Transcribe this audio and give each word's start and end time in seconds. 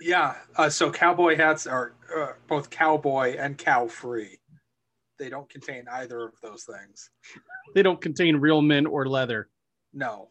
Yeah. 0.00 0.34
Uh, 0.56 0.70
so 0.70 0.90
cowboy 0.90 1.36
hats 1.36 1.66
are 1.66 1.94
uh, 2.16 2.32
both 2.46 2.70
cowboy 2.70 3.36
and 3.36 3.58
cow 3.58 3.88
free. 3.88 4.38
They 5.18 5.28
don't 5.28 5.48
contain 5.48 5.84
either 5.90 6.26
of 6.26 6.34
those 6.42 6.64
things. 6.64 7.10
They 7.74 7.82
don't 7.82 8.00
contain 8.00 8.36
real 8.36 8.62
men 8.62 8.86
or 8.86 9.06
leather. 9.06 9.48
No. 9.92 10.28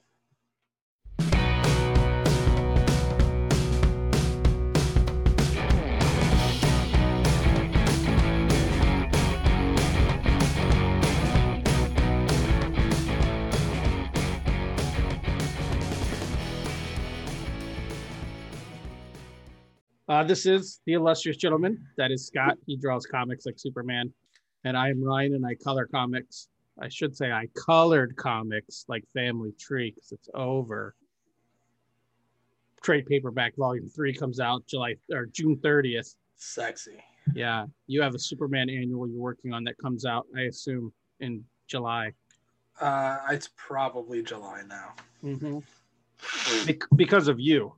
Uh, 20.07 20.23
this 20.23 20.45
is 20.45 20.79
the 20.85 20.93
illustrious 20.93 21.37
gentleman. 21.37 21.85
That 21.97 22.11
is 22.11 22.25
Scott. 22.25 22.57
He 22.65 22.77
draws 22.77 23.05
comics 23.05 23.45
like 23.45 23.59
Superman, 23.59 24.13
and 24.63 24.77
I 24.77 24.89
am 24.89 25.03
Ryan, 25.03 25.35
and 25.35 25.45
I 25.45 25.55
color 25.55 25.85
comics. 25.85 26.47
I 26.79 26.87
should 26.89 27.15
say 27.15 27.31
I 27.31 27.47
colored 27.55 28.15
comics 28.15 28.85
like 28.87 29.03
Family 29.13 29.51
Tree 29.59 29.91
because 29.91 30.11
it's 30.11 30.29
over. 30.33 30.95
Trade 32.81 33.05
paperback 33.05 33.55
volume 33.57 33.89
three 33.89 34.13
comes 34.13 34.39
out 34.39 34.65
July 34.67 34.95
or 35.11 35.25
June 35.25 35.57
thirtieth. 35.57 36.15
Sexy. 36.37 37.03
Yeah, 37.33 37.65
you 37.87 38.01
have 38.01 38.15
a 38.15 38.19
Superman 38.19 38.69
annual 38.69 39.09
you're 39.09 39.19
working 39.19 39.51
on 39.51 39.65
that 39.65 39.77
comes 39.77 40.05
out, 40.05 40.27
I 40.37 40.41
assume, 40.43 40.93
in 41.19 41.43
July. 41.67 42.13
Uh, 42.79 43.17
it's 43.31 43.49
probably 43.57 44.23
July 44.23 44.61
now. 44.67 44.93
Mm-hmm. 45.23 46.65
Bec- 46.65 46.87
because 46.95 47.27
of 47.27 47.39
you. 47.39 47.73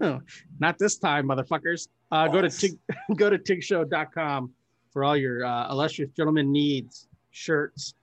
Not 0.60 0.78
this 0.78 0.98
time, 0.98 1.26
motherfuckers. 1.26 1.88
Uh, 2.10 2.28
go 2.28 2.40
to 2.40 2.50
tig, 2.50 2.78
go 3.16 3.30
to 3.30 3.38
tigshow.com 3.38 4.52
for 4.92 5.04
all 5.04 5.16
your 5.16 5.44
uh, 5.44 5.70
illustrious 5.70 6.10
gentleman 6.16 6.50
needs, 6.50 7.08
shirts. 7.30 7.94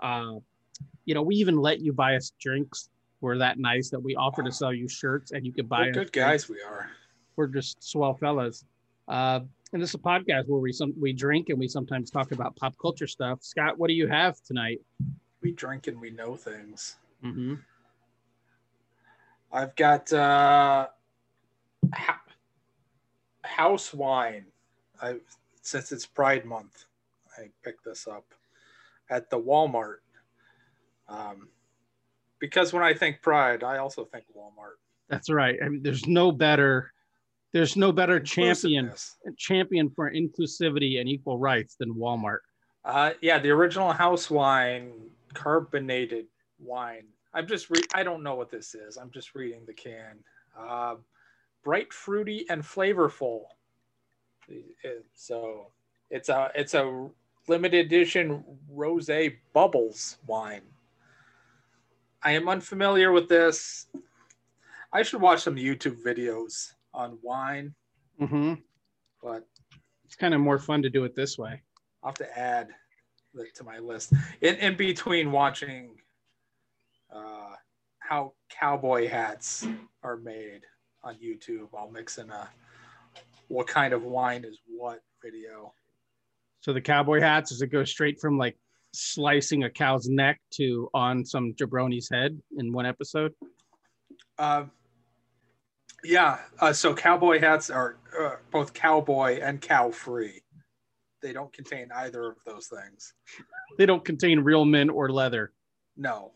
Uh, 0.00 0.34
you 1.04 1.14
know, 1.14 1.22
we 1.22 1.36
even 1.36 1.56
let 1.56 1.80
you 1.80 1.92
buy 1.92 2.16
us 2.16 2.32
drinks. 2.40 2.88
We're 3.20 3.38
that 3.38 3.58
nice 3.58 3.90
that 3.90 4.00
we 4.00 4.16
offer 4.16 4.42
to 4.42 4.50
sell 4.50 4.72
you 4.72 4.88
shirts 4.88 5.32
and 5.32 5.44
you 5.44 5.52
can 5.52 5.66
buy 5.66 5.90
us 5.90 5.94
good 5.94 6.10
drinks. 6.10 6.10
guys 6.10 6.48
we 6.48 6.62
are. 6.62 6.90
We're 7.36 7.48
just 7.48 7.82
swell 7.82 8.14
fellas. 8.14 8.64
Uh, 9.08 9.40
and 9.72 9.80
this 9.80 9.90
is 9.90 9.94
a 9.94 9.98
podcast 9.98 10.48
where 10.48 10.60
we 10.60 10.72
some 10.72 10.94
we 11.00 11.12
drink 11.12 11.48
and 11.48 11.58
we 11.58 11.68
sometimes 11.68 12.10
talk 12.10 12.32
about 12.32 12.56
pop 12.56 12.74
culture 12.80 13.06
stuff. 13.06 13.38
Scott, 13.42 13.78
what 13.78 13.88
do 13.88 13.94
you 13.94 14.08
have 14.08 14.40
tonight? 14.42 14.80
We 15.42 15.52
drink 15.52 15.86
and 15.86 16.00
we 16.00 16.10
know 16.10 16.34
things. 16.34 16.96
Mm-hmm. 17.24 17.54
I've 19.52 19.74
got 19.76 20.12
uh, 20.12 20.88
house 23.42 23.92
wine. 23.92 24.46
I 25.00 25.16
since 25.62 25.92
it's 25.92 26.06
Pride 26.06 26.44
Month, 26.44 26.84
I 27.38 27.48
picked 27.62 27.84
this 27.84 28.06
up 28.06 28.24
at 29.10 29.30
the 29.30 29.38
Walmart. 29.38 29.98
Um, 31.08 31.48
because 32.38 32.72
when 32.72 32.82
I 32.82 32.94
think 32.94 33.20
Pride, 33.20 33.62
I 33.62 33.78
also 33.78 34.04
think 34.04 34.24
Walmart. 34.36 34.78
That's 35.08 35.28
right. 35.28 35.58
I 35.62 35.68
mean, 35.68 35.82
there's 35.82 36.06
no 36.06 36.32
better, 36.32 36.92
there's 37.52 37.76
no 37.76 37.92
better 37.92 38.20
champion 38.20 38.92
champion 39.36 39.90
for 39.90 40.10
inclusivity 40.10 41.00
and 41.00 41.08
equal 41.08 41.38
rights 41.38 41.76
than 41.78 41.94
Walmart. 41.94 42.38
Uh, 42.84 43.12
yeah, 43.20 43.38
the 43.38 43.50
original 43.50 43.92
house 43.92 44.30
wine, 44.30 44.92
carbonated 45.34 46.26
wine. 46.58 47.04
I'm 47.34 47.46
just 47.46 47.68
re- 47.70 47.82
I 47.94 48.02
don't 48.02 48.22
know 48.22 48.34
what 48.34 48.50
this 48.50 48.74
is. 48.74 48.96
I'm 48.96 49.10
just 49.10 49.34
reading 49.34 49.62
the 49.66 49.74
can. 49.74 50.18
Uh, 50.58 50.94
bright, 51.62 51.92
fruity, 51.92 52.46
and 52.48 52.62
flavorful. 52.62 53.42
So 55.14 55.66
it's 56.10 56.28
a 56.28 56.50
it's 56.54 56.74
a 56.74 57.08
limited 57.48 57.86
edition 57.86 58.44
rosé 58.74 59.36
bubbles 59.52 60.18
wine. 60.26 60.62
I 62.22 62.32
am 62.32 62.48
unfamiliar 62.48 63.12
with 63.12 63.28
this. 63.28 63.86
I 64.92 65.02
should 65.02 65.20
watch 65.20 65.40
some 65.42 65.56
YouTube 65.56 66.02
videos 66.04 66.72
on 66.92 67.18
wine, 67.22 67.74
Mm-hmm. 68.20 68.54
but 69.22 69.46
It's 70.04 70.16
kind 70.16 70.34
of 70.34 70.40
more 70.40 70.58
fun 70.58 70.82
to 70.82 70.90
do 70.90 71.04
it 71.04 71.14
this 71.14 71.38
way. 71.38 71.62
I'll 72.02 72.08
have 72.10 72.14
to 72.16 72.38
add 72.38 72.68
that 73.34 73.54
to 73.54 73.64
my 73.64 73.78
list. 73.78 74.12
In, 74.40 74.56
in 74.56 74.76
between 74.76 75.30
watching 75.32 75.96
uh, 77.14 77.54
how 78.00 78.32
cowboy 78.50 79.08
hats 79.08 79.66
are 80.02 80.16
made 80.16 80.62
on 81.02 81.16
YouTube, 81.16 81.68
I'll 81.76 81.90
mix 81.90 82.18
in 82.18 82.30
a 82.30 82.48
what 83.48 83.66
kind 83.66 83.92
of 83.92 84.04
wine 84.04 84.44
is 84.44 84.58
what 84.66 85.00
video. 85.22 85.72
So 86.60 86.72
the 86.72 86.80
cowboy 86.80 87.20
hats, 87.20 87.50
does 87.50 87.62
it 87.62 87.68
go 87.68 87.84
straight 87.84 88.20
from 88.20 88.38
like 88.38 88.56
slicing 88.92 89.64
a 89.64 89.70
cow's 89.70 90.08
neck 90.08 90.40
to 90.54 90.88
on 90.94 91.24
some 91.24 91.52
jabroni's 91.54 92.08
head 92.10 92.38
in 92.58 92.72
one 92.72 92.86
episode? 92.86 93.32
Uh, 94.38 94.64
yeah, 96.04 96.38
uh, 96.60 96.72
so 96.72 96.94
cowboy 96.94 97.40
hats 97.40 97.70
are 97.70 97.96
uh, 98.18 98.36
both 98.50 98.72
cowboy 98.72 99.40
and 99.40 99.60
cow 99.60 99.90
free. 99.90 100.42
They 101.22 101.32
don't 101.32 101.52
contain 101.52 101.88
either 101.94 102.28
of 102.28 102.36
those 102.46 102.68
things. 102.68 103.14
They 103.76 103.84
don't 103.84 104.04
contain 104.04 104.40
real 104.40 104.64
men 104.64 104.88
or 104.88 105.10
leather. 105.10 105.52
No. 105.96 106.32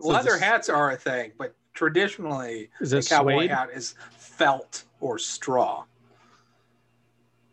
So 0.00 0.08
Leather 0.08 0.32
this- 0.32 0.40
hats 0.40 0.68
are 0.68 0.92
a 0.92 0.96
thing, 0.96 1.32
but 1.38 1.54
traditionally 1.76 2.70
a 2.80 3.02
cowboy 3.02 3.38
suede? 3.42 3.50
hat 3.50 3.68
is 3.72 3.94
felt 4.16 4.84
or 5.00 5.18
straw. 5.18 5.84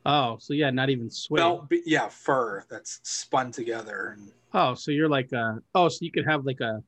Oh, 0.06 0.38
so 0.40 0.54
yeah, 0.54 0.70
not 0.72 0.90
even 0.90 1.10
suede. 1.10 1.40
Felt, 1.40 1.72
yeah, 1.86 2.08
fur 2.10 2.64
that's 2.70 3.00
spun 3.04 3.52
together. 3.52 4.16
And 4.18 4.32
Oh, 4.56 4.74
so 4.74 4.92
you're 4.92 5.10
like 5.10 5.32
a 5.34 5.60
oh, 5.76 5.90
so 5.90 6.00
you 6.02 6.12
could 6.12 6.26
have 6.26 6.46
like 6.46 6.60
a 6.62 6.82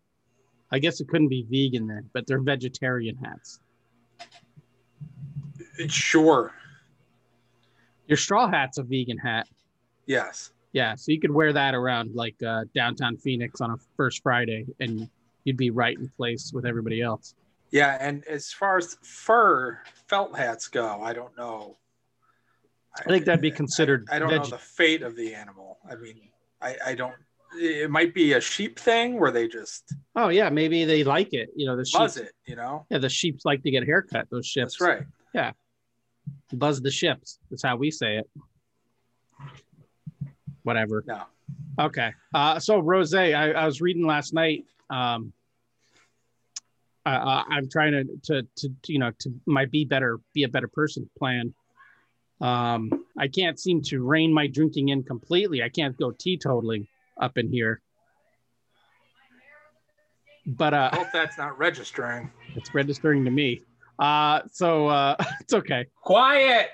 I 0.71 0.79
guess 0.79 0.99
it 0.99 1.07
couldn't 1.07 1.27
be 1.29 1.45
vegan 1.49 1.87
then, 1.87 2.09
but 2.13 2.25
they're 2.25 2.41
vegetarian 2.41 3.15
hats. 3.17 3.59
sure, 5.87 6.53
Your 8.07 8.17
straw 8.17 8.49
hat's 8.49 8.77
a 8.77 8.83
vegan 8.83 9.17
hat. 9.17 9.47
yes. 10.05 10.51
Yeah, 10.73 10.95
so 10.95 11.13
you 11.13 11.21
could 11.21 11.31
wear 11.31 11.53
that 11.53 11.73
around 11.73 12.15
like 12.15 12.35
uh, 12.45 12.65
downtown 12.75 13.15
Phoenix 13.15 13.61
on 13.61 13.71
a 13.71 13.77
first 13.95 14.21
Friday, 14.21 14.65
and 14.81 15.09
you'd 15.45 15.55
be 15.57 15.69
right 15.69 15.97
in 15.97 16.09
place 16.17 16.51
with 16.53 16.65
everybody 16.65 17.01
else. 17.01 17.33
Yeah, 17.71 17.97
and 17.99 18.23
as 18.27 18.51
far 18.51 18.77
as 18.77 18.97
fur 19.01 19.79
felt 20.07 20.37
hats 20.37 20.67
go, 20.67 21.01
I 21.01 21.13
don't 21.13 21.35
know. 21.37 21.77
I 22.97 23.03
think 23.03 23.25
that'd 23.25 23.41
be 23.41 23.51
considered 23.51 24.07
I, 24.11 24.17
I 24.17 24.19
don't 24.19 24.29
veg- 24.29 24.41
know 24.43 24.49
the 24.49 24.57
fate 24.57 25.01
of 25.01 25.15
the 25.15 25.33
animal. 25.33 25.77
I 25.89 25.95
mean, 25.95 26.29
I, 26.61 26.75
I 26.85 26.95
don't. 26.95 27.13
It 27.57 27.89
might 27.89 28.13
be 28.13 28.33
a 28.33 28.41
sheep 28.41 28.77
thing 28.79 29.19
where 29.19 29.31
they 29.31 29.47
just 29.47 29.93
Oh 30.15 30.29
yeah, 30.29 30.49
maybe 30.49 30.83
they 30.85 31.03
like 31.03 31.33
it. 31.33 31.49
You 31.55 31.65
know, 31.67 31.75
the 31.77 31.85
sheep. 31.85 31.99
buzz 31.99 32.17
it. 32.17 32.31
You 32.45 32.55
know, 32.55 32.85
Yeah, 32.89 32.97
the 32.97 33.09
sheeps 33.09 33.45
like 33.45 33.63
to 33.63 33.71
get 33.71 33.83
a 33.83 33.85
haircut. 33.85 34.27
Those 34.29 34.45
ships. 34.45 34.77
that's 34.77 34.81
right. 34.81 35.03
Yeah. 35.33 35.51
Buzz 36.53 36.81
the 36.81 36.91
ships. 36.91 37.39
That's 37.49 37.63
how 37.63 37.75
we 37.77 37.91
say 37.91 38.17
it. 38.17 38.29
Whatever. 40.63 41.03
No, 41.05 41.23
Okay. 41.79 42.11
Uh, 42.33 42.59
so 42.59 42.79
Rose, 42.79 43.13
I, 43.13 43.31
I 43.31 43.65
was 43.65 43.81
reading 43.81 44.05
last 44.05 44.33
night. 44.33 44.65
Um, 44.89 45.33
I, 47.05 47.43
I'm 47.49 47.69
trying 47.69 47.91
to, 47.91 48.05
to, 48.23 48.47
to, 48.57 48.69
you 48.87 48.99
know, 48.99 49.11
to 49.19 49.33
my 49.45 49.65
be 49.65 49.85
better, 49.85 50.19
be 50.33 50.43
a 50.43 50.47
better 50.47 50.67
person 50.67 51.07
plan. 51.17 51.53
Um, 52.41 53.05
I 53.17 53.27
can't 53.27 53.59
seem 53.59 53.81
to 53.83 54.03
rein 54.03 54.33
my 54.33 54.47
drinking 54.47 54.89
in 54.89 55.03
completely. 55.03 55.61
I 55.61 55.69
can't 55.69 55.95
go 55.97 56.11
teetotaling 56.11 56.87
up 57.19 57.37
in 57.37 57.51
here. 57.51 57.81
But 60.47 60.73
uh, 60.73 60.89
I 60.91 60.97
hope 60.97 61.07
that's 61.13 61.37
not 61.37 61.57
registering. 61.57 62.31
it's 62.55 62.73
registering 62.73 63.23
to 63.25 63.31
me. 63.31 63.61
Uh, 63.97 64.41
so 64.51 64.87
uh, 64.87 65.15
it's 65.41 65.53
okay. 65.53 65.85
Quiet. 66.01 66.69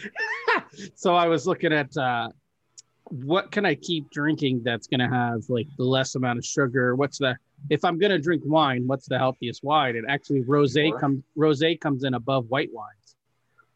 so 0.94 1.14
I 1.14 1.26
was 1.26 1.46
looking 1.46 1.72
at 1.72 1.96
uh, 1.96 2.28
what 3.10 3.50
can 3.50 3.66
I 3.66 3.74
keep 3.74 4.08
drinking 4.10 4.62
that's 4.64 4.86
going 4.86 5.00
to 5.00 5.08
have 5.08 5.42
like 5.48 5.66
the 5.76 5.84
less 5.84 6.14
amount 6.14 6.38
of 6.38 6.44
sugar. 6.44 6.94
What's 6.94 7.18
the 7.18 7.36
if 7.68 7.84
I'm 7.84 7.98
going 7.98 8.12
to 8.12 8.18
drink 8.18 8.42
wine, 8.46 8.86
what's 8.86 9.06
the 9.06 9.18
healthiest 9.18 9.62
wine? 9.64 9.96
And 9.96 10.08
actually, 10.08 10.42
rosé 10.42 10.88
Sure. 10.90 10.98
comes 10.98 11.22
rosé 11.36 11.78
comes 11.80 12.04
in 12.04 12.14
above 12.14 12.46
white 12.48 12.70
wines. 12.72 13.16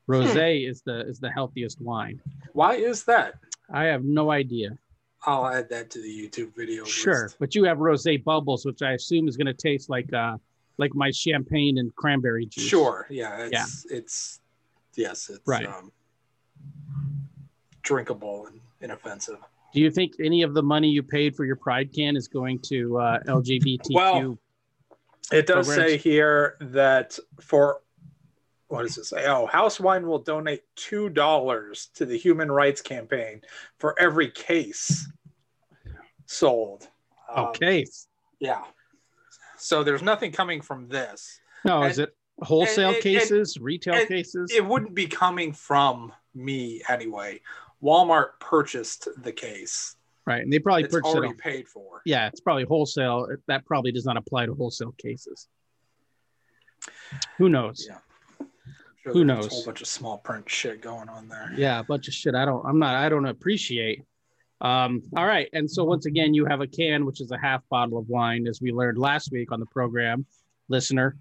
Rosé 0.09 0.69
is 0.69 0.83
the 0.83 1.01
is 1.09 1.19
the 1.19 1.31
healthiest 1.31 1.81
wine. 1.81 2.21
Why 2.53 2.75
is 2.77 3.05
that? 3.05 3.35
I 3.73 3.85
have 3.85 4.05
no 4.05 4.31
idea. 4.31 4.79
I'll 5.27 5.47
add 5.47 5.69
that 5.71 5.91
to 5.91 6.03
the 6.03 6.09
YouTube 6.09 6.55
video. 6.55 6.85
Sure, 6.85 7.25
list. 7.25 7.37
but 7.41 7.55
you 7.55 7.65
have 7.65 7.79
rosé 7.79 8.23
bubbles, 8.23 8.65
which 8.67 8.83
I 8.83 8.93
assume 8.93 9.27
is 9.27 9.37
going 9.37 9.47
to 9.47 9.55
taste 9.55 9.89
like 9.91 10.13
uh 10.13 10.37
like 10.79 10.95
my 10.95 11.11
champagne 11.11 11.79
and 11.79 11.95
cranberry 11.97 12.47
juice. 12.47 12.65
Sure. 12.65 13.07
Yeah. 13.11 13.49
It's, 13.51 13.87
It's 13.91 14.41
yes. 14.97 15.31
It's 15.31 15.41
Right. 15.47 15.67
um, 15.67 15.91
drinkable 17.83 18.47
and 18.47 18.61
inoffensive. 18.85 19.39
Do 19.73 19.81
you 19.81 19.91
think 19.91 20.13
any 20.21 20.43
of 20.43 20.55
the 20.55 20.63
money 20.63 20.89
you 20.89 21.03
paid 21.03 21.35
for 21.35 21.45
your 21.45 21.57
Pride 21.57 21.93
can 21.93 22.17
is 22.17 22.29
going 22.29 22.61
to 22.67 22.99
uh, 22.99 23.19
LGBTQ? 23.27 23.93
Well, 23.93 24.39
it 25.33 25.47
does 25.47 25.67
programs? 25.67 25.93
say 25.93 25.97
here 25.97 26.57
that 26.61 27.19
for 27.41 27.81
what 28.69 28.83
does 28.83 28.99
it 28.99 29.05
say? 29.05 29.27
Oh, 29.27 29.47
House 29.47 29.81
Wine 29.81 30.07
will 30.07 30.21
donate 30.21 30.63
two 30.77 31.09
dollars 31.09 31.89
to 31.95 32.07
the 32.07 32.17
Human 32.17 32.51
Rights 32.53 32.81
Campaign 32.81 33.41
for 33.79 33.99
every 33.99 34.31
case 34.31 35.11
sold. 36.27 36.89
Um, 37.35 37.47
okay. 37.47 37.87
yeah. 38.39 38.63
So 39.57 39.83
there's 39.83 40.03
nothing 40.03 40.31
coming 40.31 40.61
from 40.61 40.89
this. 40.89 41.41
No, 41.65 41.83
is 41.85 41.99
it 41.99 42.15
wholesale 42.41 42.89
and- 42.89 42.95
and- 42.97 43.03
cases, 43.03 43.59
retail 43.59 43.95
and 43.95 44.09
cases? 44.09 44.53
It 44.55 44.65
wouldn't 44.65 44.95
be 44.95 45.07
coming 45.07 45.53
from 45.53 46.13
me 46.35 46.83
anyway. 46.89 47.41
Walmart 47.85 48.41
purchased 48.41 49.09
the 49.23 49.33
case. 49.33 49.97
right. 50.27 50.43
And 50.43 50.51
they 50.53 50.59
probably 50.59 50.85
It's 50.85 50.95
purchased 50.95 51.15
it. 51.15 51.19
already 51.19 51.33
on- 51.33 51.39
paid 51.39 51.69
for. 51.69 52.01
Yeah, 52.07 52.27
it's 52.29 52.41
probably 52.41 52.65
wholesale. 52.65 53.29
That 53.47 53.67
probably 53.67 53.93
does 53.93 54.07
not 54.07 54.17
apply 54.17 54.47
to 54.47 54.55
wholesale 54.55 54.93
cases. 54.93 55.49
Who 57.39 57.49
knows? 57.49 57.87
Yeah. 57.89 57.99
Sure 59.03 59.13
Who 59.13 59.25
knows? 59.25 59.47
A 59.47 59.49
whole 59.51 59.65
bunch 59.67 59.81
of 59.83 59.87
small 59.87 60.19
print 60.19 60.49
shit 60.49 60.81
going 60.81 61.09
on 61.11 61.29
there. 61.29 61.53
yeah 61.57 61.79
a 61.79 61.85
bunch 61.85 62.09
of 62.09 62.15
shit 62.15 62.35
i 62.35 62.47
don't 62.47 62.65
i'm 62.65 62.79
not 62.79 62.95
i 62.95 63.07
don't 63.11 63.27
appreciate 63.27 64.03
um 64.63 65.03
all 65.15 65.27
right 65.27 65.47
and 65.53 65.71
so 65.71 65.85
once 65.85 66.07
again 66.07 66.33
you 66.33 66.47
have 66.47 66.63
a 66.63 66.67
can 66.67 67.05
which 67.05 67.21
is 67.21 67.31
a 67.31 67.37
half 67.39 67.61
bottle 67.69 67.99
of 67.99 68.09
wine 68.09 68.47
as 68.47 68.63
we 68.63 68.73
learned 68.73 68.97
last 68.97 69.31
week 69.31 69.53
on 69.53 69.61
the 69.61 69.67
program 69.67 70.25
listener 70.71 71.19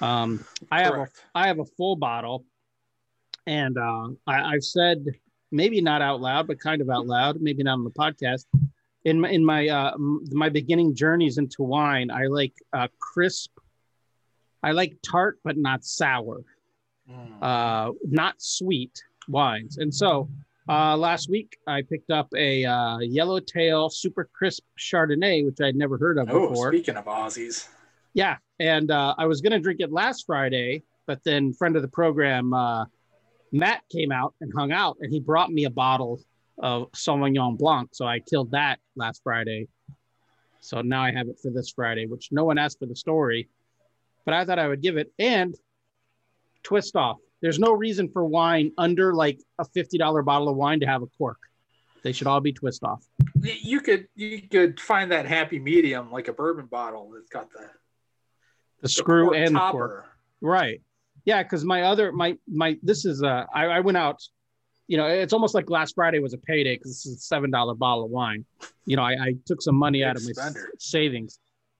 um 0.00 0.44
i 0.70 0.80
have 0.80 0.94
a 0.94 1.08
I 1.34 1.48
have 1.48 1.58
a 1.58 1.64
full 1.64 1.96
bottle 1.96 2.44
and 3.48 3.76
uh 3.78 4.08
I, 4.28 4.54
i've 4.54 4.62
said 4.64 5.04
maybe 5.54 5.80
not 5.80 6.00
out 6.02 6.20
loud 6.20 6.46
but 6.46 6.58
kind 6.58 6.80
of 6.82 6.88
out 6.90 7.06
loud 7.06 7.40
maybe 7.40 7.62
not 7.62 7.74
on 7.74 7.84
the 7.84 7.90
podcast 7.90 8.44
in 9.04 9.20
my 9.20 9.28
in 9.30 9.44
my 9.44 9.68
uh 9.68 9.92
my 10.42 10.48
beginning 10.48 10.94
journeys 10.94 11.38
into 11.38 11.62
wine 11.62 12.10
i 12.10 12.24
like 12.26 12.54
uh 12.72 12.88
crisp 13.00 13.50
i 14.62 14.70
like 14.72 14.92
tart 15.02 15.38
but 15.44 15.56
not 15.56 15.84
sour 15.84 16.40
Mm. 17.06 17.42
uh, 17.42 17.92
not 18.22 18.34
sweet 18.38 18.96
wines. 19.28 19.76
And 19.76 19.94
so 19.94 20.26
uh, 20.70 20.96
last 20.96 21.28
week 21.28 21.58
I 21.66 21.82
picked 21.82 22.10
up 22.10 22.28
a 22.34 22.64
uh, 22.64 22.98
Yellowtail 23.00 23.90
Super 23.90 24.24
Crisp 24.32 24.62
Chardonnay, 24.78 25.44
which 25.44 25.60
I'd 25.60 25.76
never 25.76 25.98
heard 25.98 26.16
of 26.16 26.30
oh, 26.30 26.48
before. 26.48 26.72
speaking 26.72 26.96
of 26.96 27.04
Aussies, 27.04 27.68
Yeah, 28.14 28.38
and 28.58 28.90
uh, 28.90 29.14
I 29.18 29.26
was 29.26 29.42
gonna 29.42 29.60
drink 29.60 29.80
it 29.80 29.92
last 29.92 30.24
Friday, 30.24 30.82
but 31.06 31.22
then 31.24 31.52
friend 31.52 31.76
of 31.76 31.82
the 31.82 31.88
program 31.88 32.54
uh, 32.54 32.86
Matt 33.54 33.82
came 33.88 34.10
out 34.10 34.34
and 34.40 34.52
hung 34.52 34.72
out, 34.72 34.96
and 35.00 35.12
he 35.12 35.20
brought 35.20 35.48
me 35.48 35.64
a 35.64 35.70
bottle 35.70 36.20
of 36.58 36.90
Sauvignon 36.90 37.56
Blanc. 37.56 37.88
So 37.92 38.04
I 38.04 38.18
killed 38.18 38.50
that 38.50 38.80
last 38.96 39.22
Friday. 39.22 39.68
So 40.60 40.80
now 40.80 41.04
I 41.04 41.12
have 41.12 41.28
it 41.28 41.38
for 41.40 41.52
this 41.52 41.70
Friday, 41.70 42.06
which 42.06 42.30
no 42.32 42.44
one 42.44 42.58
asked 42.58 42.80
for 42.80 42.86
the 42.86 42.96
story, 42.96 43.48
but 44.24 44.34
I 44.34 44.44
thought 44.44 44.58
I 44.58 44.66
would 44.66 44.82
give 44.82 44.96
it. 44.96 45.12
And 45.20 45.54
twist 46.64 46.96
off. 46.96 47.18
There's 47.42 47.60
no 47.60 47.72
reason 47.72 48.08
for 48.08 48.24
wine 48.24 48.72
under 48.76 49.14
like 49.14 49.38
a 49.60 49.64
fifty 49.64 49.98
dollar 49.98 50.22
bottle 50.22 50.48
of 50.48 50.56
wine 50.56 50.80
to 50.80 50.86
have 50.86 51.02
a 51.02 51.06
cork. 51.06 51.38
They 52.02 52.10
should 52.10 52.26
all 52.26 52.40
be 52.40 52.52
twist 52.52 52.82
off. 52.82 53.06
You 53.40 53.80
could 53.80 54.08
you 54.16 54.42
could 54.42 54.80
find 54.80 55.12
that 55.12 55.26
happy 55.26 55.60
medium 55.60 56.10
like 56.10 56.26
a 56.26 56.32
bourbon 56.32 56.66
bottle 56.66 57.12
that's 57.14 57.28
got 57.28 57.52
the, 57.52 57.58
The 57.60 57.68
the 58.82 58.88
screw 58.88 59.32
and 59.32 59.54
the 59.54 59.60
cork. 59.60 60.06
Right. 60.40 60.80
Yeah, 61.24 61.42
because 61.42 61.64
my 61.64 61.82
other 61.82 62.12
my 62.12 62.36
my 62.48 62.76
this 62.82 63.04
is 63.04 63.22
uh 63.22 63.44
I, 63.52 63.66
I 63.66 63.80
went 63.80 63.96
out, 63.96 64.20
you 64.86 64.96
know, 64.96 65.06
it's 65.06 65.32
almost 65.32 65.54
like 65.54 65.70
last 65.70 65.94
Friday 65.94 66.18
was 66.18 66.34
a 66.34 66.38
payday 66.38 66.76
because 66.76 66.90
this 66.90 67.06
is 67.06 67.16
a 67.18 67.20
seven 67.20 67.50
dollar 67.50 67.74
bottle 67.74 68.04
of 68.04 68.10
wine. 68.10 68.44
You 68.86 68.96
know, 68.96 69.02
I, 69.02 69.12
I 69.12 69.34
took 69.46 69.62
some 69.62 69.76
money 69.76 70.00
Big 70.00 70.08
out 70.08 70.16
of 70.16 70.24
my 70.24 70.32
spender. 70.32 70.70
savings. 70.78 71.38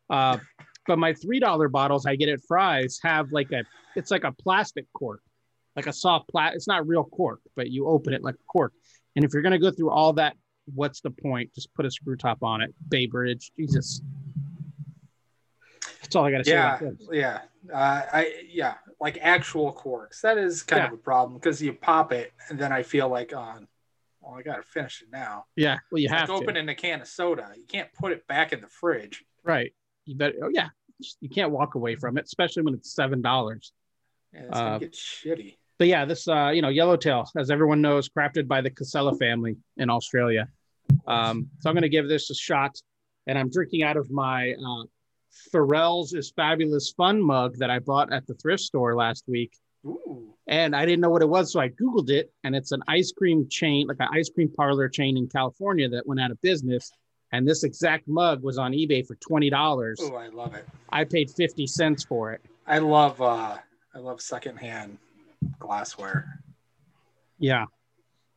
Uh, 0.09 0.39
but 0.87 0.99
my 0.99 1.13
three 1.15 1.41
dollar 1.41 1.69
bottles 1.69 2.07
I 2.07 2.17
get 2.17 2.29
at 2.29 2.41
Fry's 2.47 2.99
have 3.03 3.33
like 3.33 3.53
a 3.53 3.65
it's 3.97 4.11
like 4.11 4.25
a 4.25 4.33
plastic 4.33 4.87
cork, 4.93 5.21
like 5.77 5.87
a 5.87 5.93
soft 5.93 6.29
plat. 6.29 6.55
It's 6.55 6.69
not 6.69 6.87
real 6.87 7.05
cork, 7.05 7.41
but 7.55 7.71
you 7.71 7.87
open 7.87 8.13
it 8.13 8.23
like 8.23 8.35
a 8.35 8.47
cork. 8.47 8.73
And 9.17 9.25
if 9.25 9.33
you're 9.33 9.43
gonna 9.43 9.59
go 9.59 9.71
through 9.71 9.91
all 9.91 10.15
that, 10.15 10.37
what's 10.75 11.01
the 11.01 11.11
point? 11.11 11.55
Just 11.55 11.73
put 11.75 11.87
a 11.87 11.91
screw 11.91 12.17
top 12.17 12.43
on 12.43 12.63
it. 12.63 12.75
Bay 12.89 13.07
Bridge, 13.07 13.53
Jesus. 13.59 14.03
That's 16.03 16.17
all 16.17 16.25
I 16.25 16.31
gotta 16.31 16.45
say. 16.45 16.53
Yeah, 16.53 16.77
about 16.77 16.99
this. 16.99 17.09
yeah, 17.13 17.41
uh, 17.73 18.03
I 18.13 18.43
yeah, 18.51 18.75
like 19.01 19.19
actual 19.21 19.73
corks. 19.73 20.21
That 20.23 20.39
is 20.39 20.63
kind 20.63 20.83
Yeah. 20.83 20.87
of 20.89 20.93
a 20.95 20.97
problem 20.99 21.39
because 21.39 21.61
you 21.63 21.73
pop 21.73 22.13
it 22.13 22.33
and 22.49 22.59
then 22.59 22.73
I 22.73 22.83
feel 22.83 23.09
like 23.09 23.35
on. 23.35 23.69
well, 24.21 24.35
I 24.35 24.43
gotta 24.43 24.63
finish 24.63 25.03
it 25.03 25.09
now. 25.13 25.45
Yeah. 25.57 25.79
Well, 25.91 25.99
you 26.01 26.07
It's 26.07 26.13
have 26.13 26.29
like 26.31 26.39
to. 26.39 26.43
opening 26.45 26.69
a 26.71 26.75
can 26.75 27.03
of 27.03 27.09
soda. 27.09 27.53
You 27.57 27.65
can't 27.67 27.93
put 27.93 28.11
it 28.13 28.27
back 28.27 28.53
in 28.55 28.61
the 28.63 28.69
fridge. 28.69 29.23
Right. 29.43 29.75
You 30.07 30.17
better. 30.17 30.35
Oh 30.43 30.49
yeah. 30.49 30.69
You 31.21 31.29
can't 31.29 31.51
walk 31.53 31.75
away 31.75 31.97
from 31.97 32.17
it, 32.17 32.25
especially 32.25 32.63
when 32.63 32.73
it's 32.75 32.95
seven 32.95 33.21
dollars. 33.21 33.73
Yeah, 34.33 34.41
it's 34.45 34.51
gonna 34.51 34.77
Uh, 34.77 34.79
get 34.79 34.93
shitty. 34.93 35.59
But 35.79 35.89
yeah, 35.89 36.05
this 36.05 36.27
uh, 36.29 36.51
you 36.55 36.63
know, 36.63 36.69
Yellowtail, 36.69 37.29
as 37.37 37.51
everyone 37.51 37.83
knows, 37.83 38.09
crafted 38.09 38.47
by 38.49 38.61
the 38.63 38.71
Casella 38.71 39.15
family 39.17 39.57
in 39.77 39.91
Australia. 39.91 40.49
Um, 41.07 41.51
so 41.59 41.69
I'm 41.69 41.75
gonna 41.75 41.89
give 41.89 42.09
this 42.09 42.31
a 42.31 42.35
shot, 42.35 42.81
and 43.27 43.37
I'm 43.39 43.51
drinking 43.51 43.83
out 43.83 43.97
of 43.97 44.11
my 44.11 44.53
uh, 44.53 44.85
Farrell's 45.53 46.13
is 46.15 46.33
fabulous 46.35 46.91
fun 46.91 47.21
mug 47.21 47.57
that 47.59 47.71
I 47.71 47.79
bought 47.79 48.13
at 48.13 48.27
the 48.27 48.35
thrift 48.35 48.63
store 48.63 48.95
last 48.95 49.25
week, 49.27 49.53
Ooh, 49.87 50.35
and 50.47 50.75
I 50.75 50.85
didn't 50.85 51.01
know 51.01 51.11
what 51.11 51.23
it 51.23 51.29
was, 51.29 51.53
so 51.53 51.61
I 51.61 51.69
googled 51.69 52.11
it, 52.11 52.33
and 52.45 52.55
it's 52.55 52.73
an 52.73 52.83
ice 52.89 53.13
cream 53.13 53.49
chain, 53.49 53.87
like 53.87 53.97
an 54.01 54.09
ice 54.13 54.31
cream 54.31 54.49
parlor 54.57 54.89
chain 54.89 55.17
in 55.17 55.29
California 55.29 55.89
that 55.89 56.07
went 56.07 56.21
out 56.21 56.31
of 56.31 56.41
business. 56.41 56.91
And 57.33 57.49
this 57.49 57.65
exact 57.65 58.07
mug 58.07 58.45
was 58.45 58.59
on 58.59 58.73
eBay 58.73 59.05
for 59.05 59.17
twenty 59.17 59.51
dollars. 59.51 60.01
ooh, 60.01 60.15
I 60.15 60.29
love 60.29 60.55
it. 60.55 60.67
I 60.91 61.03
paid 61.05 61.31
fifty 61.31 61.67
cents 61.67 62.05
for 62.05 62.33
it. 62.33 62.41
I 62.67 62.79
love 62.79 63.21
uh 63.21 63.59
I 63.95 63.99
love 63.99 64.21
secondhand 64.21 64.99
glassware. 65.59 66.41
Yeah. 67.39 67.65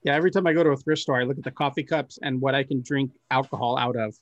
Yeah. 0.04 0.16
Every 0.16 0.32
time 0.32 0.48
I 0.48 0.54
go 0.54 0.64
to 0.64 0.72
a 0.72 0.78
thrift 0.78 1.02
store, 1.02 1.20
I 1.20 1.24
look 1.24 1.38
at 1.38 1.44
the 1.44 1.52
coffee 1.52 1.84
cups 1.84 2.18
and 2.22 2.42
what 2.42 2.56
I 2.56 2.64
can 2.64 2.82
drink 2.82 3.12
alcohol 3.30 3.78
out 3.78 3.96
of. 3.96 4.16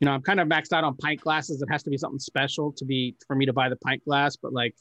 You 0.00 0.06
know, 0.06 0.12
I'm 0.12 0.22
kind 0.22 0.40
of 0.40 0.48
maxed 0.48 0.72
out 0.72 0.84
on 0.84 0.96
pint 0.96 1.20
glasses. 1.20 1.62
It 1.62 1.68
has 1.70 1.82
to 1.84 1.90
be 1.90 1.96
something 1.96 2.18
special 2.18 2.72
to 2.72 2.84
be 2.84 3.16
for 3.26 3.34
me 3.34 3.46
to 3.46 3.52
buy 3.52 3.68
the 3.68 3.76
pint 3.76 4.04
glass. 4.04 4.36
But 4.36 4.52
like, 4.52 4.74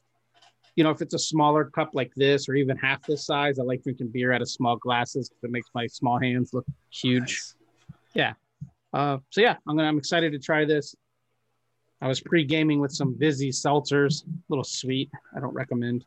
you 0.76 0.84
know, 0.84 0.90
if 0.90 1.02
it's 1.02 1.14
a 1.14 1.20
smaller 1.20 1.66
cup 1.66 1.92
like 1.94 2.12
this 2.16 2.50
or 2.50 2.56
even 2.56 2.76
half 2.78 3.06
this 3.06 3.26
size, 3.26 3.60
I 3.60 3.64
like 3.64 3.84
drinking 3.84 4.10
beer 4.10 4.34
out 4.34 4.42
of 4.42 4.50
small 4.50 4.76
glasses 4.76 5.30
because 5.30 5.44
it 5.44 5.52
makes 5.52 5.70
my 5.74 5.88
small 5.88 6.20
hands 6.20 6.54
look 6.54 6.66
huge. 6.90 7.22
Nice. 7.22 7.56
Uh, 8.96 9.18
so 9.30 9.42
yeah, 9.42 9.58
I'm 9.68 9.76
gonna, 9.76 9.90
I'm 9.90 9.98
excited 9.98 10.32
to 10.32 10.40
try 10.40 10.64
this. 10.64 10.96
I 12.02 12.08
was 12.08 12.22
pre-gaming 12.22 12.80
with 12.80 12.94
some 12.94 13.18
Vizzy 13.18 13.50
seltzers, 13.50 14.24
a 14.26 14.28
little 14.48 14.64
sweet. 14.64 15.10
I 15.36 15.42
don't 15.42 15.54
recommend. 15.54 16.06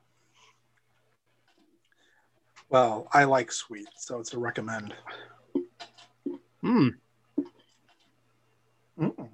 Well, 2.71 3.09
I 3.13 3.25
like 3.25 3.53
sweet, 3.53 3.89
so 3.97 4.21
it's 4.21 4.33
a 4.33 4.39
recommend. 4.39 4.95
Mm, 6.65 6.95
Mm. 8.99 9.29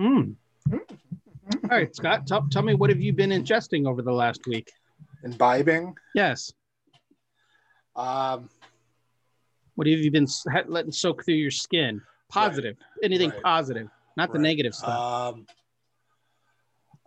mm. 0.00 0.34
All 0.72 1.68
right, 1.70 1.94
Scott, 1.94 2.26
tell, 2.26 2.46
tell 2.50 2.62
me 2.62 2.74
what 2.74 2.90
have 2.90 3.00
you 3.00 3.12
been 3.12 3.30
ingesting 3.30 3.86
over 3.88 4.02
the 4.02 4.12
last 4.12 4.46
week? 4.46 4.70
Imbibing. 5.24 5.94
Yes. 6.14 6.52
Um, 7.96 8.48
What 9.74 9.86
have 9.86 9.98
you 9.98 10.10
been 10.10 10.26
ha- 10.50 10.62
letting 10.68 10.92
soak 10.92 11.24
through 11.24 11.34
your 11.34 11.50
skin? 11.50 12.00
Positive. 12.28 12.76
Anything 13.02 13.30
Right. 13.30 13.42
positive, 13.42 13.88
not 14.16 14.32
the 14.32 14.38
negative 14.38 14.74
stuff. 14.74 15.34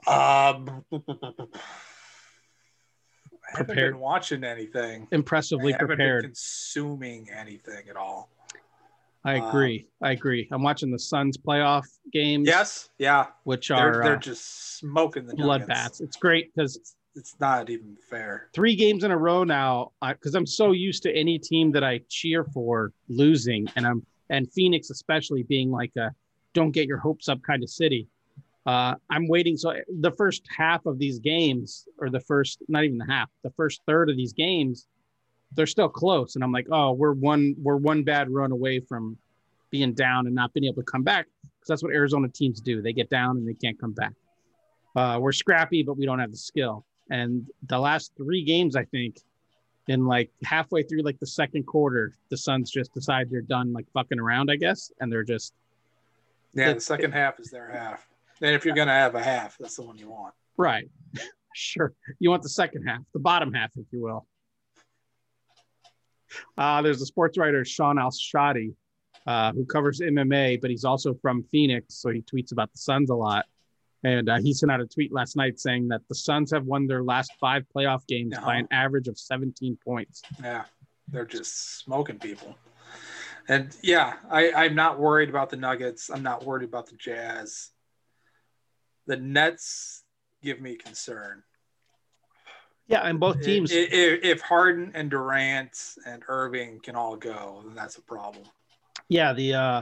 Um, 0.07 0.13
um, 0.13 0.85
I 0.91 0.97
haven't 3.57 3.65
Prepared. 3.67 3.93
been 3.93 3.99
watching 4.01 4.43
anything. 4.43 5.07
Impressively 5.11 5.73
I 5.73 5.77
haven't 5.77 5.87
prepared. 5.87 6.23
been 6.23 6.29
consuming 6.31 7.29
anything 7.31 7.87
at 7.89 7.95
all. 7.95 8.29
I 9.25 9.39
um, 9.39 9.47
agree. 9.47 9.87
I 10.01 10.11
agree. 10.11 10.47
I'm 10.51 10.61
watching 10.61 10.91
the 10.91 10.99
Suns 10.99 11.37
playoff 11.37 11.85
games, 12.11 12.47
Yes, 12.47 12.89
yeah, 12.97 13.27
which 13.43 13.69
they're, 13.69 13.99
they're 14.03 14.15
uh, 14.15 14.19
just 14.19 14.77
smoking 14.77 15.25
the 15.25 15.33
bloodbaths. 15.33 16.01
It's 16.01 16.17
great 16.17 16.53
because 16.53 16.75
It's, 16.75 16.95
it's 17.15 17.35
not 17.39 17.69
even 17.69 17.95
fair. 18.09 18.49
three 18.53 18.75
games 18.75 19.03
in 19.03 19.11
a 19.11 19.17
row 19.17 19.43
now 19.43 19.91
because 20.01 20.35
I'm 20.35 20.45
so 20.45 20.71
used 20.71 21.03
to 21.03 21.15
any 21.15 21.39
team 21.39 21.71
that 21.71 21.83
I 21.83 22.01
cheer 22.09 22.43
for 22.43 22.91
losing, 23.07 23.67
and 23.75 23.87
I'm 23.87 24.05
and 24.29 24.51
Phoenix 24.51 24.89
especially 24.89 25.43
being 25.43 25.71
like 25.71 25.91
a 25.97 26.11
don't 26.53 26.71
get 26.71 26.87
your 26.87 26.97
hopes 26.97 27.29
up 27.29 27.41
kind 27.43 27.63
of 27.63 27.69
city. 27.69 28.07
Uh, 28.65 28.95
I'm 29.09 29.27
waiting. 29.27 29.57
So 29.57 29.73
the 29.99 30.11
first 30.11 30.43
half 30.55 30.85
of 30.85 30.97
these 30.97 31.19
games, 31.19 31.85
or 31.99 32.09
the 32.09 32.21
first 32.21 32.59
not 32.67 32.83
even 32.83 32.97
the 32.97 33.05
half, 33.05 33.29
the 33.43 33.51
first 33.51 33.81
third 33.85 34.09
of 34.09 34.17
these 34.17 34.33
games, 34.33 34.87
they're 35.55 35.67
still 35.67 35.89
close, 35.89 36.35
and 36.35 36.43
I'm 36.43 36.51
like, 36.51 36.67
oh, 36.71 36.91
we're 36.93 37.13
one 37.13 37.55
we're 37.61 37.77
one 37.77 38.03
bad 38.03 38.29
run 38.29 38.51
away 38.51 38.79
from 38.79 39.17
being 39.69 39.93
down 39.93 40.27
and 40.27 40.35
not 40.35 40.53
being 40.53 40.65
able 40.65 40.81
to 40.81 40.91
come 40.91 41.03
back 41.03 41.25
because 41.41 41.67
that's 41.67 41.83
what 41.83 41.93
Arizona 41.93 42.27
teams 42.27 42.61
do. 42.61 42.81
They 42.81 42.93
get 42.93 43.09
down 43.09 43.37
and 43.37 43.47
they 43.47 43.53
can't 43.55 43.79
come 43.79 43.93
back. 43.93 44.13
Uh, 44.95 45.17
we're 45.19 45.31
scrappy, 45.31 45.81
but 45.83 45.97
we 45.97 46.05
don't 46.05 46.19
have 46.19 46.31
the 46.31 46.37
skill. 46.37 46.85
And 47.09 47.47
the 47.67 47.79
last 47.79 48.11
three 48.15 48.43
games, 48.43 48.75
I 48.75 48.85
think, 48.85 49.17
in 49.87 50.05
like 50.05 50.29
halfway 50.43 50.83
through 50.83 51.01
like 51.01 51.19
the 51.19 51.25
second 51.27 51.63
quarter, 51.65 52.13
the 52.29 52.37
Suns 52.37 52.69
just 52.71 52.93
decide 52.93 53.29
they're 53.31 53.41
done 53.41 53.73
like 53.73 53.85
fucking 53.93 54.19
around, 54.19 54.51
I 54.51 54.55
guess, 54.57 54.91
and 54.99 55.11
they're 55.11 55.23
just 55.23 55.53
Yeah, 56.53 56.69
It- 56.69 56.75
the 56.75 56.81
second 56.81 57.11
half 57.13 57.39
is 57.39 57.49
their 57.49 57.69
half. 57.69 58.07
And 58.41 58.53
if 58.55 58.65
you're 58.65 58.75
gonna 58.75 58.91
have 58.91 59.15
a 59.15 59.23
half, 59.23 59.57
that's 59.57 59.75
the 59.75 59.83
one 59.83 59.97
you 59.97 60.09
want. 60.09 60.33
right. 60.57 60.87
sure, 61.55 61.93
you 62.19 62.29
want 62.29 62.43
the 62.43 62.49
second 62.49 62.83
half, 62.85 63.01
the 63.13 63.19
bottom 63.19 63.53
half, 63.53 63.71
if 63.77 63.85
you 63.91 64.01
will. 64.01 64.25
Uh, 66.57 66.81
there's 66.81 67.01
a 67.01 67.05
sports 67.05 67.37
writer, 67.37 67.61
Shaheen 67.63 67.99
Al-Shatti, 67.99 68.73
uh, 69.27 69.51
who 69.53 69.65
covers 69.65 69.99
MMA, 70.01 70.59
but 70.61 70.69
he's 70.69 70.83
also 70.85 71.13
from 71.21 71.43
Phoenix, 71.43 71.95
so 71.95 72.09
he 72.09 72.21
tweets 72.21 72.51
about 72.51 72.71
the 72.71 72.77
Suns 72.79 73.09
a 73.09 73.15
lot. 73.15 73.45
And 74.05 74.27
uh, 74.29 74.39
he 74.41 74.53
sent 74.53 74.69
out 74.71 74.81
a 74.81 74.85
tweet 74.85 75.13
last 75.13 75.37
night 75.37 75.59
saying 75.59 75.87
that 75.89 76.01
the 76.09 76.15
Suns 76.15 76.51
have 76.51 76.65
won 76.65 76.87
their 76.87 77.03
last 77.03 77.31
five 77.39 77.63
playoff 77.73 78.05
games 78.07 78.35
by 78.35 78.41
Uh-huh. 78.41 78.51
an 78.51 78.67
average 78.71 79.07
of 79.07 79.17
17 79.17 79.77
points. 79.83 80.21
Yeah, 80.41 80.65
they're 81.07 81.25
just 81.25 81.79
smoking 81.79 82.19
people. 82.19 82.57
And 83.47 83.75
yeah, 83.81 84.15
I, 84.29 84.51
I'm 84.51 84.75
not 84.75 84.99
worried 84.99 85.29
about 85.29 85.49
the 85.49 85.57
Nuggets. 85.57 86.09
I'm 86.09 86.23
not 86.23 86.45
worried 86.45 86.67
about 86.67 86.87
the 86.87 86.95
Jazz. 86.97 87.69
The 89.07 89.17
Nets 89.17 90.03
give 90.41 90.59
me 90.61 90.75
concern. 90.75 91.43
Yeah, 92.87 93.01
and 93.01 93.19
both 93.19 93.41
teams. 93.41 93.71
I- 93.71 93.75
i- 93.75 94.19
If 94.23 94.41
Harden 94.41 94.91
and 94.93 95.09
Durant 95.09 95.77
and 96.05 96.23
Irving 96.27 96.79
can 96.81 96.95
all 96.95 97.15
go, 97.15 97.61
then 97.65 97.75
that's 97.75 97.97
a 97.97 98.01
problem. 98.01 98.45
yeah 99.09 99.33
the 99.33 99.53
uh 99.53 99.81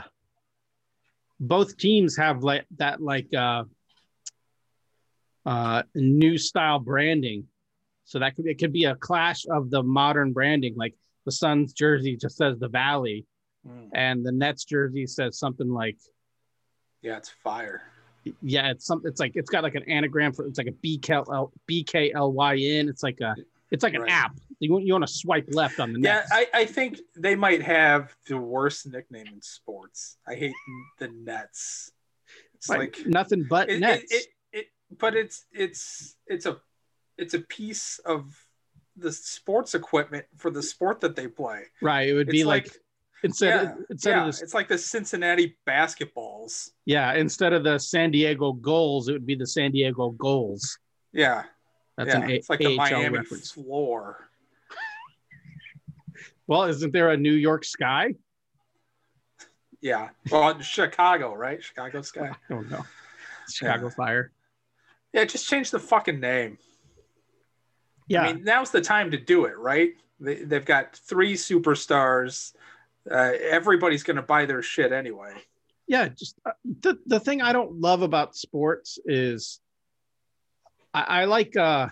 both 1.39 1.77
teams 1.77 2.17
have 2.17 2.43
like 2.43 2.65
that 2.77 2.99
like 3.01 3.31
uh 3.33 3.63
uh 5.45 5.83
new 5.95 6.37
style 6.37 6.79
branding 6.79 7.47
so 8.03 8.19
that 8.19 8.35
could 8.35 8.47
it 8.47 8.57
could 8.59 8.73
be 8.73 8.85
a 8.85 8.95
clash 8.95 9.45
of 9.49 9.69
the 9.69 9.81
modern 9.83 10.33
branding 10.33 10.73
like 10.75 10.95
the 11.25 11.31
suns 11.31 11.71
jersey 11.73 12.15
just 12.17 12.35
says 12.37 12.57
the 12.59 12.67
valley 12.69 13.25
Mm, 13.67 13.89
and 13.93 14.25
the 14.25 14.31
nets 14.31 14.65
jersey 14.65 15.05
says 15.05 15.37
something 15.37 15.69
like 15.69 15.97
Yeah, 17.03 17.17
it's 17.17 17.29
fire. 17.29 17.83
Yeah 18.41 18.69
it's 18.71 18.85
something 18.85 19.09
it's 19.09 19.19
like 19.19 19.35
it's 19.35 19.49
got 19.49 19.63
like 19.63 19.75
an 19.75 19.83
anagram 19.89 20.31
for 20.31 20.45
it's 20.45 20.57
like 20.57 20.67
a 20.67 20.71
bkl 20.71 21.51
bklyn 21.69 22.87
it's 22.89 23.03
like 23.03 23.19
a 23.21 23.35
it's 23.71 23.83
like 23.83 23.93
an 23.93 24.01
Right. 24.01 24.11
app 24.11 24.35
you 24.59 24.71
want 24.71 24.85
you 24.85 24.93
want 24.93 25.07
to 25.07 25.11
swipe 25.11 25.47
left 25.49 25.79
on 25.79 25.91
the 25.91 25.97
net? 25.97 26.25
Yeah, 26.29 26.37
I, 26.37 26.47
I 26.61 26.65
think 26.65 26.99
they 27.15 27.35
might 27.35 27.63
have 27.63 28.15
the 28.27 28.37
worst 28.37 28.85
nickname 28.85 29.25
in 29.33 29.41
sports. 29.41 30.17
I 30.27 30.35
hate 30.35 30.53
the 30.99 31.07
Nets. 31.07 31.91
It's 32.53 32.69
Like, 32.69 32.95
like 32.97 33.07
nothing 33.07 33.43
but 33.49 33.71
it, 33.71 33.79
nets 33.79 34.11
It, 34.13 34.27
it, 34.53 34.59
it, 34.59 34.65
but 34.99 35.15
it's 35.15 35.45
it's 35.51 36.15
it's 36.27 36.45
a 36.45 36.57
it's 37.17 37.33
a 37.33 37.39
piece 37.39 37.99
of 38.05 38.37
the 38.97 39.11
sports 39.11 39.73
equipment 39.73 40.25
for 40.37 40.51
the 40.51 40.61
sport 40.61 40.99
that 41.01 41.15
they 41.15 41.27
play. 41.27 41.63
right 41.81 42.07
it 42.09 42.13
would 42.13 42.27
be 42.27 42.43
like, 42.43 42.65
like, 42.65 42.80
instead 43.23 43.47
yeah, 43.49 43.71
of 43.71 43.77
instead 43.89 44.09
yeah, 44.11 44.19
of 44.21 44.25
this 44.27 44.41
it's 44.41 44.53
like 44.53 44.67
the 44.67 44.77
Cincinnati 44.77 45.57
basketballs. 45.67 46.69
Yeah, 46.85 47.13
instead 47.13 47.53
of 47.53 47.63
the 47.63 47.77
San 47.77 48.11
Diego 48.11 48.53
goals, 48.53 49.07
it 49.07 49.13
would 49.13 49.25
be 49.25 49.35
the 49.35 49.47
San 49.47 49.71
Diego 49.71 50.09
goals. 50.11 50.77
Yeah, 51.13 51.43
That's 51.97 52.09
yeah, 52.09 52.23
an 52.23 52.31
A- 52.31 52.33
it's 52.35 52.49
like 52.49 52.59
the 52.59 52.67
AHL 52.67 52.75
Miami 52.77 53.17
reference. 53.17 53.51
floor. 53.51 54.27
Well, 56.47 56.63
isn't 56.63 56.91
there 56.91 57.09
a 57.11 57.17
New 57.17 57.33
York 57.33 57.63
Sky? 57.63 58.15
Yeah, 59.81 60.09
well, 60.29 60.59
Chicago, 60.59 61.33
right? 61.33 61.63
Chicago 61.63 62.01
Sky. 62.01 62.29
I 62.49 62.53
don't 62.53 62.69
know. 62.69 62.83
Chicago 63.49 63.85
Yeah. 63.87 63.93
Fire. 63.95 64.31
Yeah, 65.13 65.25
just 65.25 65.49
change 65.49 65.71
the 65.71 65.79
fucking 65.79 66.19
name. 66.19 66.57
Yeah, 68.07 68.23
I 68.23 68.33
mean, 68.33 68.43
now's 68.43 68.71
the 68.71 68.81
time 68.81 69.11
to 69.11 69.17
do 69.17 69.45
it, 69.45 69.57
right? 69.57 69.93
They, 70.19 70.43
they've 70.43 70.65
got 70.65 70.95
three 70.95 71.33
superstars. 71.33 72.53
Uh, 73.09 73.31
everybody's 73.49 74.03
going 74.03 74.17
to 74.17 74.21
buy 74.21 74.45
their 74.45 74.61
shit 74.61 74.91
anyway. 74.91 75.33
yeah. 75.87 76.07
Just 76.07 76.39
uh, 76.45 76.51
the 76.81 76.97
the 77.05 77.19
thing 77.19 77.41
I 77.41 77.53
don't 77.53 77.79
love 77.79 78.01
about 78.01 78.35
sports 78.35 78.99
is 79.05 79.59
I, 80.93 81.01
I 81.21 81.25
like 81.25 81.55
uh 81.57 81.87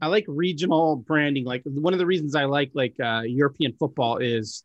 I 0.00 0.08
like 0.08 0.24
regional 0.28 0.96
branding. 0.96 1.44
Like 1.44 1.62
one 1.64 1.92
of 1.92 1.98
the 1.98 2.06
reasons 2.06 2.34
I 2.34 2.44
like 2.44 2.72
like 2.74 2.94
uh, 3.00 3.22
European 3.24 3.72
football 3.78 4.18
is 4.18 4.64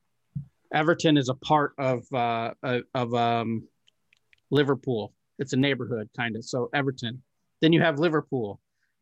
Everton 0.74 1.18
is 1.18 1.30
a 1.30 1.34
part 1.36 1.74
of 1.78 2.04
uh, 2.14 2.52
uh, 2.64 2.80
of 2.94 3.14
um, 3.14 3.64
Liverpool. 4.52 5.14
It's 5.38 5.54
a 5.54 5.58
neighborhood 5.58 6.10
kind 6.16 6.36
of. 6.36 6.44
So 6.46 6.70
Everton. 6.74 7.24
Then 7.62 7.74
you 7.74 7.82
have 7.82 8.00
Liverpool. 8.00 8.60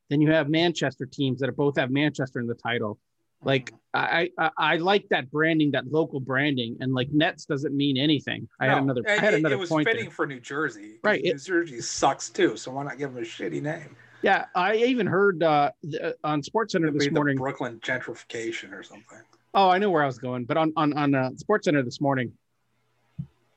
Then 0.09 0.21
you 0.21 0.31
have 0.31 0.49
Manchester 0.49 1.05
teams 1.05 1.39
that 1.39 1.55
both 1.55 1.77
have 1.77 1.91
Manchester 1.91 2.39
in 2.39 2.47
the 2.47 2.55
title. 2.55 2.99
Like 3.43 3.71
I, 3.93 4.29
I 4.37 4.49
I 4.57 4.75
like 4.77 5.07
that 5.09 5.31
branding, 5.31 5.71
that 5.71 5.91
local 5.91 6.19
branding, 6.19 6.77
and 6.79 6.93
like 6.93 7.09
Nets 7.11 7.45
doesn't 7.45 7.75
mean 7.75 7.97
anything. 7.97 8.47
I 8.59 8.65
had 8.65 8.75
No, 8.77 8.83
another 8.83 9.03
I 9.07 9.11
had 9.19 9.33
it- 9.33 9.39
another 9.39 9.55
It 9.55 9.59
was 9.59 9.69
point. 9.69 9.85
there. 9.85 9.93
fitting 9.95 10.09
for 10.09 10.25
New 10.25 10.39
Jersey. 10.39 10.95
Right, 11.03 11.21
New 11.23 11.31
it- 11.31 11.43
Jersey 11.43 11.79
sucks 11.81 12.29
too, 12.29 12.57
so 12.57 12.71
why 12.71 12.83
not 12.83 12.97
give 12.97 13.13
them 13.13 13.23
a 13.23 13.25
shitty 13.25 13.61
name? 13.61 13.95
Yeah, 14.23 14.45
I 14.55 14.75
even 14.77 15.05
heard 15.05 15.43
uh, 15.43 15.71
th- 15.83 16.15
on 16.23 16.41
Sports 16.41 16.71
Center 16.73 16.89
this 16.91 17.09
morning. 17.11 17.37
Brooklyn 17.37 17.79
gentrification 17.81 18.73
or 18.73 18.81
something. 18.81 19.19
Oh, 19.53 19.69
I 19.69 19.77
know 19.77 19.91
where 19.91 20.01
I 20.03 20.07
was 20.07 20.17
going, 20.17 20.45
but 20.45 20.57
on 20.57 20.73
on 20.75 20.93
on 20.93 21.13
uh, 21.15 21.29
Sports 21.37 21.65
Center 21.65 21.83
this 21.83 22.01
morning, 22.01 22.33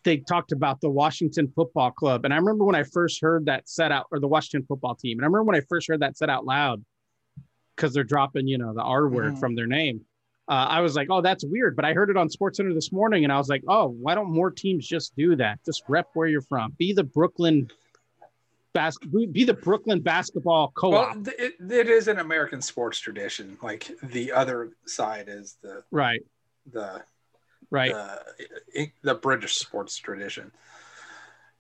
they 0.05 0.19
talked 0.19 0.53
about 0.53 0.81
the 0.83 0.91
Washington 0.91 1.51
Football 1.57 1.91
Club, 1.93 2.25
and 2.27 2.33
I 2.35 2.37
remember 2.37 2.65
when 2.65 2.75
I 2.77 2.83
first 2.85 3.21
heard 3.23 3.47
that 3.47 3.69
set 3.69 3.91
out, 3.93 4.07
or 4.13 4.21
the 4.21 4.29
Washington 4.29 4.67
Football 4.67 4.95
Team, 4.95 5.19
and 5.19 5.25
I 5.25 5.27
remember 5.27 5.45
when 5.45 5.57
I 5.57 5.63
first 5.69 5.89
heard 5.89 6.01
that 6.01 6.17
said 6.19 6.29
out 6.31 6.45
loud, 6.45 6.85
because 7.81 7.95
they're 7.95 8.05
dropping, 8.05 8.47
you 8.47 8.59
know, 8.59 8.75
the 8.75 8.83
R 8.83 9.09
word 9.09 9.35
Mhm. 9.35 9.41
from 9.41 9.55
their 9.55 9.67
name. 9.67 10.03
Uh, 10.47 10.67
I 10.69 10.81
was 10.83 10.95
like, 10.97 11.09
oh, 11.11 11.23
that's 11.23 11.45
weird. 11.45 11.77
But 11.77 11.85
I 11.87 11.95
heard 11.95 12.11
it 12.11 12.17
on 12.19 12.29
Sports 12.29 12.59
Center 12.59 12.75
this 12.75 12.93
morning, 12.93 13.25
and 13.25 13.33
I 13.33 13.39
was 13.39 13.49
like, 13.49 13.63
oh, 13.69 13.87
why 13.89 14.15
don't 14.15 14.31
more 14.31 14.51
teams 14.51 14.87
just 14.87 15.17
do 15.17 15.35
that? 15.37 15.61
Just 15.65 15.83
rep 15.89 16.09
where 16.15 16.29
you're 16.29 16.43
from. 16.43 16.73
Be 16.77 16.93
the 16.93 17.05
Brooklyn 17.05 17.71
bas- 18.75 18.99
Be 18.99 19.45
the 19.45 19.55
Brooklyn 19.55 20.01
basketball 20.01 20.73
co-op. 20.75 21.15
Well, 21.17 21.35
it, 21.39 21.55
it 21.61 21.89
is 21.89 22.07
an 22.09 22.19
American 22.19 22.61
sports 22.61 22.99
tradition. 22.99 23.57
Like 23.63 23.91
the 24.03 24.33
other 24.33 24.73
side 24.87 25.27
is 25.29 25.57
the 25.63 25.85
right, 25.91 26.21
the 26.71 27.03
right. 27.71 27.93
the, 28.75 28.91
the 29.03 29.15
British 29.15 29.55
sports 29.57 29.97
tradition. 29.97 30.51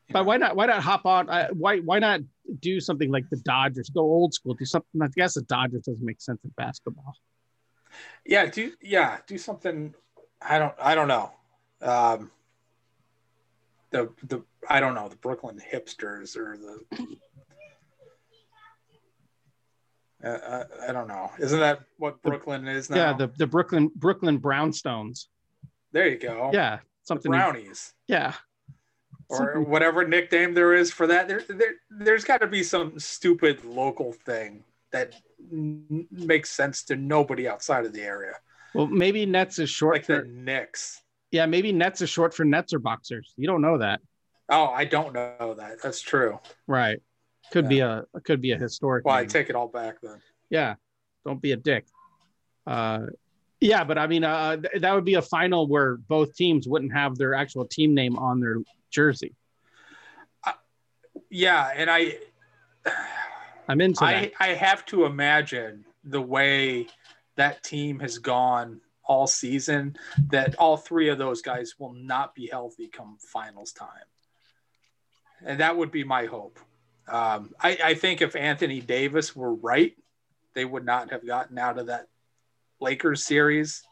You 0.08 0.12
But 0.14 0.18
know? 0.20 0.24
why 0.24 0.36
not? 0.38 0.56
Why 0.56 0.66
not 0.66 0.82
hop 0.82 1.06
on? 1.06 1.30
Uh, 1.30 1.48
why 1.52 1.78
why 1.78 2.00
not 2.00 2.20
do 2.58 2.80
something 2.80 3.10
like 3.10 3.28
the 3.30 3.36
Dodgers? 3.38 3.90
Go 3.90 4.00
old 4.00 4.34
school. 4.34 4.54
Do 4.54 4.64
something. 4.64 5.00
I 5.02 5.08
guess 5.08 5.34
the 5.34 5.42
Dodgers 5.42 5.82
doesn't 5.82 6.04
make 6.04 6.20
sense 6.20 6.40
in 6.44 6.50
basketball. 6.56 7.14
Yeah, 8.24 8.46
do 8.46 8.72
yeah, 8.80 9.18
do 9.26 9.38
something. 9.38 9.94
I 10.40 10.58
don't. 10.58 10.74
I 10.80 10.94
don't 10.94 11.08
know. 11.08 11.32
Um, 11.82 12.30
the 13.90 14.10
the 14.24 14.42
I 14.68 14.80
don't 14.80 14.94
know 14.94 15.08
the 15.08 15.16
Brooklyn 15.16 15.60
hipsters 15.72 16.36
or 16.36 16.56
the. 16.56 17.06
Uh, 20.22 20.64
I, 20.82 20.90
I 20.90 20.92
don't 20.92 21.08
know. 21.08 21.30
Isn't 21.38 21.60
that 21.60 21.80
what 21.96 22.20
Brooklyn 22.20 22.68
is 22.68 22.90
now? 22.90 22.96
Yeah, 22.96 23.12
the 23.14 23.28
the 23.38 23.46
Brooklyn 23.46 23.90
Brooklyn 23.94 24.38
Brownstones. 24.38 25.28
there 25.92 26.08
you 26.08 26.18
go. 26.18 26.50
Yeah, 26.52 26.76
the 26.76 26.82
something. 27.04 27.30
brownies 27.30 27.94
Yeah, 28.06 28.34
or 29.30 29.60
whatever 29.66 30.06
nickname 30.06 30.54
there 30.54 30.74
is 30.74 30.90
for 30.90 31.06
that. 31.06 31.28
There, 31.28 31.42
there 31.48 31.74
there's 31.90 32.24
got 32.24 32.40
to 32.40 32.46
be 32.46 32.62
some 32.62 32.98
stupid 32.98 33.64
local 33.64 34.12
thing 34.12 34.64
that 34.92 35.14
n- 35.52 36.06
makes 36.10 36.50
sense 36.50 36.82
to 36.84 36.96
nobody 36.96 37.46
outside 37.48 37.86
of 37.86 37.92
the 37.92 38.02
area, 38.02 38.34
Well, 38.74 38.86
maybe 38.88 39.24
Nets 39.24 39.58
is 39.58 39.70
short 39.70 39.94
like 39.96 40.04
for. 40.06 40.22
the 40.22 40.28
Knicks. 40.28 41.00
Yeah, 41.30 41.46
maybe 41.46 41.70
Nets 41.72 42.00
is 42.02 42.10
short 42.10 42.34
for 42.34 42.44
Nets 42.44 42.72
or 42.74 42.80
boxers. 42.80 43.32
You 43.36 43.46
don't 43.46 43.62
know 43.62 43.78
that, 43.78 44.00
Oh, 44.48 44.66
I 44.66 44.84
don't 44.84 45.12
know 45.14 45.54
that. 45.56 45.80
That's 45.80 46.00
true. 46.00 46.40
right? 46.66 47.00
Could 47.52 47.68
be 47.68 47.80
a 47.80 48.04
could 48.24 48.40
be 48.40 48.50
a 48.52 48.56
historic. 48.58 49.04
Well, 49.04 49.14
I 49.14 49.24
take 49.26 49.48
it 49.48 49.54
all 49.56 49.68
back 49.68 50.00
then. 50.02 50.20
yeah, 50.50 50.74
don't 51.24 51.40
be 51.40 51.52
a 51.52 51.56
dick. 51.56 51.84
Uh, 52.66 53.06
yeah, 53.60 53.84
but 53.84 53.98
I 53.98 54.06
mean, 54.06 54.24
uh, 54.24 54.56
th- 54.56 54.82
that 54.82 54.94
would 54.94 55.04
be 55.04 55.14
a 55.14 55.22
final 55.22 55.66
where 55.68 55.96
both 55.96 56.34
teams 56.34 56.66
wouldn't 56.68 56.92
have 56.92 57.16
their 57.16 57.34
actual 57.34 57.64
team 57.66 57.94
name 57.94 58.16
on 58.18 58.40
their 58.40 58.56
jersey. 58.90 59.34
Yeah, 61.30 61.70
and 61.74 61.88
I 61.90 62.18
I'm 63.68 63.80
into 63.80 64.00
that. 64.00 64.06
I, 64.06 64.32
I 64.40 64.48
have 64.48 64.84
to 64.86 65.04
imagine 65.04 65.84
the 66.04 66.20
way 66.20 66.88
that 67.36 67.62
team 67.62 68.00
has 68.00 68.18
gone 68.18 68.80
all 69.04 69.26
season 69.26 69.96
that 70.28 70.54
all 70.56 70.76
three 70.76 71.08
of 71.08 71.18
those 71.18 71.42
guys 71.42 71.74
will 71.78 71.92
not 71.94 72.34
be 72.34 72.48
healthy 72.50 72.86
come 72.86 73.16
finals 73.20 73.72
time. 73.72 73.88
And 75.44 75.60
that 75.60 75.76
would 75.76 75.90
be 75.90 76.04
my 76.04 76.26
hope. 76.26 76.58
Um, 77.08 77.50
I, 77.60 77.78
I 77.82 77.94
think 77.94 78.22
if 78.22 78.36
Anthony 78.36 78.80
Davis 78.80 79.34
were 79.34 79.54
right, 79.54 79.96
they 80.54 80.64
would 80.64 80.84
not 80.84 81.10
have 81.10 81.26
gotten 81.26 81.58
out 81.58 81.78
of 81.78 81.86
that 81.86 82.06
Lakers 82.80 83.24
series. 83.24 83.82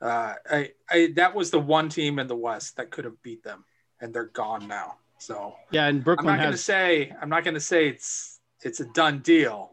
Uh, 0.00 0.34
I, 0.50 0.70
I 0.90 1.12
that 1.16 1.34
was 1.34 1.50
the 1.50 1.60
one 1.60 1.88
team 1.88 2.18
in 2.18 2.26
the 2.26 2.36
West 2.36 2.76
that 2.76 2.90
could 2.90 3.04
have 3.04 3.20
beat 3.22 3.42
them, 3.42 3.64
and 4.02 4.12
they're 4.12 4.26
gone 4.26 4.68
now. 4.68 4.96
So 5.18 5.54
Yeah, 5.70 5.86
and 5.86 6.04
Brooklyn. 6.04 6.28
I'm 6.28 6.36
not 6.36 6.42
going 6.42 6.52
to 6.52 6.58
say 6.58 7.12
I'm 7.22 7.28
not 7.30 7.44
going 7.44 7.54
to 7.54 7.60
say 7.60 7.88
it's 7.88 8.40
it's 8.62 8.80
a 8.80 8.84
done 8.86 9.20
deal, 9.20 9.70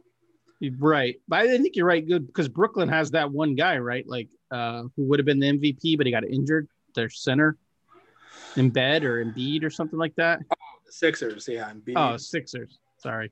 Right. 0.80 1.20
But 1.28 1.40
I 1.42 1.58
think 1.58 1.76
you're 1.76 1.86
right. 1.86 2.06
Good 2.08 2.28
because 2.28 2.48
Brooklyn 2.48 2.90
has 2.90 3.12
that 3.12 3.32
one 3.32 3.56
guy, 3.56 3.78
right? 3.80 4.08
Like 4.08 4.30
uh 4.52 4.84
who 4.96 5.04
would 5.06 5.20
have 5.20 5.26
been 5.26 5.40
the 5.40 5.48
MVP, 5.52 5.98
but 5.98 6.06
he 6.06 6.12
got 6.12 6.24
injured. 6.24 6.68
Their 6.96 7.10
center 7.10 7.58
in 8.56 8.70
bed 8.70 9.04
or 9.04 9.24
Embiid 9.24 9.64
or 9.64 9.70
something 9.70 10.00
like 10.00 10.16
that. 10.16 10.40
The 10.86 10.92
Sixers, 10.92 11.48
yeah. 11.48 11.72
Embiid. 11.72 11.94
Oh, 11.96 12.18
Sixers. 12.18 12.80
Sorry. 12.98 13.32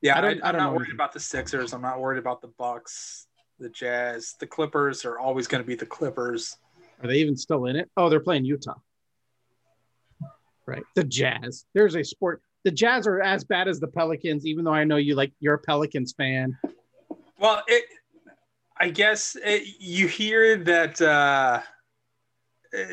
yeah. 0.00 0.16
I 0.16 0.20
don't- 0.20 0.42
I 0.42 0.48
I'm 0.48 0.52
don't 0.54 0.62
not 0.62 0.70
worried 0.72 0.80
anything. 0.82 0.94
about 0.94 1.12
the 1.12 1.20
Sixers. 1.20 1.72
I'm 1.72 1.82
not 1.82 2.00
worried 2.00 2.18
about 2.18 2.40
the 2.40 2.48
Bucks, 2.56 3.26
the 3.58 3.68
Jazz, 3.68 4.34
the 4.40 4.46
Clippers 4.46 5.04
are 5.04 5.18
always 5.18 5.46
going 5.48 5.62
to 5.62 5.66
be 5.66 5.74
the 5.74 5.86
Clippers. 5.86 6.56
Are 7.02 7.08
they 7.08 7.16
even 7.18 7.36
still 7.36 7.66
in 7.66 7.74
it? 7.76 7.90
Oh, 7.96 8.08
they're 8.08 8.20
playing 8.20 8.44
Utah. 8.44 8.74
Right. 10.66 10.82
The 10.94 11.04
Jazz. 11.04 11.66
There's 11.74 11.94
a 11.94 12.02
sport. 12.02 12.42
The 12.64 12.70
Jazz 12.70 13.06
are 13.06 13.20
as 13.20 13.44
bad 13.44 13.68
as 13.68 13.80
the 13.80 13.88
Pelicans, 13.88 14.46
even 14.46 14.64
though 14.64 14.72
I 14.72 14.84
know 14.84 14.96
you 14.96 15.14
like 15.14 15.32
you're 15.40 15.54
a 15.54 15.58
Pelicans 15.58 16.14
fan. 16.16 16.56
Well, 17.38 17.62
it. 17.66 17.84
I 18.76 18.90
guess 18.90 19.36
it, 19.44 19.62
you 19.78 20.08
hear 20.08 20.56
that 20.56 21.00
uh, 21.00 21.60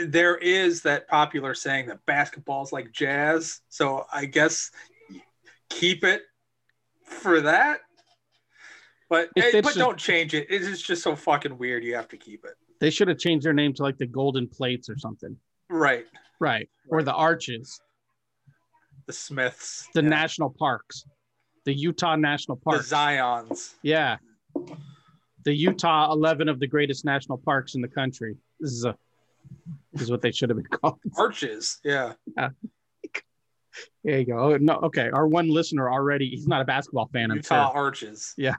there 0.06 0.38
is 0.38 0.82
that 0.84 1.08
popular 1.08 1.56
saying 1.56 1.88
that 1.88 2.06
basketball's 2.06 2.72
like 2.72 2.92
jazz. 2.92 3.62
So 3.70 4.06
I 4.14 4.26
guess 4.26 4.70
keep 5.70 6.04
it 6.04 6.22
for 7.04 7.42
that. 7.42 7.80
But 9.10 9.30
If 9.36 9.64
but 9.64 9.76
don't 9.76 9.98
change 9.98 10.34
it. 10.34 10.48
It 10.50 10.62
is 10.62 10.82
just 10.82 11.04
so 11.04 11.16
fucking 11.16 11.58
weird. 11.58 11.84
You 11.84 11.96
have 11.96 12.08
to 12.10 12.18
keep 12.18 12.46
it. 12.46 12.54
They 12.80 12.90
should 12.90 13.08
have 13.08 13.18
changed 13.18 13.46
their 13.46 13.54
name 13.54 13.74
to 13.74 13.84
like 13.84 13.98
the 13.98 14.06
Golden 14.06 14.48
Plates 14.48 14.90
or 14.90 14.98
something. 14.98 15.36
Right. 15.70 16.06
Right. 16.42 16.68
Or 16.90 17.04
the 17.04 17.14
Arches, 17.14 17.80
The 19.06 19.14
Smiths. 19.14 19.88
the 19.94 20.02
yeah. 20.02 20.10
national 20.10 20.50
parks, 20.58 21.06
the 21.66 21.74
Utah 21.74 22.16
National 22.16 22.58
Park, 22.58 22.80
the. 22.82 22.96
Zions. 22.96 23.76
Yeah. 23.84 24.18
The 25.46 25.54
Utah 25.54 26.12
11 26.12 26.50
of 26.50 26.60
the 26.60 26.68
greatest 26.68 27.06
national 27.06 27.38
parks 27.38 27.76
in 27.76 27.82
the 27.82 27.88
country. 27.88 28.36
This 28.60 28.72
is 28.72 28.86
a 28.86 28.96
is 29.94 30.10
what 30.12 30.22
they 30.22 30.32
should 30.32 30.50
have 30.50 30.58
been 30.58 30.66
called. 30.82 31.00
Arches. 31.18 31.80
Yeah. 31.84 32.14
There 32.36 34.20
you 34.20 34.26
go. 34.26 34.38
Oh, 34.38 34.58
no, 34.58 34.74
okay. 34.84 35.10
Our 35.12 35.28
one 35.28 35.48
listener 35.48 35.90
already, 35.92 36.30
he's 36.30 36.48
not 36.48 36.62
a 36.62 36.66
basketball 36.66 37.10
fan. 37.14 37.30
I'm 37.32 37.38
Utah 37.38 37.72
sure. 37.72 37.78
Arches. 37.78 38.34
Yeah. 38.36 38.56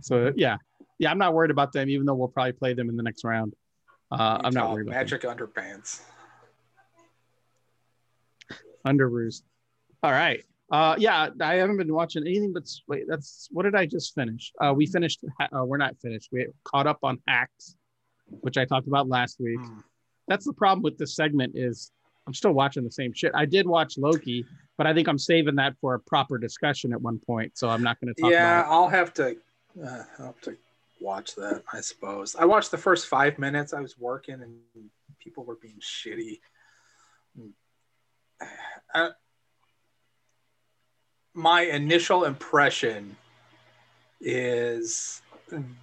So 0.00 0.32
yeah, 0.36 0.56
yeah, 0.98 1.10
I'm 1.10 1.18
not 1.18 1.34
worried 1.34 1.50
about 1.50 1.72
them, 1.72 1.88
even 1.88 2.06
though 2.06 2.14
we'll 2.14 2.28
probably 2.28 2.52
play 2.52 2.74
them 2.74 2.88
in 2.88 2.96
the 2.96 3.02
next 3.02 3.24
round. 3.24 3.54
Uh, 4.10 4.40
I'm 4.44 4.54
not 4.54 4.70
worried 4.72 4.86
about 4.86 4.96
Magic 4.96 5.22
Underpants. 5.22 6.00
Under 8.86 9.08
roost. 9.08 9.44
All 10.02 10.12
right. 10.12 10.44
Uh, 10.70 10.96
yeah, 10.98 11.28
I 11.40 11.54
haven't 11.54 11.76
been 11.76 11.92
watching 11.92 12.26
anything 12.26 12.52
but 12.52 12.64
wait. 12.88 13.04
That's 13.06 13.48
what 13.52 13.64
did 13.64 13.74
I 13.74 13.86
just 13.86 14.14
finish? 14.14 14.52
Uh, 14.60 14.72
we 14.74 14.86
finished. 14.86 15.24
Uh, 15.40 15.64
we're 15.64 15.76
not 15.76 15.96
finished. 16.00 16.30
We 16.32 16.46
caught 16.64 16.86
up 16.86 16.98
on 17.02 17.18
hacks, 17.28 17.76
which 18.40 18.56
I 18.56 18.64
talked 18.64 18.88
about 18.88 19.08
last 19.08 19.38
week. 19.38 19.60
Hmm. 19.60 19.80
That's 20.26 20.44
the 20.44 20.52
problem 20.52 20.82
with 20.82 20.98
this 20.98 21.14
segment 21.14 21.52
is 21.56 21.92
I'm 22.26 22.34
still 22.34 22.52
watching 22.52 22.82
the 22.82 22.90
same 22.90 23.12
shit. 23.12 23.30
I 23.34 23.44
did 23.44 23.66
watch 23.66 23.96
Loki, 23.96 24.44
but 24.76 24.88
I 24.88 24.94
think 24.94 25.06
I'm 25.06 25.18
saving 25.18 25.54
that 25.56 25.74
for 25.80 25.94
a 25.94 26.00
proper 26.00 26.36
discussion 26.36 26.92
at 26.92 27.00
one 27.00 27.20
point. 27.20 27.56
So 27.56 27.68
I'm 27.68 27.82
not 27.82 28.00
going 28.00 28.12
to 28.12 28.20
talk 28.20 28.30
about. 28.30 28.38
yeah, 28.38 28.64
I'll 28.66 28.88
have 28.88 29.14
to. 29.14 29.36
Uh, 29.80 30.02
I'll 30.18 30.26
have 30.26 30.40
to 30.42 30.56
watch 31.00 31.36
that. 31.36 31.62
I 31.72 31.80
suppose 31.80 32.34
I 32.34 32.44
watched 32.44 32.72
the 32.72 32.78
first 32.78 33.06
five 33.06 33.38
minutes. 33.38 33.72
I 33.72 33.80
was 33.80 33.98
working 33.98 34.42
and 34.42 34.56
people 35.20 35.44
were 35.44 35.56
being 35.56 35.78
shitty. 35.80 36.40
I, 38.94 39.10
my 41.34 41.62
initial 41.62 42.24
impression 42.24 43.16
is 44.20 45.22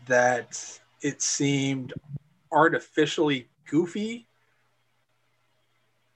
that 0.07 0.79
it 1.01 1.21
seemed 1.21 1.93
artificially 2.51 3.47
goofy. 3.69 4.27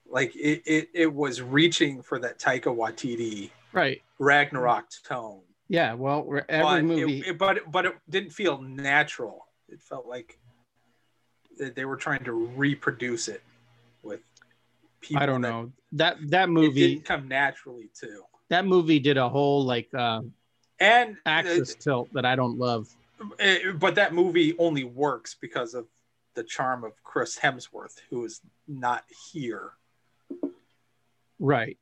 Like 0.10 0.36
it, 0.36 0.64
it, 0.66 0.90
it 0.94 1.14
was 1.14 1.42
reaching 1.42 2.02
for 2.02 2.20
that 2.20 2.40
Taika 2.40 2.76
Waititi. 2.76 3.52
Right. 3.74 4.02
Ragnarok 4.20 4.86
tone 5.04 5.42
Yeah. 5.70 5.94
Well, 5.94 6.26
every 6.50 6.82
but 6.82 6.84
movie. 6.84 7.20
It, 7.20 7.28
it- 7.28 7.38
but 7.38 7.72
but 7.72 7.86
it 7.86 7.94
didn't 8.10 8.32
feel 8.32 8.60
natural. 8.62 9.46
It 9.70 9.82
felt 9.82 10.08
like 10.08 10.40
that 11.58 11.76
they 11.76 11.86
were 11.86 11.98
trying 11.98 12.24
to 12.24 12.32
reproduce 12.32 13.28
it 13.28 13.44
people. 15.08 15.24
I 15.24 15.26
don't 15.26 15.42
know 15.42 15.72
that 15.94 16.18
that 16.30 16.50
It 16.50 16.52
movie. 16.52 16.88
didn't 16.96 17.06
come 17.06 17.28
naturally 17.28 17.90
too. 18.00 18.24
That 18.50 18.66
movie 18.66 19.00
did 19.00 19.18
a 19.18 19.28
whole 19.30 19.64
like 19.66 19.94
uh, 19.94 20.22
And 20.80 21.18
axis 21.26 21.76
tilt 21.76 22.12
that 22.14 22.26
I 22.26 22.36
don't 22.36 22.58
love. 22.58 22.88
uh, 23.22 23.44
uh, 23.44 23.72
but 23.80 23.96
that 23.96 24.14
movie 24.14 24.56
only 24.58 24.84
works 24.84 25.36
because 25.40 25.74
of 25.74 25.86
the 26.36 26.44
charm 26.44 26.84
of 26.84 26.92
Chris 27.04 27.38
Hemsworth, 27.38 27.96
who 28.10 28.24
is 28.26 28.42
not 28.68 29.04
here. 29.32 29.72
Right. 31.40 31.78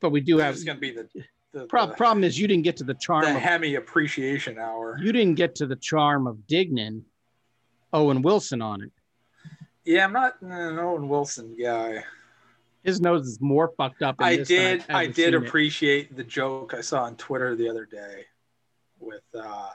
But 0.00 0.10
we 0.10 0.20
do 0.20 0.38
have 0.38 0.54
It's 0.54 0.64
going 0.64 0.76
to 0.76 0.80
be 0.80 0.92
the 0.92 1.08
the, 1.52 1.66
prob- 1.66 1.90
the, 1.90 1.94
problem 1.96 2.24
is 2.24 2.38
you 2.38 2.46
didn't 2.46 2.64
get 2.64 2.76
to 2.76 2.84
the 2.84 2.94
charm. 2.94 3.24
the 3.24 3.34
of, 3.34 3.40
Hemi 3.40 3.74
Appreciation 3.76 4.58
Hour. 4.58 4.98
you 5.02 5.12
didn't 5.12 5.34
get 5.34 5.54
to 5.56 5.66
the 5.66 5.76
charm 5.76 6.26
of 6.26 6.36
Dignan, 6.46 7.02
Owen 7.92 8.20
Wilson 8.22 8.60
on 8.60 8.82
it. 8.82 8.92
Yeah, 9.84 10.04
I'm 10.04 10.12
not 10.12 10.40
an 10.42 10.78
Owen 10.78 11.08
Wilson 11.08 11.56
guy. 11.60 12.04
His 12.84 13.00
nose 13.00 13.26
is 13.26 13.40
more 13.40 13.72
fucked 13.76 14.02
up. 14.02 14.16
I 14.18 14.36
did. 14.36 14.84
I 14.88 15.06
did 15.06 15.16
seen 15.16 15.34
it. 15.34 15.34
appreciate 15.34 16.16
the 16.16 16.24
joke 16.24 16.74
I 16.74 16.80
saw 16.80 17.02
on 17.02 17.16
Twitter 17.16 17.54
the 17.56 17.68
other 17.68 17.84
day, 17.84 18.24
with 18.98 19.22
uh, 19.34 19.70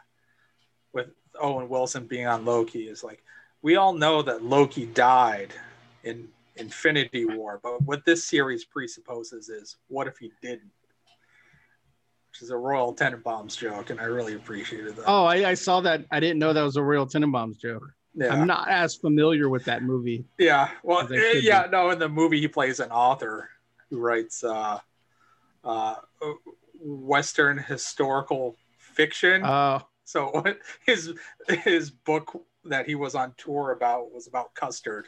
with 0.94 1.08
Owen 1.40 1.70
Wilson 1.70 2.08
being 2.08 2.28
on 2.28 2.46
Loki. 2.46 2.88
Is 2.88 3.04
like 3.04 3.24
we 3.62 3.76
all 3.76 3.94
know 3.94 4.22
that 4.22 4.44
Loki 4.44 4.86
died 4.86 5.54
in 6.04 6.28
Infinity 6.56 7.26
War, 7.26 7.60
but 7.62 7.82
what 7.84 8.06
this 8.06 8.26
series 8.26 8.66
presupposes 8.66 9.50
is 9.50 9.78
what 9.88 10.08
if 10.08 10.18
he 10.18 10.32
didn't? 10.42 10.72
Which 12.32 12.42
is 12.42 12.50
a 12.50 12.58
Royal 12.58 12.96
Tenenbaums 12.96 13.58
joke, 13.58 13.90
and 13.90 14.00
I 14.00 14.06
really 14.06 14.34
appreciated 14.34 14.96
that. 14.96 15.04
Oh, 15.06 15.26
I, 15.26 15.50
I 15.50 15.54
saw 15.54 15.82
that. 15.82 16.06
I 16.12 16.20
didn't 16.20 16.40
know 16.40 16.54
that 16.54 16.64
was 16.64 16.78
a 16.78 16.84
Royal 16.84 17.06
Tenenbaums 17.06 17.60
joke. 17.60 17.94
Yeah, 18.16 18.34
I'm 18.34 18.48
not 18.48 18.70
as 18.70 18.96
familiar 18.96 19.50
with 19.50 19.66
that 19.66 19.84
movie. 19.84 20.26
yeah. 20.38 20.70
Well, 20.84 21.12
eh, 21.12 21.40
yeah. 21.42 21.68
No, 21.72 21.90
in 21.90 22.00
the 22.00 22.10
movie, 22.10 22.40
he 22.40 22.48
plays 22.48 22.80
an 22.80 22.92
author 22.92 23.50
who 23.90 24.00
writes 24.00 24.44
uh, 24.44 24.80
uh, 25.64 25.96
Western 26.80 27.58
historical 27.58 28.56
fiction. 28.78 29.44
Uh, 29.44 29.80
So 30.06 30.44
his 30.86 31.14
his 31.48 31.90
book 31.90 32.46
that 32.66 32.86
he 32.86 32.96
was 32.96 33.16
on 33.16 33.34
tour 33.38 33.72
about 33.72 34.14
was 34.14 34.28
about 34.28 34.54
Custer. 34.54 35.06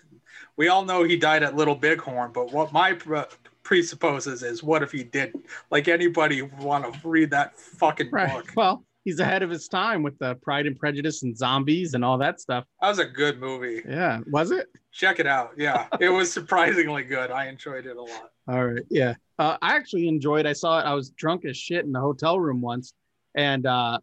We 0.57 0.67
all 0.67 0.83
know 0.83 1.03
he 1.03 1.17
died 1.17 1.43
at 1.43 1.55
Little 1.55 1.75
Bighorn, 1.75 2.31
but 2.33 2.51
what 2.51 2.73
my 2.73 2.93
pre- 2.93 3.23
presupposes 3.63 4.43
is 4.43 4.63
what 4.63 4.83
if 4.83 4.91
he 4.91 5.03
didn't? 5.03 5.45
Like 5.69 5.87
anybody 5.87 6.41
want 6.41 6.91
to 6.91 7.07
read 7.07 7.31
that 7.31 7.57
fucking 7.57 8.09
right. 8.11 8.31
book? 8.31 8.53
Well, 8.55 8.83
he's 9.05 9.19
ahead 9.21 9.41
of 9.43 9.49
his 9.49 9.67
time 9.69 10.03
with 10.03 10.17
the 10.19 10.35
Pride 10.35 10.65
and 10.67 10.77
Prejudice 10.77 11.23
and 11.23 11.37
zombies 11.37 11.93
and 11.93 12.03
all 12.03 12.17
that 12.17 12.41
stuff. 12.41 12.65
That 12.81 12.89
was 12.89 12.99
a 12.99 13.05
good 13.05 13.39
movie. 13.39 13.81
Yeah, 13.87 14.19
was 14.29 14.51
it? 14.51 14.67
Check 14.91 15.19
it 15.19 15.27
out. 15.27 15.51
Yeah, 15.57 15.87
it 16.01 16.09
was 16.09 16.31
surprisingly 16.31 17.03
good. 17.03 17.31
I 17.31 17.47
enjoyed 17.47 17.85
it 17.85 17.95
a 17.95 18.01
lot. 18.01 18.31
All 18.47 18.65
right. 18.65 18.83
Yeah. 18.89 19.13
Uh, 19.39 19.57
I 19.61 19.75
actually 19.75 20.07
enjoyed. 20.07 20.45
It. 20.45 20.49
I 20.49 20.53
saw 20.53 20.79
it. 20.79 20.83
I 20.83 20.93
was 20.93 21.09
drunk 21.11 21.45
as 21.45 21.55
shit 21.55 21.85
in 21.85 21.91
the 21.93 21.99
hotel 22.01 22.39
room 22.39 22.61
once, 22.61 22.93
and 23.35 23.65
uh, 23.65 23.99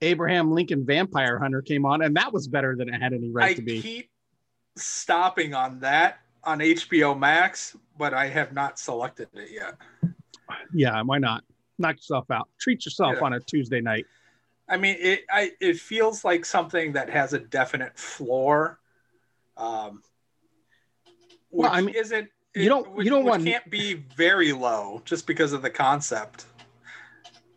Abraham 0.00 0.50
Lincoln 0.52 0.84
Vampire 0.84 1.38
Hunter 1.38 1.62
came 1.62 1.84
on, 1.86 2.02
and 2.02 2.16
that 2.16 2.32
was 2.32 2.48
better 2.48 2.74
than 2.76 2.88
it 2.92 3.00
had 3.00 3.12
any 3.12 3.30
right 3.30 3.50
I 3.50 3.54
to 3.54 3.62
be. 3.62 3.80
keep 3.80 4.10
stopping 4.76 5.54
on 5.54 5.80
that 5.80 6.18
on 6.44 6.58
HBO 6.58 7.18
Max, 7.18 7.76
but 7.98 8.14
I 8.14 8.26
have 8.28 8.52
not 8.52 8.78
selected 8.78 9.28
it 9.34 9.50
yet. 9.52 9.76
Yeah. 10.74 11.00
Why 11.02 11.18
not? 11.18 11.44
Knock 11.78 11.96
yourself 11.96 12.30
out. 12.30 12.48
Treat 12.60 12.84
yourself 12.84 13.16
Yeah. 13.18 13.24
on 13.26 13.32
a 13.34 13.40
Tuesday 13.40 13.80
night. 13.80 14.06
I 14.68 14.76
mean, 14.76 14.96
it 14.98 15.24
I 15.30 15.52
it 15.60 15.78
feels 15.78 16.24
like 16.24 16.44
something 16.44 16.92
that 16.92 17.10
has 17.10 17.32
a 17.32 17.38
definite 17.38 17.98
floor, 17.98 18.78
um, 19.56 20.02
which 21.50 21.64
Well, 21.64 21.70
I 21.72 21.80
mean, 21.80 21.94
isn't 21.94 22.28
you 22.54 22.68
don't- 22.68 22.90
which- 22.92 23.04
you 23.04 23.10
don't 23.10 23.24
want- 23.24 23.44
can't 23.44 23.68
be 23.70 23.94
very 23.94 24.52
low 24.52 25.02
just 25.04 25.26
because 25.26 25.52
of 25.52 25.62
the 25.62 25.70
concept. 25.70 26.46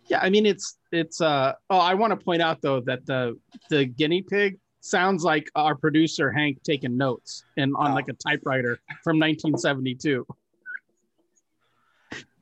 Yeah. 0.07 0.19
I 0.21 0.29
mean, 0.29 0.45
it's 0.45 0.77
it's. 0.91 1.19
uh 1.21 1.53
Oh, 1.69 1.79
I 1.79 1.93
want 1.95 2.11
to 2.11 2.17
point 2.17 2.41
out 2.41 2.61
though 2.61 2.79
that 2.81 3.05
the 3.05 3.39
the 3.69 3.85
guinea 3.85 4.21
pig 4.21 4.59
sounds 4.81 5.23
like 5.23 5.49
our 5.55 5.73
producer 5.75 6.31
Hank 6.31 6.61
taking 6.63 6.95
notes 6.95 7.43
and 7.57 7.73
on 7.75 7.91
Oh. 7.91 7.95
like 7.95 8.07
a 8.07 8.13
typewriter 8.13 8.79
from 9.03 9.17
1972. 9.19 10.25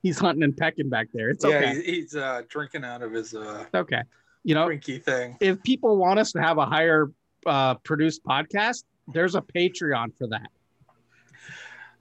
He's 0.01 0.19
hunting 0.19 0.43
and 0.43 0.55
pecking 0.57 0.89
back 0.89 1.07
there. 1.13 1.29
It's 1.29 1.45
Yeah, 1.45 1.57
okay. 1.59 1.81
he's 1.81 2.15
uh, 2.15 2.41
drinking 2.49 2.83
out 2.83 3.01
of 3.01 3.13
his 3.13 3.33
uh, 3.33 3.65
okay. 3.73 4.01
You 4.43 4.55
know, 4.55 4.67
drinky 4.67 5.01
thing. 5.01 5.37
if 5.39 5.61
people 5.63 5.97
want 5.97 6.19
us 6.19 6.31
to 6.33 6.41
have 6.41 6.57
a 6.57 6.65
higher 6.65 7.11
uh, 7.45 7.75
produced 7.75 8.23
podcast, 8.23 8.83
there's 9.07 9.35
a 9.35 9.41
Patreon 9.41 10.17
for 10.17 10.27
that. 10.27 10.49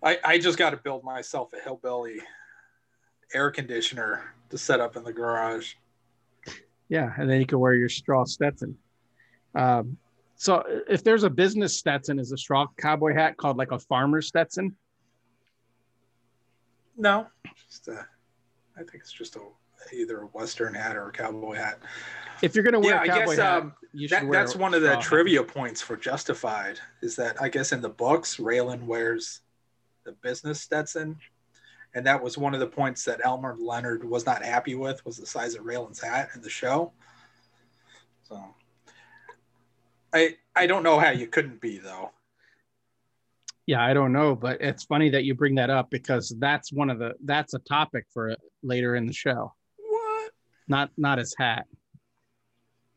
I, 0.02 0.18
I 0.24 0.38
just 0.38 0.58
got 0.58 0.70
to 0.70 0.76
build 0.76 1.04
myself 1.04 1.52
a 1.52 1.62
hillbilly 1.62 2.18
air 3.32 3.50
conditioner 3.50 4.34
to 4.50 4.58
set 4.58 4.80
up 4.80 4.96
in 4.96 5.04
the 5.04 5.12
garage. 5.12 5.74
Yeah, 6.88 7.12
and 7.16 7.30
then 7.30 7.40
you 7.40 7.46
can 7.46 7.60
wear 7.60 7.74
your 7.74 7.88
straw 7.88 8.24
Stetson. 8.24 8.76
Um, 9.54 9.96
so 10.34 10.64
if 10.88 11.04
there's 11.04 11.22
a 11.22 11.30
business 11.30 11.78
Stetson, 11.78 12.18
is 12.18 12.32
a 12.32 12.36
straw 12.36 12.66
cowboy 12.76 13.14
hat 13.14 13.36
called 13.36 13.56
like 13.56 13.70
a 13.70 13.78
farmer 13.78 14.20
Stetson? 14.20 14.76
No, 16.96 17.28
just 17.68 17.88
a, 17.88 18.06
I 18.76 18.80
think 18.80 18.96
it's 18.96 19.12
just 19.12 19.36
a 19.36 19.40
either 19.92 20.22
a 20.22 20.26
western 20.26 20.74
hat 20.74 20.96
or 20.96 21.08
a 21.08 21.12
cowboy 21.12 21.54
hat. 21.54 21.78
If 22.42 22.54
you're 22.54 22.64
gonna 22.64 22.80
wear 22.80 22.94
Yeah, 22.94 22.98
a 22.98 23.02
I 23.02 23.06
cowboy 23.06 23.36
guess 23.36 23.38
hat, 23.38 23.56
um, 23.62 23.74
that, 24.10 24.30
that's 24.30 24.56
one 24.56 24.74
of 24.74 24.82
the 24.82 24.94
hat. 24.94 25.02
trivia 25.02 25.42
points 25.42 25.80
for 25.80 25.96
Justified 25.96 26.78
is 27.00 27.16
that 27.16 27.40
I 27.40 27.48
guess 27.48 27.72
in 27.72 27.80
the 27.80 27.88
books 27.88 28.36
Raylan 28.36 28.82
wears 28.84 29.40
the 30.04 30.12
business 30.12 30.60
Stetson, 30.60 31.18
and 31.94 32.04
that 32.06 32.22
was 32.22 32.36
one 32.36 32.54
of 32.54 32.60
the 32.60 32.66
points 32.66 33.04
that 33.04 33.20
Elmore 33.24 33.56
Leonard 33.58 34.04
was 34.04 34.26
not 34.26 34.42
happy 34.44 34.74
with 34.74 35.04
was 35.06 35.16
the 35.16 35.26
size 35.26 35.54
of 35.54 35.64
Raylan's 35.64 36.00
hat 36.00 36.30
in 36.34 36.42
the 36.42 36.50
show. 36.50 36.92
So 38.28 38.42
I 40.12 40.36
I 40.56 40.66
don't 40.66 40.82
know 40.82 40.98
how 40.98 41.10
you 41.10 41.26
couldn't 41.26 41.60
be 41.60 41.78
though. 41.78 42.10
Yeah, 43.66 43.84
I 43.84 43.94
don't 43.94 44.12
know, 44.12 44.34
but 44.34 44.60
it's 44.60 44.82
funny 44.82 45.08
that 45.10 45.22
you 45.24 45.34
bring 45.36 45.54
that 45.54 45.70
up 45.70 45.88
because 45.88 46.34
that's 46.40 46.72
one 46.72 46.90
of 46.90 46.98
the 46.98 47.14
that's 47.24 47.54
a 47.54 47.60
topic 47.60 48.06
for 48.12 48.34
later 48.62 48.96
in 48.96 49.06
the 49.06 49.12
show. 49.12 49.54
Not 50.68 50.90
not 50.96 51.18
his 51.18 51.34
hat, 51.36 51.66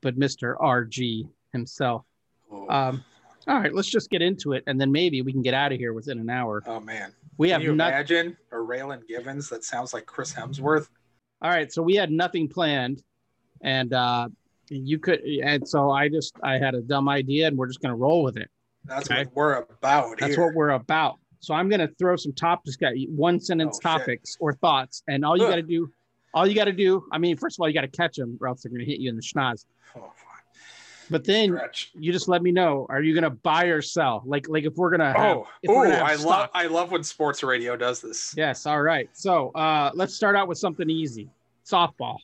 but 0.01 0.17
Mr. 0.17 0.56
RG 0.58 1.28
himself. 1.51 2.06
Oh, 2.51 2.69
Um, 2.69 3.04
all 3.47 3.60
right, 3.60 3.73
let's 3.73 3.89
just 3.89 4.10
get 4.10 4.21
into 4.21 4.54
it, 4.54 4.63
and 4.67 4.80
then 4.80 4.91
maybe 4.91 5.21
we 5.21 5.32
can 5.32 5.41
get 5.41 5.54
out 5.54 5.71
of 5.71 5.78
here 5.78 5.93
within 5.93 6.19
an 6.19 6.30
hour. 6.30 6.63
oh, 6.65 6.80
man. 6.80 7.13
We 7.38 7.49
Can 7.49 7.54
have 7.54 7.63
you 7.63 7.75
not. 7.75 7.89
imagine 7.89 8.38
a 8.51 8.56
Raylan 8.56 9.08
Givens 9.08 9.49
that 9.49 9.63
sounds 9.63 9.93
like 9.93 10.06
Chris 10.06 10.34
Hemsworth? 10.34 10.88
All 11.41 11.49
right, 11.51 11.71
so 11.71 11.82
we 11.84 11.95
had 11.95 12.12
nothing 12.12 12.47
planned, 12.47 13.04
and 13.62 13.93
uh, 13.93 14.30
you 14.69 14.97
could, 14.99 15.21
and 15.21 15.67
so 15.67 15.91
I 15.91 16.08
just 16.10 16.34
I 16.43 16.58
had 16.58 16.75
a 16.75 16.82
dumb 16.82 17.10
idea, 17.10 17.47
and 17.47 17.58
we're 17.58 17.67
just 17.67 17.82
gonna 17.82 17.95
roll 17.95 18.23
with 18.23 18.38
it. 18.38 18.49
That's 18.86 19.10
Okay. 19.12 19.25
what 19.25 19.36
we're 19.36 19.54
about 19.60 20.17
That's 20.19 20.36
here. 20.36 20.45
what 20.45 20.56
we're 20.56 20.69
about. 20.69 21.19
So 21.39 21.54
I'm 21.54 21.69
gonna 21.69 21.89
throw 21.99 22.15
some 22.15 22.34
topics, 22.34 22.78
got 22.78 22.93
one 23.10 23.39
sentence 23.39 23.75
Oh, 23.78 23.80
shit. 23.80 23.99
topics 23.99 24.38
or 24.39 24.54
thoughts, 24.54 25.04
and 25.08 25.23
all 25.25 25.38
you 25.38 25.43
got 25.47 25.56
to 25.58 25.62
do, 25.62 25.91
all 26.36 26.45
you 26.45 26.54
got 26.54 26.65
to 26.65 26.74
do. 26.74 27.06
I 27.12 27.17
mean, 27.17 27.38
first 27.38 27.58
of 27.58 27.62
all, 27.62 27.67
you 27.67 27.74
got 27.74 27.82
to 27.82 27.88
catch 27.88 28.17
them, 28.17 28.38
or 28.41 28.48
else 28.48 28.62
they're 28.62 28.71
gonna 28.71 28.84
hit 28.84 29.00
you 29.00 29.10
in 29.10 29.15
the 29.15 29.21
schnoz. 29.21 29.65
Oh. 29.95 30.12
But 31.10 31.24
then 31.24 31.50
Stretch. 31.50 31.91
you 31.93 32.12
just 32.12 32.28
let 32.28 32.41
me 32.43 32.52
know: 32.52 32.86
Are 32.89 33.02
you 33.02 33.13
gonna 33.15 33.30
buy 33.30 33.65
or 33.65 33.82
sell? 33.82 34.21
Like, 34.26 34.50
like 34.50 34.63
if 34.65 34.76
we're 34.76 34.89
gonna 34.91 35.13
have, 35.13 35.38
Oh, 35.38 35.48
if 35.63 35.69
oh 35.69 35.84
have 35.84 36.02
I 36.04 36.15
stock. 36.15 36.26
love 36.28 36.50
I 36.54 36.67
love 36.67 36.91
when 36.91 37.04
sports 37.04 37.41
radio 37.43 37.76
does 37.78 38.02
this. 38.02 38.34
Yes. 38.36 38.65
All 38.65 38.82
right. 38.82 39.10
So 39.13 39.52
uh, 39.52 39.91
let's 39.93 40.13
start 40.13 40.36
out 40.36 40.48
with 40.48 40.58
something 40.58 40.89
easy 40.89 41.30
softball. 41.65 42.17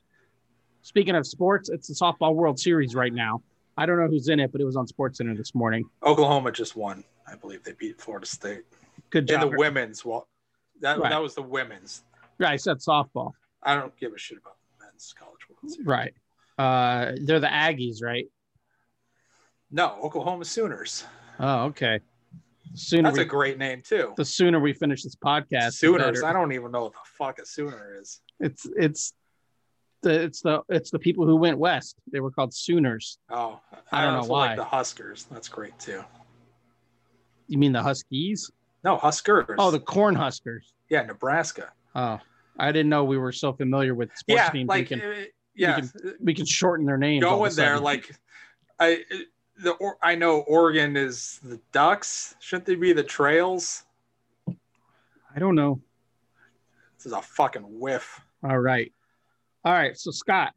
Speaking 0.84 1.16
of 1.16 1.28
sports, 1.28 1.70
it's 1.70 1.88
the 1.88 1.94
Softball 1.94 2.34
World 2.34 2.60
Series 2.60 2.96
right 2.96 3.14
now. 3.14 3.42
I 3.78 3.86
don't 3.86 4.00
know 4.00 4.08
who's 4.08 4.30
in 4.30 4.40
it, 4.40 4.52
but 4.52 4.60
it 4.62 4.66
was 4.66 4.76
on 4.76 4.88
Sports 4.88 5.20
Center 5.20 5.36
this 5.36 5.54
morning. 5.54 5.88
Oklahoma 6.04 6.52
just 6.52 6.76
won. 6.76 7.04
I 7.32 7.36
believe 7.36 7.64
they 7.64 7.74
beat 7.74 8.02
Florida 8.02 8.26
State 8.26 8.64
Good 9.12 9.30
in 9.30 9.40
job. 9.40 9.52
the 9.52 9.58
women's. 9.58 10.04
Well, 10.04 10.28
that 10.82 10.98
Right. 11.00 11.12
that 11.12 11.22
was 11.22 11.36
the 11.36 11.44
women's. 11.44 12.04
yeah, 12.40 12.50
I 12.50 12.56
said 12.56 12.78
softball. 12.78 13.34
I 13.64 13.76
don't 13.76 13.96
give 13.98 14.14
a 14.14 14.18
shit 14.18 14.38
about 14.38 14.56
the 14.80 14.86
men's 14.86 15.14
college 15.18 15.40
World 15.50 15.72
Series. 15.72 15.88
Right. 15.88 16.14
Uh, 16.58 17.14
they're 17.24 17.40
the 17.40 17.48
Aggies, 17.48 18.04
right? 18.04 18.28
No, 19.72 19.98
Oklahoma 20.04 20.46
Sooners. 20.46 21.06
Oh, 21.40 21.66
okay. 21.66 22.00
Sooner 22.74 23.04
That's 23.04 23.18
we, 23.18 23.24
a 23.24 23.28
great 23.28 23.58
name 23.58 23.82
too. 23.82 24.14
the 24.16 24.24
sooner 24.26 24.60
we 24.60 24.74
finish 24.74 25.04
this 25.04 25.16
podcast, 25.16 25.74
Sooners. 25.74 26.24
I 26.24 26.32
don't 26.32 26.54
even 26.54 26.72
know 26.72 26.84
what 26.84 26.94
the 26.94 27.00
fuck 27.04 27.40
a 27.40 27.46
Sooner 27.46 27.98
is. 28.00 28.22
It's 28.40 28.66
it's 28.78 29.14
the 30.02 30.24
it's 30.24 30.42
the 30.42 30.62
it's 30.70 30.90
the 30.90 31.00
people 31.00 31.26
who 31.26 31.36
went 31.36 31.58
west. 31.58 31.98
They 32.12 32.22
were 32.22 32.32
called 32.32 32.54
Sooners. 32.54 33.18
Oh, 33.30 33.60
I 33.92 34.04
don't 34.04 34.22
know 34.22 34.28
why. 34.28 34.48
Like 34.48 34.58
the 34.58 34.64
Huskers. 34.64 35.26
That's 35.30 35.50
great 35.50 35.78
too. 35.80 36.04
You 37.48 37.58
mean 37.58 37.74
the 37.74 37.84
Huskies? 37.84 38.50
No, 38.84 38.98
Huskers. 38.98 39.56
Oh, 39.58 39.70
the 39.70 39.80
Corn 39.80 40.16
Huskers. 40.16 40.74
yeah, 40.90 41.04
Nebraska. 41.04 41.72
Oh, 41.94 42.20
I 42.62 42.72
didn't 42.72 42.90
know 42.90 43.04
we 43.04 43.18
were 43.18 43.32
so 43.32 43.54
familiar 43.54 43.96
with 43.96 44.10
sports 44.16 44.44
yeah, 44.44 44.50
teams. 44.52 44.68
like 44.70 44.90
we 44.90 44.98
can 44.98 45.02
uh, 45.02 45.24
yeah, 45.56 45.82
we 46.22 46.34
can 46.36 46.46
shorten 46.46 46.86
their 46.86 46.98
names. 46.98 47.26
all 47.26 47.34
of 47.34 47.40
go 47.40 47.46
in 47.46 47.56
there 47.56 47.80
like 47.80 48.16
I 48.80 49.04
the 49.58 49.72
or, 49.72 49.98
I 50.02 50.14
know 50.14 50.42
Oregon 50.42 50.96
is 50.96 51.40
the 51.44 51.60
Ducks. 51.72 52.36
Shouldn't 52.40 52.68
they 52.68 52.76
be 52.76 52.94
the 52.94 53.04
Trails? 53.04 53.84
I 54.48 55.40
don't 55.40 55.56
know. 55.56 55.82
This 56.98 57.08
is 57.08 57.14
a 57.14 57.22
fucking 57.22 57.64
whiff. 57.64 58.22
All 58.44 58.60
right, 58.60 58.94
all 59.66 59.74
right. 59.74 59.98
So 59.98 60.12
Scott. 60.12 60.54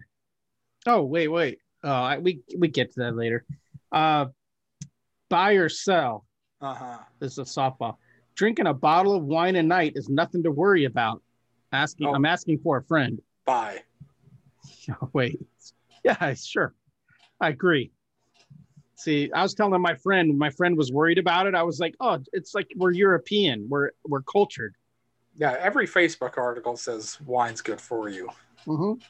Oh 0.86 1.04
wait, 1.04 1.28
wait. 1.28 1.58
Oh, 1.82 1.90
I, 1.90 2.18
we 2.18 2.42
we 2.58 2.68
get 2.68 2.92
to 2.92 3.00
that 3.00 3.16
later. 3.16 3.46
Uh, 3.90 4.26
buy 5.30 5.52
or 5.52 5.70
sell. 5.70 6.26
Uh 6.60 6.74
huh. 6.74 6.98
This 7.18 7.32
is 7.32 7.38
a 7.38 7.42
softball. 7.60 7.96
Drinking 8.34 8.66
a 8.66 8.74
bottle 8.74 9.14
of 9.14 9.24
wine 9.24 9.56
a 9.56 9.62
night 9.62 9.92
is 9.96 10.10
nothing 10.10 10.42
to 10.42 10.50
worry 10.50 10.84
about. 10.84 11.22
Asking, 11.74 12.06
Oh. 12.06 12.14
I'm 12.14 12.24
asking 12.24 12.58
for 12.58 12.78
a 12.78 12.82
friend. 12.82 13.20
Bye. 13.44 13.82
Wait, 15.12 15.40
yeah, 16.04 16.34
sure, 16.34 16.74
I 17.40 17.48
agree. 17.50 17.90
See, 18.96 19.30
I 19.32 19.42
was 19.42 19.54
telling 19.54 19.80
my 19.82 19.94
friend, 19.94 20.38
my 20.38 20.50
friend 20.50 20.76
was 20.76 20.92
worried 20.92 21.18
about 21.18 21.46
it. 21.46 21.54
I 21.54 21.62
was 21.62 21.80
like, 21.80 21.94
oh, 22.00 22.18
it's 22.32 22.54
like 22.54 22.68
we're 22.76 22.92
European, 22.92 23.66
we're 23.68 23.90
we're 24.06 24.22
cultured. 24.22 24.74
Yeah, 25.36 25.56
every 25.58 25.86
Facebook 25.86 26.38
article 26.38 26.76
says 26.76 27.18
wine's 27.26 27.60
good 27.60 27.80
for 27.80 28.08
you. 28.08 28.28
Mm-hmm. 28.66 29.00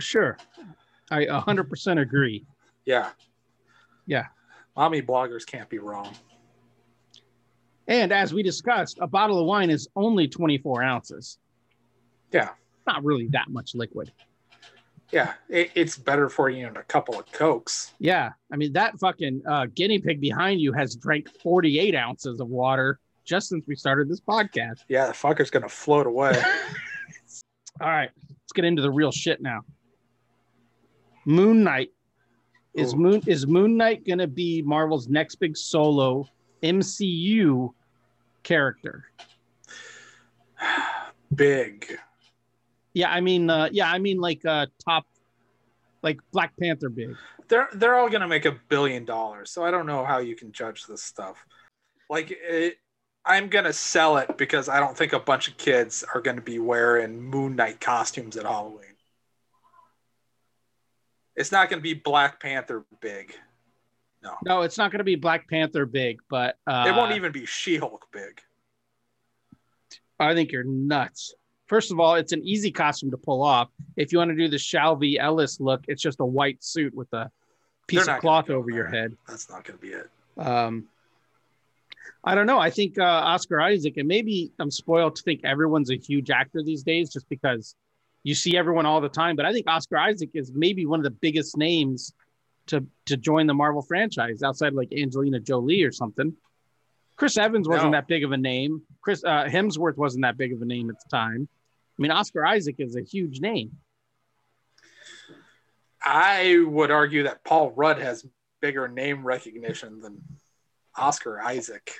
Sure, 0.00 0.36
I 1.10 1.26
100% 1.26 2.00
agree. 2.00 2.44
Yeah. 2.84 3.10
Yeah. 4.06 4.26
Mommy 4.76 5.02
bloggers 5.02 5.46
can't 5.46 5.68
be 5.68 5.78
wrong. 5.78 6.12
And 7.88 8.12
as 8.12 8.32
we 8.32 8.42
discussed, 8.42 8.98
a 9.00 9.06
bottle 9.06 9.38
of 9.38 9.46
wine 9.46 9.70
is 9.70 9.88
only 9.96 10.28
24 10.28 10.82
ounces. 10.82 11.38
Yeah. 12.30 12.50
Not 12.86 13.04
really 13.04 13.28
that 13.28 13.48
much 13.48 13.74
liquid. 13.74 14.12
Yeah, 15.12 15.34
it, 15.50 15.70
it's 15.74 15.98
better 15.98 16.30
for 16.30 16.48
you 16.48 16.64
than 16.64 16.78
a 16.78 16.82
couple 16.84 17.18
of 17.18 17.30
cokes. 17.32 17.92
Yeah, 17.98 18.30
I 18.50 18.56
mean 18.56 18.72
that 18.72 18.98
fucking 18.98 19.42
uh, 19.46 19.66
guinea 19.74 19.98
pig 19.98 20.22
behind 20.22 20.60
you 20.60 20.72
has 20.72 20.96
drank 20.96 21.28
48 21.42 21.94
ounces 21.94 22.40
of 22.40 22.48
water 22.48 22.98
just 23.22 23.50
since 23.50 23.66
we 23.66 23.76
started 23.76 24.08
this 24.08 24.22
podcast. 24.22 24.84
Yeah, 24.88 25.06
the 25.06 25.12
fucker's 25.12 25.50
gonna 25.50 25.68
float 25.68 26.06
away. 26.06 26.42
All 27.80 27.88
right, 27.88 28.08
let's 28.30 28.52
get 28.54 28.64
into 28.64 28.80
the 28.80 28.90
real 28.90 29.12
shit 29.12 29.42
now. 29.42 29.60
Moon 31.26 31.62
Knight 31.62 31.90
is 32.72 32.94
Ooh. 32.94 32.96
Moon 32.96 33.22
is 33.26 33.46
Moon 33.46 33.76
Knight 33.76 34.06
gonna 34.06 34.26
be 34.26 34.62
Marvel's 34.62 35.08
next 35.08 35.34
big 35.36 35.58
solo 35.58 36.26
MCU 36.62 37.72
character? 38.42 39.04
Big. 41.34 41.98
Yeah, 42.94 43.10
I 43.10 43.20
mean, 43.20 43.48
uh, 43.48 43.68
yeah, 43.72 43.90
I 43.90 43.98
mean 43.98 44.18
like 44.18 44.44
uh, 44.44 44.66
top, 44.84 45.06
like 46.02 46.20
Black 46.30 46.52
Panther 46.60 46.90
big. 46.90 47.16
They're 47.48 47.68
they're 47.72 47.94
all 47.94 48.10
gonna 48.10 48.28
make 48.28 48.44
a 48.44 48.52
billion 48.68 49.04
dollars, 49.04 49.50
so 49.50 49.64
I 49.64 49.70
don't 49.70 49.86
know 49.86 50.04
how 50.04 50.18
you 50.18 50.36
can 50.36 50.52
judge 50.52 50.86
this 50.86 51.02
stuff. 51.02 51.46
Like 52.10 52.30
it, 52.30 52.76
I'm 53.24 53.48
gonna 53.48 53.72
sell 53.72 54.18
it 54.18 54.36
because 54.36 54.68
I 54.68 54.78
don't 54.78 54.96
think 54.96 55.12
a 55.14 55.20
bunch 55.20 55.48
of 55.48 55.56
kids 55.56 56.04
are 56.14 56.20
gonna 56.20 56.42
be 56.42 56.58
wearing 56.58 57.22
Moon 57.22 57.56
Knight 57.56 57.80
costumes 57.80 58.36
at 58.36 58.44
Halloween. 58.44 58.96
It's 61.34 61.52
not 61.52 61.70
gonna 61.70 61.82
be 61.82 61.94
Black 61.94 62.40
Panther 62.40 62.84
big. 63.00 63.34
No, 64.22 64.36
No, 64.44 64.62
it's 64.62 64.78
not 64.78 64.90
gonna 64.92 65.04
be 65.04 65.16
Black 65.16 65.48
Panther 65.48 65.86
big, 65.86 66.20
but 66.30 66.56
uh, 66.66 66.84
it 66.86 66.94
won't 66.94 67.12
even 67.12 67.32
be 67.32 67.44
She-Hulk 67.46 68.06
big. 68.12 68.40
I 70.20 70.34
think 70.34 70.52
you're 70.52 70.64
nuts. 70.64 71.34
First 71.66 71.90
of 71.90 71.98
all, 71.98 72.14
it's 72.14 72.32
an 72.32 72.42
easy 72.44 72.70
costume 72.70 73.10
to 73.10 73.16
pull 73.16 73.42
off. 73.42 73.70
If 73.96 74.12
you 74.12 74.18
want 74.18 74.30
to 74.30 74.36
do 74.36 74.48
the 74.48 74.58
Shalvey 74.58 75.18
Ellis 75.18 75.58
look, 75.58 75.84
it's 75.88 76.02
just 76.02 76.20
a 76.20 76.24
white 76.24 76.62
suit 76.62 76.94
with 76.94 77.12
a 77.12 77.30
piece 77.86 78.06
of 78.06 78.20
cloth 78.20 78.50
over 78.50 78.70
your 78.70 78.86
head. 78.86 79.16
That's 79.26 79.50
not 79.50 79.64
gonna 79.64 79.78
be 79.78 79.88
it. 79.88 80.10
Um, 80.38 80.86
I 82.24 82.34
don't 82.34 82.46
know. 82.46 82.58
I 82.58 82.70
think 82.70 82.98
uh, 82.98 83.02
Oscar 83.02 83.60
Isaac, 83.60 83.96
and 83.96 84.06
maybe 84.06 84.52
I'm 84.58 84.70
spoiled 84.70 85.16
to 85.16 85.22
think 85.22 85.40
everyone's 85.44 85.90
a 85.90 85.96
huge 85.96 86.30
actor 86.30 86.62
these 86.62 86.82
days 86.82 87.12
just 87.12 87.28
because 87.28 87.74
you 88.22 88.34
see 88.34 88.56
everyone 88.56 88.86
all 88.86 89.00
the 89.00 89.08
time. 89.08 89.34
But 89.34 89.46
I 89.46 89.52
think 89.52 89.68
Oscar 89.68 89.98
Isaac 89.98 90.30
is 90.34 90.52
maybe 90.54 90.86
one 90.86 91.00
of 91.00 91.04
the 91.04 91.10
biggest 91.10 91.56
names 91.56 92.12
to 92.68 92.86
to 93.06 93.16
join 93.16 93.46
the 93.46 93.54
Marvel 93.54 93.82
franchise 93.82 94.42
outside 94.42 94.72
like 94.74 94.92
Angelina 94.92 95.40
Jolie 95.40 95.82
or 95.82 95.92
something. 95.92 96.34
Chris 97.16 97.36
Evans 97.36 97.68
wasn't 97.68 97.92
No. 97.92 97.98
that 97.98 98.08
big 98.08 98.24
of 98.24 98.32
a 98.32 98.36
name. 98.36 98.82
Chris 99.00 99.22
uh, 99.24 99.44
Hemsworth 99.44 99.96
wasn't 99.96 100.22
that 100.22 100.36
big 100.36 100.52
of 100.52 100.62
a 100.62 100.64
name 100.64 100.90
at 100.90 100.96
the 100.98 101.08
time. 101.10 101.48
I 101.98 102.02
mean, 102.02 102.10
Oscar 102.10 102.44
Isaac 102.46 102.76
is 102.78 102.96
a 102.96 103.02
huge 103.02 103.40
name. 103.40 103.72
I 106.04 106.58
would 106.66 106.90
argue 106.90 107.24
that 107.24 107.44
Paul 107.44 107.70
Rudd 107.72 107.98
has 108.00 108.26
bigger 108.60 108.88
name 108.88 109.24
recognition 109.24 110.00
than 110.00 110.20
Oscar 110.96 111.40
Isaac. 111.40 111.92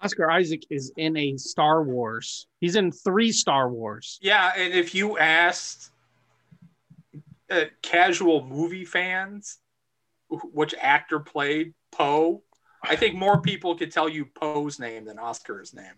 Oscar 0.00 0.30
Isaac 0.30 0.64
is 0.68 0.92
in 0.98 1.16
a 1.16 1.36
Star 1.38 1.82
Wars. 1.82 2.46
He's 2.60 2.76
in 2.76 2.92
three 2.92 3.32
Star 3.32 3.70
Wars. 3.70 4.18
Yeah, 4.20 4.52
and 4.56 4.74
if 4.74 4.94
you 4.94 5.16
asked 5.18 5.90
uh, 7.50 7.64
casual 7.80 8.44
movie 8.44 8.84
fans 8.84 9.58
which 10.30 10.74
actor 10.80 11.20
played 11.20 11.74
Poe, 11.92 12.42
I 12.82 12.96
think 12.96 13.14
more 13.14 13.40
people 13.40 13.76
could 13.76 13.90
tell 13.90 14.08
you 14.08 14.26
Poe's 14.26 14.78
name 14.78 15.04
than 15.04 15.18
Oscar's 15.18 15.74
name. 15.74 15.94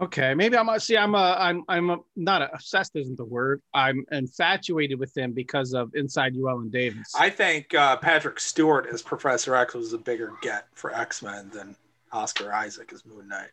Okay, 0.00 0.32
maybe 0.32 0.56
I'm 0.56 0.78
see. 0.78 0.96
I'm 0.96 1.14
a. 1.14 1.36
I'm. 1.38 1.62
I'm 1.68 1.90
a, 1.90 1.98
not 2.16 2.40
a, 2.40 2.54
obsessed. 2.54 2.96
Isn't 2.96 3.18
the 3.18 3.24
word? 3.24 3.60
I'm 3.74 4.04
infatuated 4.10 4.98
with 4.98 5.14
him 5.14 5.32
because 5.32 5.74
of 5.74 5.94
Inside 5.94 6.34
Llewyn 6.34 6.70
Davis. 6.70 7.12
I 7.18 7.28
think 7.28 7.74
uh, 7.74 7.96
Patrick 7.98 8.40
Stewart 8.40 8.86
as 8.90 9.02
Professor 9.02 9.54
X 9.54 9.74
was 9.74 9.92
a 9.92 9.98
bigger 9.98 10.32
get 10.40 10.68
for 10.74 10.94
X 10.94 11.22
Men 11.22 11.50
than 11.50 11.76
Oscar 12.12 12.50
Isaac 12.50 12.94
as 12.94 13.04
Moon 13.04 13.28
Knight. 13.28 13.50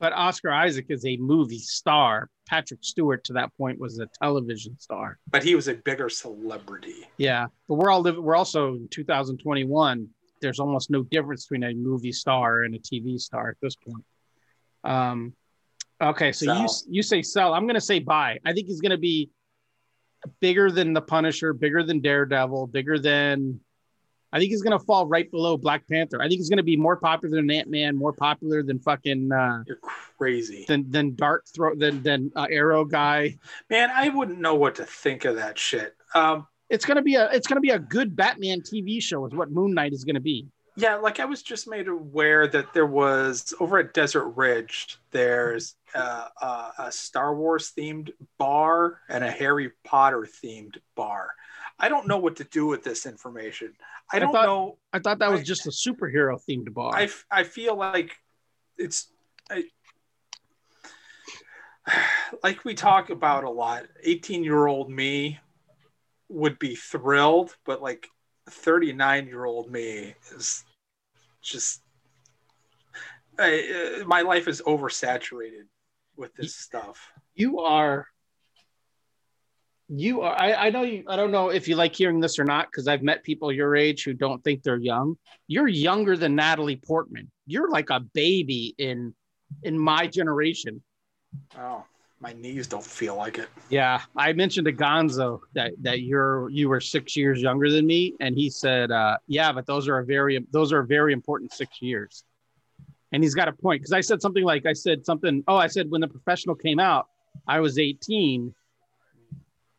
But 0.00 0.14
Oscar 0.14 0.50
Isaac 0.50 0.86
is 0.88 1.04
a 1.04 1.18
movie 1.18 1.58
star. 1.58 2.30
Patrick 2.48 2.80
Stewart, 2.82 3.22
to 3.24 3.34
that 3.34 3.54
point, 3.58 3.78
was 3.78 3.98
a 3.98 4.06
television 4.20 4.76
star. 4.78 5.18
But 5.30 5.44
he 5.44 5.54
was 5.54 5.68
a 5.68 5.74
bigger 5.74 6.08
celebrity. 6.08 7.06
Yeah, 7.18 7.46
but 7.68 7.74
we're 7.74 7.90
all 7.90 8.00
living. 8.00 8.22
We're 8.22 8.34
also 8.34 8.74
in 8.74 8.88
2021. 8.90 10.08
There's 10.40 10.58
almost 10.58 10.90
no 10.90 11.02
difference 11.02 11.44
between 11.44 11.70
a 11.70 11.74
movie 11.74 12.12
star 12.12 12.62
and 12.62 12.74
a 12.74 12.78
TV 12.78 13.20
star 13.20 13.50
at 13.50 13.56
this 13.60 13.76
point. 13.76 14.04
Um, 14.84 15.34
okay, 16.00 16.32
so 16.32 16.50
you 16.50 16.66
you 16.88 17.02
say 17.02 17.20
sell. 17.20 17.52
I'm 17.52 17.66
gonna 17.66 17.78
say 17.78 17.98
buy. 17.98 18.38
I 18.46 18.54
think 18.54 18.68
he's 18.68 18.80
gonna 18.80 18.96
be 18.96 19.30
bigger 20.40 20.70
than 20.70 20.94
the 20.94 21.02
Punisher, 21.02 21.52
bigger 21.52 21.82
than 21.82 22.00
Daredevil, 22.00 22.68
bigger 22.68 22.98
than. 22.98 23.60
I 24.32 24.38
think 24.38 24.50
he's 24.50 24.62
gonna 24.62 24.78
fall 24.78 25.06
right 25.06 25.30
below 25.30 25.56
Black 25.56 25.86
Panther. 25.88 26.20
I 26.20 26.28
think 26.28 26.38
he's 26.38 26.48
gonna 26.48 26.62
be 26.62 26.76
more 26.76 26.96
popular 26.96 27.36
than 27.36 27.50
Ant 27.50 27.68
Man, 27.68 27.96
more 27.96 28.12
popular 28.12 28.62
than 28.62 28.78
fucking 28.78 29.32
uh, 29.32 29.64
You're 29.66 29.78
crazy. 30.18 30.64
than 30.68 30.90
than 30.90 31.14
Dart 31.14 31.44
Throw 31.54 31.74
than 31.74 32.02
than 32.02 32.30
uh, 32.36 32.46
Arrow 32.50 32.84
guy. 32.84 33.36
Man, 33.68 33.90
I 33.92 34.08
wouldn't 34.08 34.40
know 34.40 34.54
what 34.54 34.76
to 34.76 34.84
think 34.84 35.24
of 35.24 35.36
that 35.36 35.58
shit. 35.58 35.96
Um, 36.14 36.46
It's 36.68 36.84
gonna 36.84 37.02
be 37.02 37.16
a 37.16 37.30
it's 37.30 37.46
gonna 37.46 37.60
be 37.60 37.70
a 37.70 37.78
good 37.78 38.14
Batman 38.14 38.60
TV 38.60 39.02
show. 39.02 39.26
Is 39.26 39.34
what 39.34 39.50
Moon 39.50 39.74
Knight 39.74 39.92
is 39.92 40.04
gonna 40.04 40.20
be. 40.20 40.46
Yeah, 40.76 40.94
like 40.94 41.18
I 41.20 41.24
was 41.24 41.42
just 41.42 41.68
made 41.68 41.88
aware 41.88 42.46
that 42.46 42.72
there 42.72 42.86
was 42.86 43.52
over 43.60 43.78
at 43.78 43.92
Desert 43.92 44.28
Ridge, 44.28 44.98
there's 45.10 45.74
uh, 45.94 46.28
uh, 46.40 46.70
a 46.78 46.92
Star 46.92 47.34
Wars 47.34 47.72
themed 47.76 48.10
bar 48.38 49.00
and 49.08 49.24
a 49.24 49.30
Harry 49.30 49.72
Potter 49.84 50.26
themed 50.42 50.78
bar. 50.94 51.32
I 51.80 51.88
don't 51.88 52.06
know 52.06 52.18
what 52.18 52.36
to 52.36 52.44
do 52.44 52.66
with 52.66 52.84
this 52.84 53.06
information. 53.06 53.72
I 54.12 54.16
I 54.16 54.20
don't 54.20 54.32
thought- 54.32 54.46
know. 54.46 54.78
I 54.92 54.98
thought 54.98 55.18
that 55.20 55.30
was 55.30 55.40
I- 55.40 55.44
just 55.44 55.66
a 55.66 55.70
superhero 55.70 56.38
themed 56.48 56.72
bar. 56.74 56.94
I, 56.94 57.08
I 57.30 57.42
feel 57.44 57.74
like 57.76 58.16
it's 58.76 59.10
I, 59.50 59.64
like 62.42 62.64
we 62.64 62.74
talk 62.74 63.10
about 63.10 63.44
a 63.44 63.50
lot. 63.50 63.84
18 64.02 64.44
year 64.44 64.66
old 64.66 64.90
me 64.90 65.38
would 66.28 66.58
be 66.58 66.74
thrilled, 66.76 67.56
but 67.64 67.82
like 67.82 68.06
39 68.48 69.26
year 69.26 69.44
old 69.44 69.70
me 69.70 70.14
is 70.34 70.64
just 71.42 71.82
I, 73.38 74.00
uh, 74.02 74.04
my 74.06 74.20
life 74.20 74.48
is 74.48 74.60
oversaturated 74.66 75.64
with 76.16 76.34
this 76.34 76.54
stuff. 76.54 77.10
you 77.34 77.60
are 77.60 78.06
you 79.90 80.20
are 80.20 80.40
I, 80.40 80.52
I 80.66 80.70
know 80.70 80.82
you 80.82 81.02
i 81.08 81.16
don't 81.16 81.32
know 81.32 81.48
if 81.48 81.66
you 81.66 81.74
like 81.74 81.94
hearing 81.94 82.20
this 82.20 82.38
or 82.38 82.44
not 82.44 82.68
because 82.70 82.86
i've 82.86 83.02
met 83.02 83.24
people 83.24 83.50
your 83.50 83.74
age 83.74 84.04
who 84.04 84.14
don't 84.14 84.42
think 84.44 84.62
they're 84.62 84.76
young. 84.76 85.16
You're 85.48 85.68
younger 85.68 86.16
than 86.16 86.36
natalie 86.36 86.76
portman. 86.76 87.30
You're 87.46 87.68
like 87.68 87.90
a 87.90 87.98
baby 88.00 88.74
in 88.78 89.14
in 89.64 89.76
my 89.76 90.06
generation. 90.06 90.80
Oh, 91.58 91.84
my 92.20 92.32
knees 92.34 92.68
don't 92.68 92.84
feel 92.84 93.16
like 93.16 93.38
it. 93.38 93.48
yeah 93.68 94.02
i 94.16 94.32
mentioned 94.32 94.66
to 94.66 94.72
gonzo 94.72 95.40
that 95.54 95.72
that 95.80 96.02
you're 96.02 96.48
you 96.50 96.68
were 96.68 96.80
six 96.80 97.16
years 97.16 97.42
younger 97.42 97.68
than 97.68 97.84
me 97.86 98.14
and 98.20 98.36
he 98.36 98.48
said 98.48 98.92
uh 98.92 99.16
yeah 99.26 99.50
but 99.50 99.66
those 99.66 99.88
are 99.88 99.98
a 99.98 100.04
very 100.04 100.44
those 100.52 100.72
are 100.72 100.82
very 100.84 101.12
important 101.12 101.52
six 101.52 101.82
years. 101.82 102.22
And 103.12 103.24
he's 103.24 103.34
got 103.34 103.48
a 103.48 103.52
point 103.52 103.80
because 103.80 103.92
i 103.92 104.00
said 104.00 104.22
something 104.22 104.44
like 104.44 104.66
i 104.66 104.72
said 104.72 105.04
something 105.04 105.42
oh 105.48 105.56
i 105.56 105.66
said 105.66 105.90
when 105.90 106.00
the 106.00 106.06
professional 106.06 106.54
came 106.54 106.78
out 106.78 107.08
i 107.48 107.58
was 107.58 107.76
18 107.76 108.54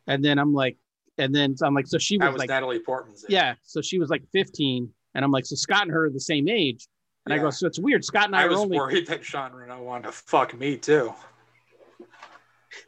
and 0.08 0.24
then 0.24 0.38
i'm 0.40 0.54
like 0.54 0.78
and 1.18 1.34
then 1.34 1.56
so 1.56 1.66
i'm 1.66 1.74
like 1.74 1.88
so 1.88 1.98
she 1.98 2.18
was, 2.18 2.32
was 2.32 2.40
like 2.40 2.50
Natalie 2.50 2.80
Portman's. 2.80 3.24
age. 3.24 3.30
yeah 3.32 3.56
so 3.64 3.82
she 3.82 4.00
was 4.00 4.10
like 4.10 4.24
15 4.32 4.90
and 5.16 5.26
i'm 5.26 5.32
like 5.32 5.46
so 5.46 5.56
scott 5.56 5.84
and 5.84 5.92
her 5.92 6.06
are 6.06 6.10
the 6.10 6.20
same 6.20 6.48
age 6.48 6.88
and 7.26 7.34
i 7.34 7.38
go 7.38 7.50
so 7.50 7.68
it's 7.68 7.80
weird 7.80 8.04
scott 8.06 8.26
and 8.26 8.36
i, 8.36 8.44
I 8.44 8.48
was 8.48 8.58
only 8.60 8.78
worried 8.78 9.08
that 9.08 9.22
Jean 9.22 9.52
Reno 9.54 9.82
wanted 9.84 10.04
to 10.08 10.12
fuck 10.12 10.58
me 10.58 10.78
too. 10.78 11.14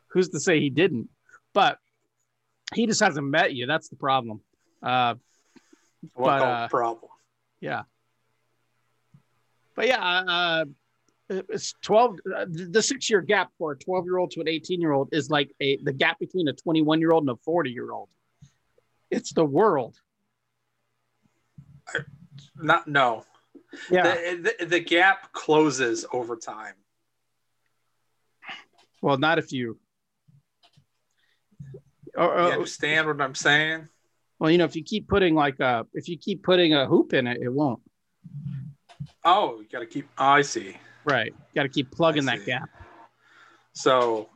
who's 0.08 0.30
to 0.30 0.39
say 0.39 0.60
he 0.60 0.69
didn't 0.69 1.10
but 1.54 1.78
he 2.73 2.88
just 2.88 2.99
hasn't 3.02 3.28
met 3.28 3.54
you 3.54 3.65
that's 3.67 3.89
the 3.89 3.95
problem 3.95 4.41
uh 4.82 5.15
What 6.15 6.39
But, 6.39 6.41
uh, 6.41 6.67
problem? 6.67 7.12
Yeah. 7.62 7.84
But 9.76 9.88
yeah, 9.88 10.04
uh, 10.04 10.65
it's 11.30 11.74
12. 11.82 12.20
Uh, 12.36 12.46
the 12.50 12.82
six 12.82 13.10
year 13.10 13.22
gap 13.22 13.50
for 13.58 13.74
a 13.74 13.78
12 13.78 14.06
year 14.06 14.18
old 14.18 14.32
to 14.32 14.42
an 14.42 14.48
18 14.48 14.82
year 14.82 14.92
old 14.92 15.10
is 15.12 15.30
like 15.30 15.52
a 15.62 15.78
the 15.84 15.94
gap 15.94 16.20
between 16.20 16.48
a 16.48 16.54
21 16.54 17.00
year 17.00 17.12
old 17.12 17.24
and 17.24 17.30
a 17.30 17.36
40 17.44 17.72
year 17.72 17.92
old. 17.92 18.10
It's 19.10 19.34
the 19.34 19.46
world. 19.46 19.96
Not 22.56 22.88
no. 22.88 23.26
Yeah. 23.90 24.04
The, 24.04 24.56
the, 24.60 24.66
the 24.66 24.80
gap 24.80 25.32
closes 25.34 26.06
over 26.12 26.36
time. 26.36 26.74
well, 29.02 29.18
not 29.18 29.40
if 29.40 29.52
you. 29.52 29.80
Or, 32.16 32.26
You 32.26 32.54
understand 32.54 33.08
what 33.08 33.22
I'm 33.22 33.36
saying? 33.36 33.90
well, 34.40 34.52
you 34.52 34.58
know, 34.58 34.66
if 34.66 34.76
you 34.76 34.84
keep 34.84 35.08
putting 35.08 35.36
like 35.36 35.60
a 35.60 35.88
if 35.94 36.08
you 36.08 36.18
keep 36.18 36.44
putting 36.44 36.74
a 36.74 36.86
hoop 36.86 37.14
in 37.14 37.28
it, 37.28 37.42
it 37.42 37.50
won't. 37.50 37.82
Oh, 39.24 39.60
you 39.62 39.68
got 39.72 39.80
to 39.80 39.86
keep. 39.86 40.08
Oh, 40.18 40.26
I 40.26 40.42
see. 40.42 40.76
Right. 41.06 41.34
Got 41.56 41.63
to 41.63 41.70
keep 41.70 41.92
plugging 41.92 42.26
that 42.26 42.46
gap. 42.46 42.70
So, 43.74 44.30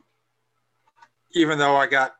even 1.32 1.58
though 1.58 1.76
I 1.76 1.86
got, 1.86 2.14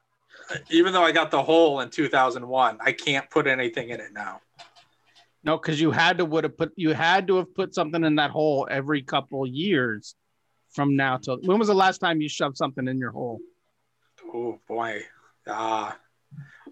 even 0.70 0.92
though 0.92 1.02
I 1.02 1.12
got 1.12 1.30
the 1.30 1.42
hole 1.42 1.80
in 1.80 1.90
2001, 1.90 2.78
I 2.80 2.92
can't 2.92 3.28
put 3.30 3.46
anything 3.46 3.90
in 3.90 4.00
it 4.00 4.12
now. 4.12 4.40
No, 5.44 5.56
because 5.56 5.80
you 5.80 5.90
had 5.90 6.18
to 6.18 6.24
would 6.24 6.44
have 6.44 6.56
put 6.56 6.72
you 6.76 6.92
had 6.92 7.26
to 7.28 7.36
have 7.36 7.54
put 7.54 7.74
something 7.74 8.04
in 8.04 8.16
that 8.16 8.30
hole 8.30 8.66
every 8.70 9.02
couple 9.02 9.46
years 9.46 10.14
from 10.70 10.96
now 10.96 11.16
till 11.16 11.38
when 11.42 11.58
was 11.58 11.68
the 11.68 11.74
last 11.74 11.98
time 11.98 12.20
you 12.20 12.28
shoved 12.28 12.56
something 12.56 12.86
in 12.88 12.98
your 12.98 13.12
hole? 13.12 13.40
Oh 14.34 14.58
boy, 14.68 15.02
uh, 15.46 15.92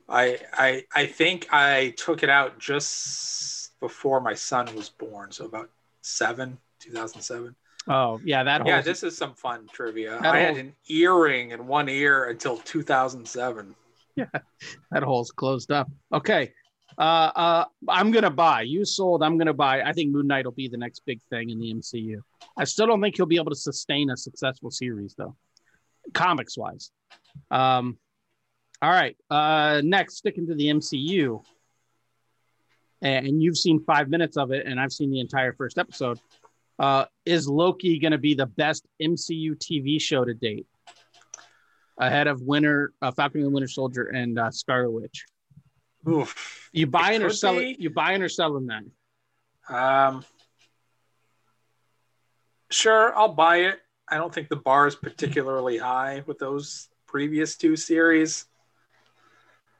I 0.09 0.39
I 0.53 0.85
I 0.95 1.07
think 1.07 1.49
I 1.53 1.95
took 1.97 2.23
it 2.23 2.29
out 2.29 2.59
just 2.59 3.79
before 3.81 4.21
my 4.21 4.35
son 4.35 4.75
was 4.75 4.89
born, 4.89 5.33
so 5.33 5.45
about 5.45 5.71
seven, 6.03 6.59
2007. 6.81 7.55
Oh 7.88 8.20
yeah, 8.25 8.42
that 8.42 8.66
Yeah, 8.66 8.81
this 8.81 9.03
is 9.03 9.16
some 9.16 9.35
fun 9.35 9.68
trivia. 9.72 10.18
I 10.20 10.38
had 10.38 10.57
an 10.57 10.75
earring 10.88 11.53
in 11.53 11.66
one 11.66 11.88
ear 11.88 12.25
until 12.25 12.59
2007. 12.59 13.75
Yeah, 14.18 14.25
that 14.92 15.03
hole's 15.03 15.31
closed 15.31 15.70
up. 15.70 15.90
Okay. 16.11 16.51
Uh, 16.96 17.31
uh, 17.37 17.64
I'm 17.87 18.11
gonna 18.11 18.31
buy. 18.31 18.62
You 18.62 18.87
sold. 18.87 19.22
I'm 19.22 19.37
gonna 19.37 19.53
buy. 19.53 19.83
I 19.83 19.92
think 19.92 20.11
Moon 20.11 20.27
Knight 20.27 20.46
will 20.46 20.53
be 20.53 20.68
the 20.68 20.79
next 20.79 21.03
big 21.05 21.20
thing 21.29 21.51
in 21.51 21.61
the 21.61 21.75
MCU. 21.75 22.20
I 22.57 22.64
still 22.64 22.87
don't 22.87 23.03
think 23.03 23.14
he'll 23.14 23.27
be 23.27 23.37
able 23.37 23.51
to 23.51 23.57
sustain 23.57 24.09
a 24.09 24.16
successful 24.16 24.70
series 24.70 25.14
though, 25.18 25.37
comics 26.14 26.57
wise. 26.57 26.90
Um, 27.51 27.99
all 28.81 28.90
right. 28.90 29.18
Uh, 29.29 29.83
next, 29.85 30.16
sticking 30.16 30.46
to 30.46 30.55
the 30.55 30.68
MCU, 30.68 31.42
and 33.03 33.42
you've 33.42 33.59
seen 33.59 33.85
five 33.85 34.09
minutes 34.09 34.38
of 34.38 34.51
it, 34.51 34.66
and 34.66 34.81
I've 34.81 34.92
seen 34.92 35.11
the 35.11 35.20
entire 35.20 35.53
first 35.53 35.77
episode. 35.77 36.18
Uh, 36.79 37.07
is 37.25 37.49
Loki 37.49 37.99
going 37.99 38.12
to 38.12 38.19
be 38.19 38.35
the 38.35 38.47
best 38.47 38.87
MCU 39.01 39.57
TV 39.57 40.01
show 40.01 40.25
to 40.25 40.35
date? 40.35 40.67
Ahead 41.99 42.27
of 42.27 42.43
Winter, 42.43 42.93
uh, 43.01 43.11
Falcon 43.11 43.41
and 43.41 43.49
the 43.49 43.55
Winter 43.55 43.69
Soldier, 43.69 44.05
and 44.09 44.39
uh, 44.39 44.51
Scarlet 44.51 44.91
Witch. 44.91 45.25
Oof. 46.07 46.69
You 46.73 46.87
buying 46.87 47.23
or 47.23 47.31
selling? 47.31 47.77
You 47.79 47.91
buying 47.91 48.23
or 48.23 48.29
selling 48.29 48.67
that? 48.67 49.75
Um, 49.75 50.25
sure, 52.71 53.17
I'll 53.17 53.33
buy 53.33 53.59
it. 53.59 53.81
I 54.09 54.19
don't 54.19 54.33
think 54.33 54.49
the 54.49 54.57
bar 54.57 54.87
is 54.87 54.95
particularly 54.95 55.79
high 55.79 56.23
with 56.27 56.39
those 56.39 56.89
previous 57.07 57.57
two 57.57 57.77
series. 57.77 58.45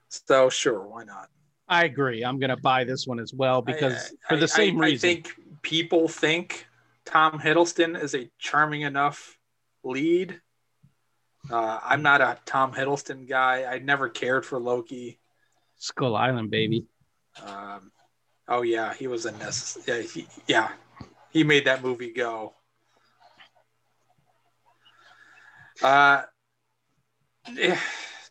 So 0.09 0.49
sure, 0.49 0.81
why 0.81 1.05
not? 1.05 1.29
I 1.69 1.85
agree. 1.85 2.25
I'm 2.25 2.39
going 2.39 2.51
to 2.51 2.57
buy 2.57 2.85
this 2.85 3.07
one 3.07 3.21
as 3.21 3.35
well 3.35 3.61
because 3.61 4.13
I- 4.29 4.35
for 4.35 4.37
the 4.37 4.49
same 4.49 4.81
I, 4.81 4.87
reason. 4.87 5.11
I 5.11 5.13
think 5.13 5.35
people 5.63 6.09
think 6.09 6.67
Tom 7.07 7.39
Hiddleston 7.41 8.01
is 8.01 8.15
a 8.15 8.29
charming 8.39 8.83
enough 8.83 9.39
lead. 9.85 10.41
Uh, 11.51 11.79
I'm 11.83 12.03
not 12.03 12.21
a 12.21 12.39
Tom 12.45 12.73
Hiddleston 12.73 13.29
guy. 13.29 13.65
I 13.65 13.79
never 13.79 14.09
cared 14.09 14.45
for 14.45 14.59
Loki. 14.59 15.21
Skull 15.77 16.17
Island, 16.17 16.51
baby. 16.51 16.85
Um, 17.45 17.93
oh 18.49 18.63
yeah, 18.63 18.93
he 18.95 19.07
was 19.07 19.25
a 19.27 19.33
necess- 19.33 19.87
yeah, 19.87 20.01
he, 20.03 20.27
yeah, 20.49 20.71
he 21.31 21.45
made 21.45 21.67
that 21.67 21.83
movie 21.83 22.13
go. 22.13 22.55
Uh, 25.83 26.23
Eh, 27.59 27.79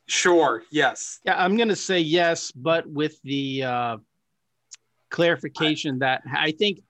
Sure. 0.07 0.61
Yes. 0.69 1.19
Yeah, 1.23 1.35
I'm 1.41 1.55
going 1.57 1.69
to 1.69 1.75
say 1.75 1.99
yes, 1.99 2.51
but 2.51 2.85
with 2.87 3.19
the 3.23 3.63
uh, 3.63 3.97
clarification 5.09 5.99
that 5.99 6.21
I 6.31 6.51
think 6.51 6.81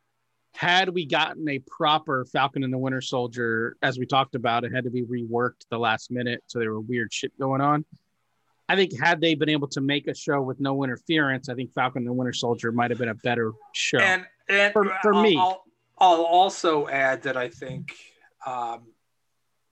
had 0.55 0.89
we 0.89 1.05
gotten 1.05 1.47
a 1.49 1.59
proper 1.59 2.25
Falcon 2.25 2.63
and 2.63 2.71
the 2.71 2.77
Winter 2.77 3.01
Soldier, 3.01 3.75
as 3.81 3.99
we 3.99 4.05
talked 4.05 4.35
about, 4.35 4.63
it 4.63 4.73
had 4.73 4.85
to 4.85 4.89
be 4.89 5.03
reworked 5.03 5.65
the 5.69 5.77
last 5.77 6.11
minute, 6.11 6.43
so 6.47 6.59
there 6.59 6.71
were 6.71 6.79
weird 6.79 7.13
shit 7.13 7.37
going 7.37 7.59
on. 7.59 7.83
I 8.69 8.75
think 8.75 8.97
had 8.97 9.19
they 9.19 9.35
been 9.35 9.49
able 9.49 9.67
to 9.69 9.81
make 9.81 10.07
a 10.07 10.15
show 10.15 10.41
with 10.41 10.59
no 10.59 10.83
interference, 10.83 11.49
I 11.49 11.55
think 11.55 11.73
Falcon 11.73 11.99
and 11.99 12.07
the 12.07 12.13
Winter 12.13 12.33
Soldier 12.33 12.71
might 12.71 12.89
have 12.89 12.97
been 12.97 13.09
a 13.09 13.15
better 13.15 13.51
show. 13.73 13.99
And 13.99 14.25
and 14.47 14.73
For- 14.73 14.97
for 15.01 15.13
I'll, 15.13 15.21
me. 15.21 15.37
I'll, 15.37 15.63
I'll 15.97 16.23
also 16.23 16.87
add 16.87 17.23
that 17.23 17.35
I 17.35 17.49
think 17.49 17.93
um, 18.45 18.83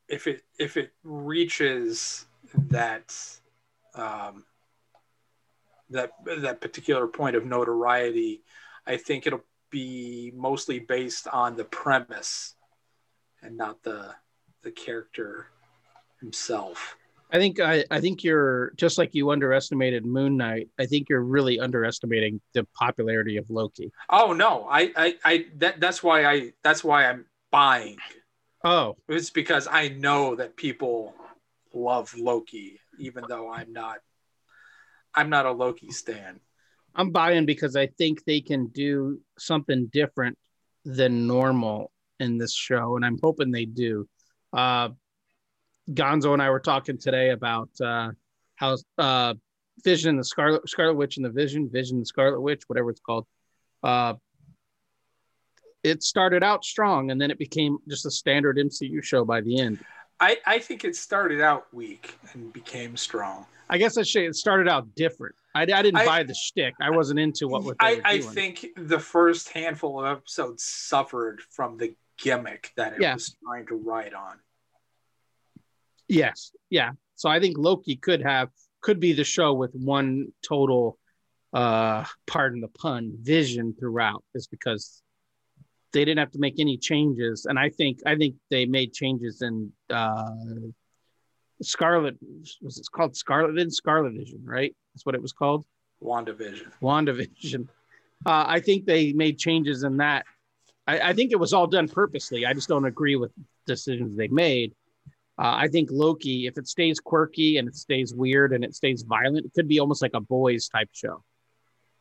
if 0.10 0.28
it 0.28 0.42
if 0.60 0.78
it 0.78 0.92
reaches 1.04 2.26
that 2.56 3.16
um, 3.96 4.44
that 5.90 6.12
that 6.40 6.60
particular 6.60 7.08
point 7.08 7.36
of 7.36 7.46
notoriety, 7.46 8.44
I 8.86 8.98
think 8.98 9.26
it'll 9.26 9.44
be 9.74 10.32
mostly 10.36 10.78
based 10.78 11.28
on 11.28 11.58
the 11.58 11.66
premise 11.66 12.56
and 13.42 13.58
not 13.58 13.82
the 13.84 14.14
the 14.62 14.72
character 14.72 15.48
himself. 16.22 16.96
I 17.32 17.38
think 17.38 17.60
I, 17.60 17.84
I 17.90 18.00
think 18.00 18.24
you're 18.24 18.72
just 18.78 19.00
like 19.00 19.16
you 19.16 19.32
underestimated 19.32 20.06
Moon 20.06 20.38
Knight. 20.38 20.70
I 20.80 20.86
think 20.86 21.10
you're 21.10 21.24
really 21.24 21.60
underestimating 21.60 22.40
the 22.54 22.66
popularity 22.76 23.38
of 23.38 23.50
Loki. 23.50 23.92
Oh 24.10 24.32
no, 24.32 24.68
I 24.70 24.92
I, 24.96 25.16
I 25.26 25.46
that 25.58 25.80
that's 25.80 26.04
why 26.04 26.26
I 26.26 26.54
that's 26.64 26.84
why 26.84 27.08
I'm 27.08 27.26
buying. 27.52 27.98
Oh, 28.64 28.96
It's 29.10 29.32
because 29.32 29.68
I 29.70 29.90
know 29.90 30.36
that 30.36 30.56
people 30.56 31.16
love 31.74 32.16
Loki, 32.16 32.80
even 33.00 33.26
though 33.28 33.52
I'm 33.52 33.74
not. 33.74 33.98
I'm 35.16 35.30
not 35.30 35.46
a 35.46 35.52
Loki 35.52 35.92
stan. 35.92 36.40
I'm 36.96 37.12
buying 37.12 37.46
because 37.46 37.76
I 37.76 37.88
think 37.88 38.24
they 38.26 38.42
can 38.42 38.68
do 38.68 39.20
something 39.38 39.88
different 39.92 40.38
than 40.86 41.28
normal 41.28 41.92
in 42.20 42.38
this 42.38 42.54
show, 42.54 42.96
and 42.96 43.06
I'm 43.06 43.20
hoping 43.22 43.52
they 43.52 43.66
do. 43.66 44.08
Uh, 44.52 44.90
Gonzo 45.90 46.34
and 46.34 46.42
I 46.42 46.50
were 46.50 46.60
talking 46.60 46.98
today 46.98 47.32
about 47.32 47.70
uh, 47.82 48.12
how 48.56 48.78
uh, 48.98 49.34
Vision 49.84 50.12
and 50.12 50.20
the 50.20 50.24
Scarlet 50.24 50.68
Scarlet 50.70 50.96
Witch 50.96 51.18
and 51.18 51.26
the 51.26 51.32
Vision, 51.32 51.70
Vision 51.70 51.98
and 51.98 52.04
the 52.04 52.08
Scarlet 52.08 52.40
Witch, 52.40 52.64
whatever 52.68 52.90
it's 52.90 53.02
called. 53.02 53.26
Uh, 53.82 54.14
it 55.84 56.04
started 56.04 56.44
out 56.44 56.64
strong, 56.64 57.12
and 57.12 57.20
then 57.20 57.32
it 57.32 57.38
became 57.38 57.78
just 57.90 58.06
a 58.06 58.12
standard 58.12 58.58
MCU 58.58 59.04
show 59.04 59.26
by 59.26 59.42
the 59.42 59.60
end. 59.60 59.80
I 60.24 60.38
I 60.46 60.60
think 60.60 60.86
it 60.86 60.96
started 60.96 61.42
out 61.42 61.72
weak 61.74 62.18
and 62.32 62.54
became 62.54 62.96
strong. 62.96 63.46
I 63.70 63.78
guess 63.78 63.98
I 63.98 64.04
say 64.04 64.26
it 64.26 64.36
started 64.36 64.70
out 64.70 64.96
different. 64.96 65.36
I, 65.56 65.64
I 65.64 65.66
didn't 65.66 65.98
I- 65.98 66.06
buy 66.06 66.24
the 66.24 66.34
shtick. 66.34 66.74
I 66.82 66.90
wasn't 66.92 67.20
into 67.20 67.48
what, 67.48 67.64
what 67.64 67.78
they 67.80 68.02
I 68.02 68.16
I 68.16 68.20
think 68.22 68.66
the 68.78 69.00
first 69.00 69.50
handful 69.50 70.00
of 70.00 70.06
episodes 70.18 70.64
suffered 70.64 71.42
from 71.52 71.78
the 71.78 71.94
gimmick 72.18 72.72
that 72.78 72.94
it 72.94 73.02
Yeah. 73.02 73.16
was 73.16 73.36
trying 73.44 73.66
to 73.68 73.76
ride 73.76 74.14
on. 74.14 74.40
Yes. 76.08 76.52
Yeah. 76.70 76.92
So 77.16 77.30
I 77.30 77.40
think 77.40 77.58
Loki 77.58 77.96
could 77.98 78.22
have 78.22 78.50
could 78.82 79.00
be 79.00 79.14
the 79.14 79.24
show 79.26 79.54
with 79.54 79.74
one 79.74 80.32
total 80.48 80.98
uh 81.54 82.06
pardon 82.26 82.62
the 82.62 82.68
pun 82.70 83.14
vision 83.22 83.76
throughout 83.80 84.24
is 84.34 84.48
because 84.48 85.03
they 85.94 86.04
didn't 86.04 86.20
have 86.20 86.32
to 86.32 86.40
make 86.40 86.60
any 86.60 86.78
changes. 86.78 87.46
And 87.46 87.58
I 87.58 87.70
think 87.70 88.00
I 88.06 88.16
think 88.16 88.36
they 88.50 88.66
made 88.66 88.94
changes 88.94 89.42
in 89.42 89.72
uh 89.90 90.32
Scarlet 91.62 92.18
was 92.62 92.78
it 92.78 92.88
called 92.92 93.16
Scarlet 93.16 93.54
Vision 93.54 93.72
Scarlet 93.72 94.14
Vision 94.14 94.42
right? 94.44 94.76
That's 94.94 95.06
what 95.06 95.16
it 95.16 95.22
was 95.22 95.34
called? 95.34 95.66
WandaVision. 96.04 96.72
WandaVision. 96.82 97.68
Uh 98.26 98.46
I 98.48 98.62
think 98.62 98.86
they 98.86 99.12
made 99.12 99.38
changes 99.38 99.84
in 99.84 99.98
that. 99.98 100.26
I, 100.88 101.10
I 101.10 101.14
think 101.14 101.34
it 101.34 101.40
was 101.40 101.52
all 101.52 101.68
done 101.68 101.90
purposely. 101.90 102.46
I 102.46 102.54
just 102.54 102.70
don't 102.70 102.86
agree 102.86 103.18
with 103.18 103.34
decisions 103.68 104.16
they 104.16 104.30
made. 104.30 104.74
Uh, 105.38 105.56
I 105.56 105.68
think 105.68 105.90
Loki, 105.92 106.48
if 106.48 106.58
it 106.58 106.68
stays 106.68 107.00
quirky 107.00 107.58
and 107.58 107.68
it 107.68 107.76
stays 107.76 108.14
weird 108.14 108.54
and 108.54 108.64
it 108.64 108.76
stays 108.76 109.02
violent, 109.02 109.46
it 109.46 109.54
could 109.54 109.68
be 109.68 109.80
almost 109.80 110.02
like 110.02 110.14
a 110.14 110.22
boys 110.22 110.70
type 110.70 110.90
show. 110.94 111.24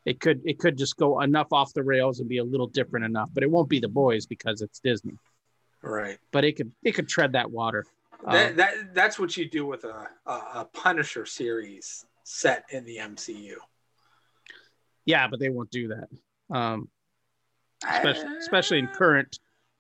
It 0.04 0.20
could 0.20 0.42
it 0.44 0.58
could 0.58 0.76
just 0.76 0.96
go 0.96 1.20
enough 1.20 1.52
off 1.52 1.72
the 1.74 1.82
rails 1.82 2.20
and 2.20 2.28
be 2.28 2.38
a 2.38 2.44
little 2.44 2.66
different 2.66 3.06
enough, 3.06 3.30
but 3.32 3.42
it 3.42 3.50
won't 3.50 3.68
be 3.68 3.78
the 3.78 3.88
boys 3.88 4.26
because 4.26 4.60
it's 4.60 4.80
Disney. 4.80 5.16
Right. 5.82 6.18
But 6.32 6.44
it 6.44 6.56
could 6.56 6.72
it 6.82 6.92
could 6.92 7.08
tread 7.08 7.32
that 7.32 7.50
water. 7.50 7.84
That, 8.24 8.56
that 8.56 8.94
that's 8.94 9.18
what 9.18 9.36
you 9.36 9.48
do 9.48 9.66
with 9.66 9.84
a, 9.84 10.08
a 10.26 10.32
a 10.32 10.68
Punisher 10.72 11.26
series 11.26 12.06
set 12.24 12.64
in 12.70 12.84
the 12.84 12.98
MCU. 12.98 13.54
yeah, 15.06 15.26
but 15.28 15.40
they 15.40 15.50
won't 15.50 15.70
do 15.70 15.88
that. 15.88 16.08
Um, 16.56 16.88
especially 17.88 18.36
especially 18.38 18.78
in 18.78 18.88
current. 18.88 19.38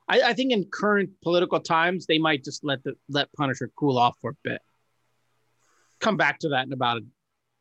I, 0.08 0.20
I 0.22 0.34
think 0.34 0.52
in 0.52 0.64
current 0.64 1.10
political 1.22 1.60
times, 1.60 2.06
they 2.06 2.18
might 2.18 2.44
just 2.44 2.64
let 2.64 2.82
the 2.82 2.94
let 3.08 3.32
Punisher 3.32 3.70
cool 3.76 3.98
off 3.98 4.16
for 4.20 4.30
a 4.30 4.36
bit. 4.42 4.60
Come 6.00 6.16
back 6.16 6.40
to 6.40 6.50
that 6.50 6.66
in 6.66 6.72
about 6.72 7.02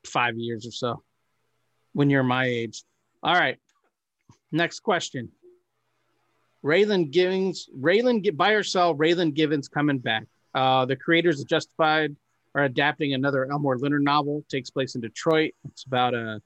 five 0.06 0.36
years 0.38 0.66
or 0.66 0.72
so, 0.72 1.04
when 1.94 2.10
you're 2.10 2.24
my 2.24 2.46
age. 2.46 2.84
All 3.24 3.36
right. 3.36 3.58
Next 4.52 4.82
question. 4.82 5.30
Raylan 6.64 7.12
Givens, 7.12 7.70
Raylan 7.78 8.36
buy 8.38 8.52
or 8.52 8.64
sell. 8.64 8.96
Raylan 8.96 9.34
Givens 9.34 9.68
coming 9.68 9.98
back. 9.98 10.26
Uh, 10.54 10.86
the 10.86 10.96
creators 10.96 11.42
of 11.42 11.48
Justified 11.48 12.16
are 12.54 12.64
adapting 12.66 13.14
another 13.14 13.50
Elmore 13.52 13.78
Leonard 13.78 14.04
novel. 14.04 14.44
Takes 14.50 14.70
place 14.70 14.96
in 14.96 15.02
Detroit. 15.02 15.54
It's 15.66 15.84
about 15.84 16.14
a 16.14 16.42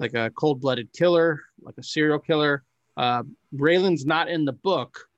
like 0.00 0.14
a 0.14 0.30
cold-blooded 0.30 0.92
killer, 0.92 1.40
like 1.62 1.78
a 1.78 1.82
serial 1.82 2.18
killer. 2.18 2.64
Uh, 2.96 3.22
Raylan's 3.54 4.04
not 4.04 4.28
in 4.28 4.44
the 4.44 4.52
book, 4.52 5.08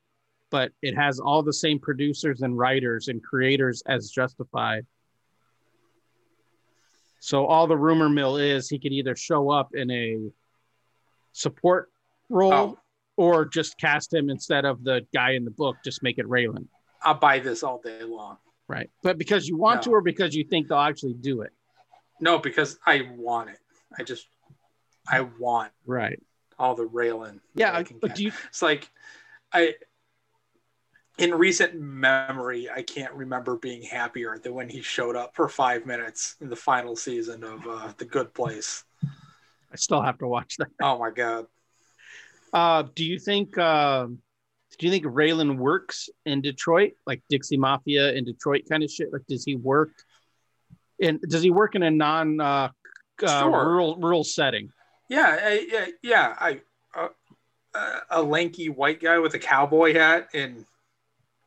but 0.51 0.71
it 0.83 0.95
has 0.95 1.19
all 1.19 1.43
the 1.43 1.53
same 1.53 1.79
producers 1.79 2.43
and 2.43 2.57
writers 2.57 3.09
and 3.09 3.23
creators 3.23 3.83
as 3.87 4.11
Justified. 4.11 4.87
So 7.21 7.47
all 7.47 7.67
the 7.67 7.77
rumor 7.77 8.09
mill 8.09 8.37
is 8.37 8.69
he 8.69 8.79
could 8.79 8.93
either 8.93 9.17
show 9.17 9.51
up 9.51 9.75
in 9.75 9.91
a 9.91 10.19
support 11.33 11.91
role 12.29 12.53
Oh. 12.53 12.79
or 13.17 13.45
just 13.45 13.79
cast 13.79 14.13
him 14.13 14.31
instead 14.31 14.65
of 14.65 14.85
the 14.85 15.07
guy 15.15 15.33
in 15.33 15.45
the 15.45 15.51
book, 15.51 15.77
just 15.85 16.03
make 16.03 16.19
it 16.19 16.27
Raylan. 16.27 16.67
I'll 17.03 17.15
buy 17.15 17.39
this 17.39 17.63
all 17.63 17.81
day 17.81 18.03
long. 18.03 18.39
Right. 18.69 18.91
But 19.03 19.17
because 19.19 19.49
you 19.49 19.57
want 19.57 19.83
to 19.83 19.91
or 19.91 20.01
because 20.01 20.35
you 20.35 20.45
think 20.45 20.69
they'll 20.69 20.79
actually 20.79 21.15
do 21.15 21.43
it. 21.43 21.53
No, 22.21 22.39
because 22.39 22.79
I 22.87 23.09
want 23.17 23.51
it. 23.51 23.59
I 23.99 24.03
just 24.03 24.27
I 25.09 25.21
want 25.21 25.73
Right. 25.87 26.21
all 26.59 26.75
the 26.75 26.87
Raylan. 26.89 27.41
Yeah. 27.55 27.77
I 27.77 27.85
can 27.85 27.99
But 27.99 28.17
do 28.17 28.25
you 28.25 28.33
It's 28.49 28.63
like 28.63 28.91
I 29.53 29.75
in 31.19 31.35
recent 31.35 31.81
memory, 31.81 32.69
I 32.71 32.83
can't 32.83 33.13
remember 33.15 33.57
being 33.57 33.83
happier 33.83 34.39
than 34.39 34.55
when 34.55 34.69
he 34.69 34.83
showed 34.83 35.17
up 35.17 35.35
for 35.35 35.49
five 35.49 35.87
minutes 35.87 36.37
in 36.41 36.49
the 36.51 36.57
final 36.57 36.95
season 36.97 37.43
of 37.43 37.67
uh, 37.67 37.93
The 37.97 38.05
Good 38.05 38.35
Place. 38.35 38.85
I 39.73 39.77
still 39.77 40.03
have 40.03 40.19
to 40.19 40.27
watch 40.27 40.57
that. 40.59 40.69
Oh 40.81 40.99
my 40.99 41.11
god. 41.11 41.47
Uh, 42.53 42.85
do 42.95 43.05
you 43.05 43.19
think 43.19 43.59
um 43.59 44.19
do 44.79 44.87
you 44.87 44.93
think 44.93 45.05
Raylan 45.07 45.57
works 45.57 46.09
in 46.27 46.43
Detroit, 46.43 46.93
like 47.07 47.23
Dixie 47.31 47.57
Mafia 47.57 48.13
in 48.13 48.25
Detroit 48.25 48.65
kind 48.69 48.83
of 48.83 48.91
shit? 48.91 49.13
Like, 49.13 49.27
does 49.27 49.45
he 49.45 49.55
work 49.57 49.91
in 50.99 51.19
does 51.29 51.43
he 51.43 51.51
work 51.51 51.75
in 51.75 51.83
a 51.83 51.91
non 51.91 52.41
uh, 52.41 52.69
uh, 53.23 53.41
Sure. 53.41 53.51
rural 53.51 53.97
rural 53.97 54.25
setting? 54.25 54.71
Yeah, 55.09 55.39
I, 55.41 55.67
yeah, 55.71 55.87
yeah. 56.03 56.35
I 56.39 56.61
uh, 56.95 57.09
uh, 57.75 58.01
a 58.11 58.23
lanky 58.23 58.69
white 58.69 59.01
guy 59.01 59.19
with 59.19 59.35
a 59.35 59.39
cowboy 59.39 59.95
hat 59.95 60.29
in 60.35 60.67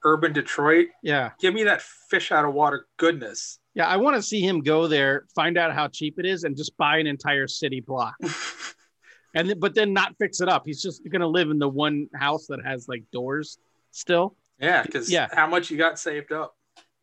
urban 0.04 0.34
Detroit. 0.34 0.88
Yeah, 1.04 1.32
Give 1.40 1.54
me 1.54 1.64
that 1.64 1.82
fish 1.82 2.32
out 2.32 2.46
of 2.46 2.54
water 2.54 2.88
goodness. 2.98 3.60
yeah. 3.76 3.88
I 3.88 3.98
want 3.98 4.16
to 4.16 4.22
see 4.22 4.42
him 4.42 4.62
go 4.62 4.88
there, 4.88 5.26
find 5.36 5.58
out 5.58 5.74
how 5.74 5.88
cheap 5.88 6.16
it 6.20 6.26
is, 6.26 6.44
and 6.44 6.56
just 6.56 6.76
buy 6.78 6.98
an 6.98 7.08
entire 7.08 7.48
city 7.48 7.82
block, 7.82 8.16
and 9.36 9.48
th- 9.48 9.60
but 9.60 9.76
then 9.76 9.94
not 9.94 10.16
fix 10.20 10.42
it 10.42 10.50
up. 10.50 10.64
He's 10.66 10.82
just 10.82 11.02
gonna 11.10 11.28
live 11.28 11.50
in 11.50 11.60
the 11.60 11.68
one 11.70 12.08
house 12.16 12.48
that 12.48 12.64
has 12.66 12.88
like 12.88 13.04
doors 13.12 13.58
still. 13.92 14.36
yeah, 14.60 14.84
because 14.84 15.12
Yeah. 15.12 15.28
how 15.34 15.48
much 15.48 15.70
you 15.72 15.78
got 15.78 16.00
saved 16.00 16.32
up? 16.32 16.56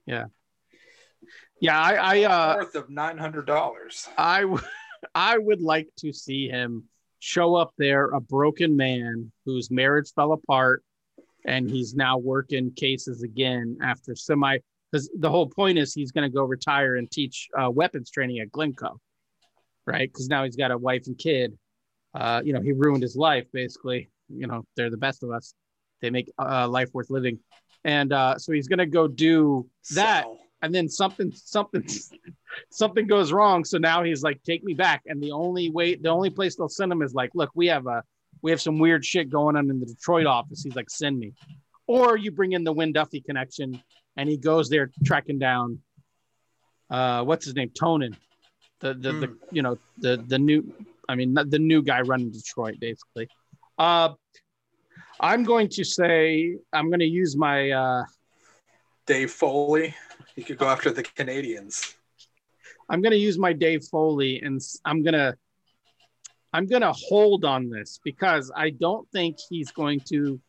Yeah, 0.06 0.26
Yeah, 1.60 1.78
I 1.80 1.94
I 1.94 2.24
uh, 2.24 2.56
Worth 2.56 2.74
of 2.76 2.90
nine 2.90 3.18
hundred 3.18 3.46
dollars. 3.46 4.08
I 4.16 4.42
w- 4.42 4.62
I 5.14 5.36
would 5.38 5.60
like 5.60 5.88
to 5.98 6.12
see 6.12 6.48
him 6.48 6.84
show 7.18 7.54
up 7.54 7.72
there 7.78 8.06
a 8.10 8.20
broken 8.20 8.76
man 8.76 9.32
whose 9.44 9.70
marriage 9.70 10.12
fell 10.14 10.32
apart 10.32 10.82
and 11.46 11.70
he's 11.70 11.94
now 11.94 12.18
working 12.18 12.72
cases 12.72 13.22
again 13.22 13.78
after 13.82 14.14
semi 14.14 14.58
because 14.90 15.10
the 15.18 15.30
whole 15.30 15.48
point 15.48 15.78
is 15.78 15.92
he's 15.92 16.12
going 16.12 16.28
to 16.28 16.34
go 16.34 16.44
retire 16.44 16.96
and 16.96 17.10
teach 17.10 17.48
uh, 17.60 17.70
weapons 17.70 18.10
training 18.10 18.38
at 18.38 18.50
Glynco, 18.52 18.98
right? 19.84 20.08
Because 20.08 20.28
now 20.28 20.44
he's 20.44 20.56
got 20.56 20.70
a 20.70 20.78
wife 20.78 21.06
and 21.06 21.18
kid. 21.18 21.56
Uh, 22.14 22.40
you 22.44 22.52
know, 22.52 22.60
he 22.60 22.72
ruined 22.72 23.02
his 23.02 23.16
life 23.16 23.46
basically. 23.52 24.10
You 24.28 24.46
know, 24.46 24.64
they're 24.76 24.90
the 24.90 24.96
best 24.96 25.22
of 25.22 25.30
us. 25.30 25.54
They 26.02 26.10
make 26.10 26.30
uh, 26.38 26.68
life 26.68 26.90
worth 26.92 27.10
living, 27.10 27.38
and 27.84 28.12
uh, 28.12 28.38
so 28.38 28.52
he's 28.52 28.68
going 28.68 28.80
to 28.80 28.86
go 28.86 29.08
do 29.08 29.68
that 29.94 30.26
and 30.62 30.74
then 30.74 30.88
something 30.88 31.32
something 31.32 31.86
something 32.70 33.06
goes 33.06 33.32
wrong. 33.32 33.64
So 33.64 33.78
now 33.78 34.02
he's 34.02 34.22
like, 34.22 34.42
take 34.42 34.64
me 34.64 34.74
back. 34.74 35.02
And 35.06 35.22
the 35.22 35.32
only 35.32 35.70
way, 35.70 35.94
the 35.94 36.08
only 36.08 36.30
place 36.30 36.56
they'll 36.56 36.68
send 36.68 36.92
him 36.92 37.02
is 37.02 37.14
like, 37.14 37.30
look, 37.34 37.50
we 37.54 37.66
have 37.68 37.86
a 37.86 38.02
we 38.42 38.50
have 38.50 38.60
some 38.60 38.78
weird 38.78 39.04
shit 39.04 39.30
going 39.30 39.56
on 39.56 39.70
in 39.70 39.80
the 39.80 39.86
Detroit 39.86 40.26
office. 40.26 40.62
He's 40.62 40.76
like, 40.76 40.90
send 40.90 41.18
me. 41.18 41.32
Or 41.86 42.16
you 42.16 42.30
bring 42.30 42.52
in 42.52 42.64
the 42.64 42.72
Win 42.72 42.92
Duffy 42.92 43.20
connection 43.20 43.82
and 44.16 44.28
he 44.28 44.36
goes 44.36 44.68
there 44.68 44.90
tracking 45.04 45.38
down 45.38 45.80
uh 46.90 47.24
what's 47.24 47.44
his 47.44 47.54
name? 47.54 47.70
Tonin. 47.70 48.14
The 48.80 48.94
the, 48.94 49.10
mm. 49.10 49.20
the 49.20 49.26
hmm. 49.26 49.34
you 49.50 49.62
know 49.62 49.78
the 49.98 50.22
the 50.26 50.38
new 50.38 50.72
I 51.08 51.14
mean 51.14 51.34
the 51.34 51.58
new 51.58 51.82
guy 51.82 52.00
running 52.02 52.30
Detroit 52.30 52.78
basically. 52.80 53.28
Uh 53.78 54.10
I'm 55.18 55.44
going 55.44 55.68
to 55.70 55.84
say 55.84 56.56
I'm 56.72 56.88
going 56.88 57.00
to 57.00 57.06
use 57.06 57.36
my 57.36 57.70
uh 57.70 58.04
Dave 59.06 59.30
Foley. 59.30 59.94
You 60.36 60.44
could 60.44 60.58
go 60.58 60.68
after 60.68 60.90
the 60.90 61.02
Canadians. 61.02 61.94
I'm 62.88 63.00
going 63.02 63.12
to 63.12 63.18
use 63.18 63.38
my 63.38 63.52
Dave 63.52 63.84
Foley 63.84 64.40
and 64.42 64.60
I'm 64.84 65.02
going 65.02 65.14
to 65.14 65.36
I'm 66.56 66.66
going 66.66 66.80
to 66.80 66.92
hold 66.92 67.44
on 67.44 67.68
this 67.68 68.00
because 68.02 68.50
I 68.56 68.70
don't 68.70 69.06
think 69.10 69.36
he's 69.50 69.70
going 69.72 70.00
to 70.08 70.40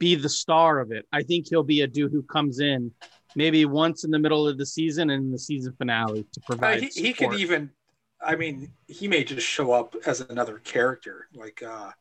be 0.00 0.16
the 0.16 0.28
star 0.28 0.80
of 0.80 0.90
it. 0.90 1.06
I 1.12 1.22
think 1.22 1.46
he'll 1.48 1.62
be 1.62 1.82
a 1.82 1.86
dude 1.86 2.10
who 2.10 2.24
comes 2.24 2.58
in 2.58 2.90
maybe 3.36 3.64
once 3.64 4.02
in 4.02 4.10
the 4.10 4.18
middle 4.18 4.48
of 4.48 4.58
the 4.58 4.66
season 4.66 5.10
and 5.10 5.26
in 5.26 5.30
the 5.30 5.38
season 5.38 5.72
finale 5.78 6.26
to 6.32 6.40
provide. 6.40 6.78
Uh, 6.78 6.88
he, 6.92 7.02
he, 7.02 7.12
could 7.12 7.34
even, 7.34 7.70
I 8.20 8.34
mean, 8.34 8.72
he 8.88 9.06
may 9.06 9.22
just 9.22 9.46
show 9.46 9.70
up 9.70 9.94
as 10.06 10.22
another 10.22 10.58
character, 10.58 11.28
like 11.34 11.62
uh, 11.62 11.92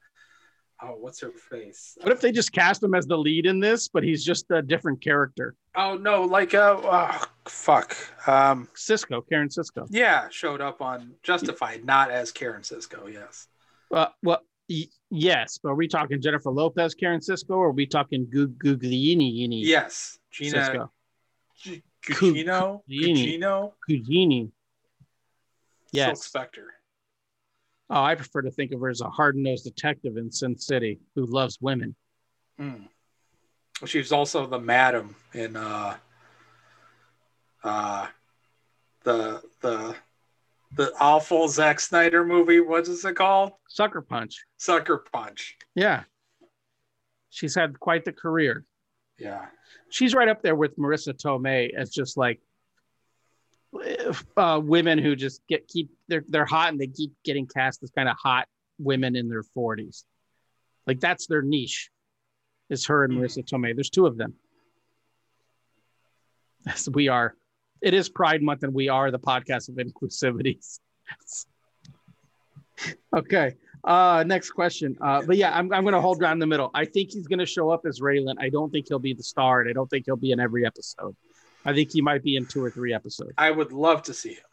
oh, 0.81 0.95
what's 0.99 1.21
her 1.21 1.29
face? 1.29 1.95
What 2.01 2.11
if 2.11 2.21
they 2.21 2.31
just 2.31 2.53
cast 2.53 2.81
him 2.81 2.95
as 2.95 3.05
the 3.05 3.19
lead 3.19 3.45
in 3.45 3.59
this, 3.59 3.87
but 3.87 4.01
he's 4.01 4.25
just 4.25 4.49
a 4.49 4.63
different 4.63 4.99
character? 4.99 5.53
Oh 5.75 5.95
no, 5.95 6.23
like 6.23 6.55
uh, 6.55 6.81
oh, 6.83 7.23
fuck, 7.63 7.95
um, 8.27 8.67
Sisco, 8.75 9.21
Karen 9.27 9.47
Sisco. 9.47 9.87
Yeah, 9.89 10.27
showed 10.29 10.59
up 10.59 10.81
on 10.81 11.13
Justified, 11.23 11.85
not 11.85 12.11
as 12.11 12.31
Karen 12.31 12.61
Sisco. 12.61 13.11
Yes. 13.11 13.47
Uh, 13.89 14.07
well, 14.21 14.41
y- 14.69 14.89
yes, 15.09 15.59
but 15.63 15.69
are 15.69 15.75
we 15.75 15.87
talking 15.87 16.21
Jennifer 16.21 16.51
Lopez, 16.51 16.93
Karen 16.93 17.21
Sisco, 17.21 17.51
or 17.51 17.67
are 17.67 17.71
we 17.71 17.85
talking 17.85 18.25
Gugliini? 18.25 19.61
Yes, 19.63 20.19
Gina. 20.29 20.89
Gugino. 22.05 22.81
Gugino. 22.89 23.71
Gugini. 23.89 24.51
Yes. 25.93 26.07
Silk 26.07 26.23
Spectre. 26.23 26.73
Oh, 27.89 28.03
I 28.03 28.15
prefer 28.15 28.41
to 28.41 28.51
think 28.51 28.73
of 28.73 28.81
her 28.81 28.89
as 28.89 29.01
a 29.01 29.09
hard-nosed 29.09 29.63
detective 29.63 30.17
in 30.17 30.31
Sin 30.31 30.57
City 30.57 30.99
who 31.15 31.25
loves 31.25 31.59
women. 31.61 31.95
Mm. 32.59 32.87
She's 33.85 34.11
also 34.11 34.47
the 34.47 34.59
madam 34.59 35.15
in 35.33 35.55
uh, 35.55 35.95
uh, 37.63 38.07
the 39.03 39.41
the 39.61 39.95
the 40.75 40.93
awful 40.99 41.47
Zack 41.47 41.79
Snyder 41.79 42.25
movie. 42.25 42.59
What 42.59 42.87
is 42.87 43.05
it 43.05 43.15
called? 43.15 43.51
Sucker 43.67 44.01
Punch. 44.01 44.43
Sucker 44.57 45.03
Punch. 45.11 45.57
Yeah. 45.75 46.03
She's 47.29 47.55
had 47.55 47.79
quite 47.79 48.05
the 48.05 48.11
career. 48.11 48.65
Yeah. 49.19 49.45
She's 49.89 50.13
right 50.13 50.27
up 50.27 50.41
there 50.41 50.55
with 50.55 50.77
Marisa 50.77 51.13
Tomei 51.13 51.73
as 51.73 51.89
just 51.89 52.17
like 52.17 52.39
uh, 54.37 54.59
women 54.63 54.99
who 54.99 55.15
just 55.15 55.41
get 55.47 55.67
keep 55.67 55.89
they're 56.07 56.23
they're 56.27 56.45
hot 56.45 56.69
and 56.69 56.79
they 56.79 56.87
keep 56.87 57.13
getting 57.23 57.47
cast 57.47 57.83
as 57.83 57.91
kind 57.91 58.09
of 58.09 58.15
hot 58.21 58.47
women 58.79 59.15
in 59.15 59.29
their 59.29 59.43
40s. 59.55 60.03
Like 60.85 60.99
that's 60.99 61.27
their 61.27 61.41
niche. 61.41 61.89
Is 62.69 62.87
her 62.87 63.03
and 63.03 63.13
Marisa 63.13 63.43
Tomei. 63.43 63.75
There's 63.75 63.89
two 63.89 64.07
of 64.07 64.17
them. 64.17 64.33
As 66.67 66.89
we 66.89 67.09
are. 67.09 67.35
It 67.83 67.93
is 67.93 68.07
Pride 68.07 68.41
Month, 68.41 68.63
and 68.63 68.73
we 68.73 68.87
are 68.87 69.11
the 69.11 69.19
podcast 69.19 69.67
of 69.67 69.77
inclusivities. 69.77 70.79
okay. 73.13 73.55
Uh, 73.83 74.23
next 74.25 74.51
question. 74.51 74.95
Uh, 75.01 75.21
but 75.21 75.35
yeah, 75.35 75.53
I'm, 75.53 75.71
I'm 75.73 75.83
going 75.83 75.93
to 75.93 75.99
hold 75.99 76.21
down 76.21 76.39
the 76.39 76.47
middle. 76.47 76.71
I 76.73 76.85
think 76.85 77.11
he's 77.11 77.27
going 77.27 77.39
to 77.39 77.45
show 77.45 77.71
up 77.71 77.81
as 77.85 77.99
Raylan. 77.99 78.35
I 78.39 78.47
don't 78.47 78.71
think 78.71 78.85
he'll 78.87 78.99
be 78.99 79.13
the 79.13 79.21
star, 79.21 79.59
and 79.59 79.69
I 79.69 79.73
don't 79.73 79.89
think 79.89 80.05
he'll 80.05 80.15
be 80.15 80.31
in 80.31 80.39
every 80.39 80.65
episode. 80.65 81.13
I 81.65 81.73
think 81.73 81.91
he 81.91 82.01
might 82.01 82.23
be 82.23 82.37
in 82.37 82.45
two 82.45 82.63
or 82.63 82.71
three 82.71 82.93
episodes. 82.93 83.33
I 83.37 83.51
would 83.51 83.73
love 83.73 84.03
to 84.03 84.13
see 84.13 84.35
him. 84.35 84.43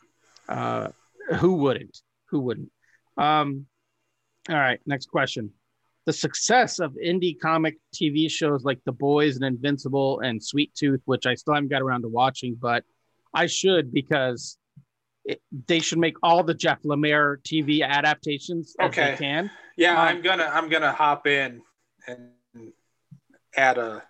Uh, 0.48 0.88
who 1.36 1.52
wouldn't? 1.52 2.02
Who 2.30 2.40
wouldn't? 2.40 2.72
Um, 3.16 3.66
all 4.48 4.56
right, 4.56 4.80
next 4.86 5.06
question. 5.06 5.52
The 6.06 6.12
success 6.12 6.80
of 6.80 6.94
indie 6.94 7.38
comic 7.38 7.78
TV 7.94 8.28
shows 8.28 8.64
like 8.64 8.80
The 8.84 8.92
Boys 8.92 9.36
and 9.36 9.44
Invincible 9.44 10.18
and 10.18 10.42
Sweet 10.42 10.74
Tooth, 10.74 11.02
which 11.04 11.26
I 11.26 11.36
still 11.36 11.54
haven't 11.54 11.70
got 11.70 11.82
around 11.82 12.02
to 12.02 12.08
watching, 12.08 12.56
but 12.60 12.82
I 13.34 13.46
should 13.46 13.92
because 13.92 14.58
it, 15.24 15.40
they 15.66 15.80
should 15.80 15.98
make 15.98 16.16
all 16.22 16.42
the 16.42 16.54
Jeff 16.54 16.82
Lemire 16.82 17.36
TV 17.42 17.86
adaptations 17.86 18.74
okay. 18.80 19.12
they 19.12 19.16
can. 19.16 19.50
Yeah, 19.76 19.92
um, 19.92 20.08
I'm 20.08 20.22
gonna 20.22 20.50
I'm 20.52 20.68
gonna 20.68 20.92
hop 20.92 21.26
in 21.26 21.62
and 22.06 22.30
add 23.56 23.78
a. 23.78 24.02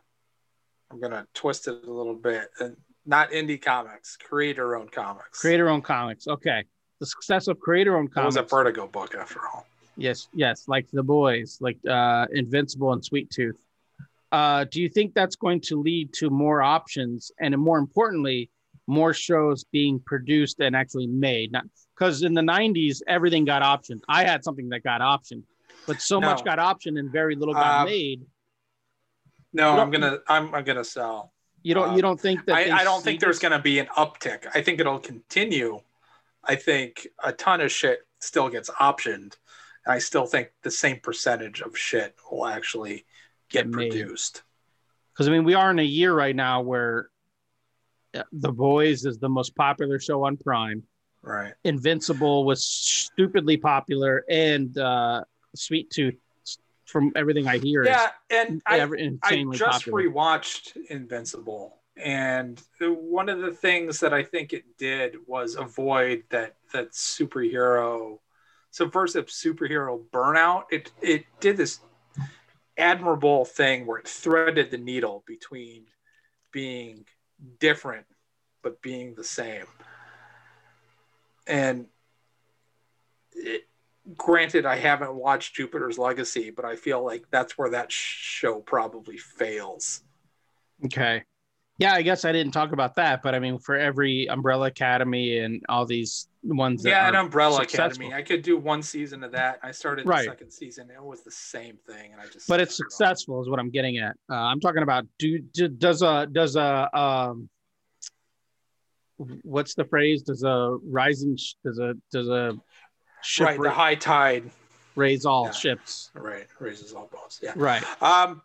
I'm 0.91 1.01
gonna 1.01 1.27
twist 1.35 1.69
it 1.69 1.85
a 1.87 1.93
little 1.93 2.15
bit 2.15 2.49
and 2.59 2.77
not 3.07 3.31
indie 3.31 3.61
comics, 3.61 4.17
creator 4.17 4.77
owned 4.77 4.93
comics. 4.93 5.41
Creator 5.41 5.69
owned 5.69 5.85
comics. 5.85 6.27
Okay. 6.27 6.65
The 7.01 7.07
success 7.07 7.49
of 7.49 7.59
creator 7.59 7.97
owned 7.97 8.13
comics. 8.13 8.37
It 8.37 8.43
was 8.43 8.53
a 8.53 8.57
Vertigo 8.57 8.87
book 8.87 9.15
after 9.15 9.41
all. 9.47 9.67
Yes, 9.97 10.29
yes, 10.33 10.65
like 10.69 10.87
the 10.93 11.03
boys, 11.03 11.59
like 11.61 11.79
uh, 11.89 12.27
Invincible 12.33 12.93
and 12.93 13.05
Sweet 13.05 13.31
Tooth. 13.31 13.61
Uh, 14.33 14.65
do 14.71 14.81
you 14.81 14.89
think 14.89 15.15
that's 15.15 15.37
going 15.37 15.61
to 15.61 15.81
lead 15.81 16.13
to 16.15 16.31
more 16.31 16.63
options 16.63 17.33
and 17.41 17.57
more 17.59 17.79
importantly, 17.79 18.51
more 18.91 19.15
shows 19.15 19.65
being 19.65 20.01
produced 20.01 20.61
and 20.61 20.77
actually 20.77 21.07
made? 21.07 21.53
Not 21.53 21.65
because 21.97 22.23
in 22.23 22.35
the 22.35 22.43
90s, 22.43 23.01
everything 23.07 23.45
got 23.45 23.63
optioned. 23.63 24.01
I 24.09 24.25
had 24.25 24.45
something 24.45 24.69
that 24.71 24.83
got 24.83 25.01
optioned, 25.01 25.45
but 25.87 26.01
so 26.01 26.19
no. 26.19 26.29
much 26.29 26.45
got 26.45 26.59
optioned 26.59 26.99
and 26.99 27.11
very 27.11 27.37
little 27.37 27.55
got 27.55 27.83
uh, 27.83 27.85
made. 27.85 28.23
No, 29.53 29.79
I'm 29.79 29.91
gonna 29.91 30.19
I'm, 30.29 30.55
I'm 30.55 30.65
gonna 30.65 30.85
sell. 30.85 31.33
You 31.63 31.75
don't. 31.75 31.91
Um, 31.91 31.97
you 31.97 32.03
don't 32.03 32.21
think 32.21 32.45
that? 32.47 32.55
I, 32.55 32.81
I 32.81 32.85
don't 32.85 33.03
think 33.03 33.21
there's 33.21 33.39
going 33.39 33.53
to 33.53 33.59
be 33.59 33.79
an 33.79 33.87
uptick. 33.97 34.47
I 34.55 34.63
think 34.63 34.81
it'll 34.81 34.99
continue. 34.99 35.81
I 36.43 36.55
think 36.55 37.07
a 37.23 37.33
ton 37.33 37.61
of 37.61 37.71
shit 37.71 38.01
still 38.19 38.49
gets 38.49 38.71
optioned. 38.71 39.37
I 39.87 39.99
still 39.99 40.27
think 40.27 40.51
the 40.63 40.71
same 40.71 41.01
percentage 41.01 41.61
of 41.61 41.77
shit 41.77 42.15
will 42.31 42.47
actually 42.47 43.05
get 43.51 43.71
produced. 43.71 44.43
Because 45.13 45.29
I 45.29 45.33
mean, 45.33 45.45
we 45.45 45.55
are 45.55 45.71
in 45.71 45.79
a 45.79 45.85
year 45.85 46.15
right 46.15 46.35
now 46.35 46.63
where 46.63 47.11
The 48.33 48.53
Boys 48.53 49.05
is 49.05 49.19
the 49.19 49.29
most 49.29 49.55
popular 49.55 49.99
show 50.01 50.25
on 50.25 50.37
Prime. 50.37 50.83
Right. 51.23 51.53
Invincible 51.65 52.45
was 52.45 52.65
stupidly 52.65 53.57
popular, 53.57 54.25
and 54.29 54.77
uh, 54.79 55.25
Sweet 55.55 55.91
Tooth 55.91 56.17
from 56.87 57.13
everything 57.15 57.47
I 57.47 57.59
hear. 57.59 57.85
Yeah, 57.85 58.09
and 58.31 58.63
I, 58.67 58.81
I 59.23 59.45
just 59.55 59.87
popular. 59.87 60.09
rewatched 60.09 60.77
Invincible, 60.89 61.77
and 61.97 62.61
one 62.81 63.29
of 63.29 63.41
the 63.41 63.53
things 63.53 64.01
that 64.01 64.15
I 64.15 64.23
think 64.23 64.53
it 64.53 64.65
did 64.79 65.17
was 65.27 65.57
avoid 65.57 66.25
that 66.31 66.57
that 66.73 66.93
superhero, 66.93 68.19
subversive 68.71 69.27
superhero 69.27 70.03
burnout. 70.11 70.65
It 70.71 70.91
it 71.03 71.27
did 71.39 71.59
this 71.59 71.81
admirable 72.79 73.45
thing 73.45 73.87
where 73.87 73.99
it 73.99 74.09
threaded 74.09 74.71
the 74.71 74.79
needle 74.79 75.23
between 75.27 75.85
being 76.51 77.05
different 77.59 78.07
but 78.63 78.83
being 78.83 79.15
the 79.15 79.25
same, 79.25 79.65
and 81.47 81.87
it, 83.33 83.67
granted 84.17 84.67
i 84.67 84.77
haven't 84.77 85.15
watched 85.15 85.55
jupiter's 85.55 85.99
legacy 85.99 86.51
but 86.51 86.65
i 86.65 86.75
feel 86.75 87.05
like 87.05 87.25
that's 87.31 87.57
where 87.57 87.71
that 87.71 87.93
show 87.93 88.61
probably 88.61 89.17
fails. 89.17 90.03
Okay 90.85 91.23
yeah 91.81 91.95
i 91.95 92.03
guess 92.03 92.25
i 92.25 92.31
didn't 92.31 92.53
talk 92.53 92.73
about 92.73 92.95
that 92.95 93.23
but 93.23 93.35
i 93.35 93.39
mean 93.39 93.59
for 93.59 93.77
every 93.77 94.29
umbrella 94.29 94.69
academy 94.69 95.39
and 95.39 95.63
all 95.69 95.85
these 95.85 96.29
ones 96.45 96.85
yeah 96.85 97.09
an 97.09 97.17
umbrella 97.17 97.57
successful. 97.57 98.07
academy 98.07 98.15
i 98.15 98.23
could 98.23 98.43
do 98.43 98.57
one 98.57 98.83
season 98.83 99.25
of 99.25 99.33
that 99.33 99.59
i 99.63 99.71
started 99.71 100.07
right. 100.07 100.25
the 100.25 100.31
second 100.31 100.51
season 100.51 100.89
it 100.91 101.03
was 101.03 101.23
the 101.23 101.31
same 101.31 101.77
thing 101.87 102.13
and 102.13 102.21
i 102.21 102.27
just 102.27 102.47
but 102.47 102.61
it's 102.61 102.77
successful 102.77 103.43
is 103.43 103.49
what 103.49 103.59
i'm 103.59 103.71
getting 103.71 103.99
at 103.99 104.15
uh, 104.31 104.35
i'm 104.35 104.61
talking 104.61 104.83
about 104.83 105.05
do, 105.19 105.41
do 105.53 105.69
does 105.69 106.03
a 106.03 106.27
does 106.31 106.55
a 106.57 106.97
um 106.97 107.49
what's 109.43 109.75
the 109.75 109.85
phrase 109.85 110.23
does 110.23 110.45
a 110.45 110.79
rising 110.85 111.37
does 111.65 111.79
a 111.79 111.95
does 112.13 112.29
a 112.29 112.57
ship 113.23 113.47
right, 113.47 113.61
the 113.61 113.71
high 113.71 113.95
tide 113.95 114.51
raise 114.97 115.25
all 115.25 115.47
yeah. 115.47 115.53
ships. 115.53 116.11
Right, 116.15 116.47
raises 116.59 116.93
all 116.93 117.09
boats. 117.13 117.41
Yeah. 117.43 117.53
Right. 117.57 117.83
Um, 118.03 118.43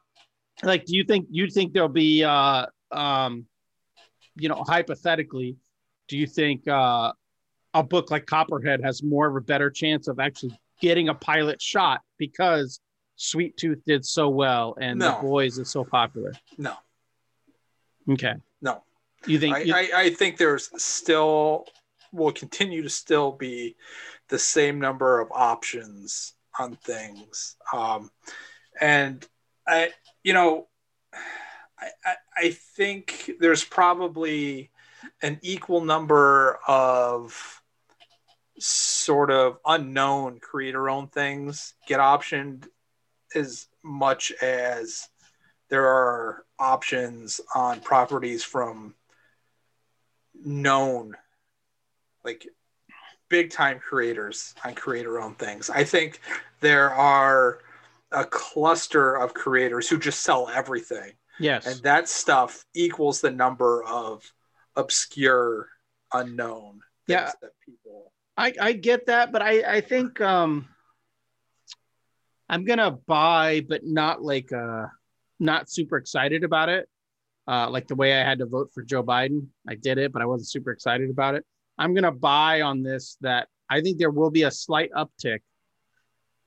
like, 0.64 0.86
do 0.86 0.96
you 0.96 1.04
think 1.04 1.28
you 1.30 1.50
think 1.50 1.74
there'll 1.74 1.90
be, 1.90 2.24
uh, 2.24 2.68
um, 2.92 3.46
you 4.36 4.50
know, 4.50 4.64
hypothetically, 4.68 5.58
do 6.08 6.18
you 6.18 6.28
think 6.28 6.68
uh, 6.68 7.12
a 7.74 7.84
book 7.84 8.12
like 8.12 8.26
Copperhead 8.26 8.82
has 8.84 9.02
more 9.04 9.28
of 9.28 9.36
a 9.36 9.42
better 9.42 9.70
chance 9.70 10.08
of 10.08 10.20
actually 10.20 10.58
getting 10.82 11.10
a 11.10 11.14
pilot 11.14 11.62
shot 11.62 12.02
because 12.18 12.80
Sweet 13.16 13.56
Tooth 13.58 13.82
did 13.86 14.06
so 14.06 14.30
well 14.30 14.76
and 14.80 15.00
no. 15.00 15.16
The 15.16 15.22
Boys 15.22 15.58
is 15.58 15.70
so 15.70 15.84
popular? 15.86 16.34
No. 16.58 16.74
Okay. 18.10 18.34
No. 18.62 18.84
You 19.26 19.40
think? 19.40 19.56
I, 19.56 19.60
you- 19.62 19.74
I, 19.74 19.90
I 19.96 20.10
think 20.12 20.38
there's 20.38 20.70
still 20.84 21.66
will 22.12 22.32
continue 22.32 22.82
to 22.82 22.90
still 22.90 23.32
be 23.32 23.76
the 24.30 24.40
same 24.40 24.80
number 24.80 25.20
of 25.20 25.28
options 25.32 26.34
on 26.60 26.76
things. 26.78 27.58
Um, 27.74 28.10
and 28.80 29.26
I, 29.68 29.92
you 30.24 30.34
know, 30.34 30.68
I, 31.80 32.15
I, 32.36 32.49
think 32.51 33.32
there's 33.39 33.63
probably 33.63 34.71
an 35.21 35.39
equal 35.41 35.84
number 35.84 36.59
of 36.67 37.61
sort 38.57 39.30
of 39.30 39.57
unknown 39.65 40.39
creator 40.39 40.89
owned 40.89 41.11
things 41.11 41.73
get 41.88 41.99
optioned 41.99 42.67
as 43.36 43.67
much 43.84 44.32
as 44.41 45.09
there 45.69 45.88
are 45.88 46.45
options 46.57 47.41
on 47.53 47.82
properties 47.82 48.43
from 48.43 48.95
known 50.34 51.15
like 52.23 52.47
big 53.30 53.51
time 53.51 53.80
creators 53.80 54.53
on 54.63 54.73
creator 54.73 55.19
owned 55.19 55.38
things. 55.38 55.69
I 55.69 55.84
think 55.84 56.21
there 56.61 56.91
are 56.91 57.59
a 58.11 58.23
cluster 58.23 59.15
of 59.15 59.34
creators 59.34 59.89
who 59.89 59.99
just 59.99 60.21
sell 60.21 60.49
everything 60.49 61.11
yes. 61.40 61.66
and 61.66 61.82
that 61.84 62.08
stuff 62.10 62.66
equals 62.74 63.22
the 63.22 63.32
number 63.32 63.84
of 63.84 64.24
obscure 64.76 65.70
unknown 66.14 66.80
things 67.08 67.20
Yeah. 67.20 67.32
that 67.42 67.52
people 67.66 68.12
I, 68.38 68.54
I 68.60 68.74
get 68.74 69.06
that, 69.06 69.32
but 69.32 69.42
I, 69.42 69.78
I 69.78 69.82
think 69.82 70.20
um 70.20 70.68
I'm 72.50 72.66
gonna 72.66 72.92
buy, 72.92 73.66
but 73.68 73.82
not 73.86 74.22
like 74.22 74.52
uh 74.52 74.86
not 75.40 75.70
super 75.70 75.98
excited 75.98 76.44
about 76.44 76.70
it. 76.70 76.88
Uh 77.48 77.70
like 77.70 77.88
the 77.88 77.96
way 77.96 78.14
I 78.14 78.24
had 78.28 78.40
to 78.40 78.46
vote 78.46 78.72
for 78.74 78.84
Joe 78.84 79.04
Biden. 79.04 79.48
I 79.68 79.76
did 79.76 79.98
it, 79.98 80.12
but 80.12 80.22
I 80.22 80.26
wasn't 80.26 80.50
super 80.50 80.72
excited 80.72 81.10
about 81.10 81.36
it. 81.36 81.46
I'm 81.78 81.94
gonna 81.94 82.12
buy 82.12 82.62
on 82.62 82.84
this 82.84 83.18
that 83.22 83.48
I 83.70 83.82
think 83.82 83.98
there 83.98 84.12
will 84.12 84.32
be 84.32 84.44
a 84.44 84.52
slight 84.52 84.92
uptick. 84.92 85.40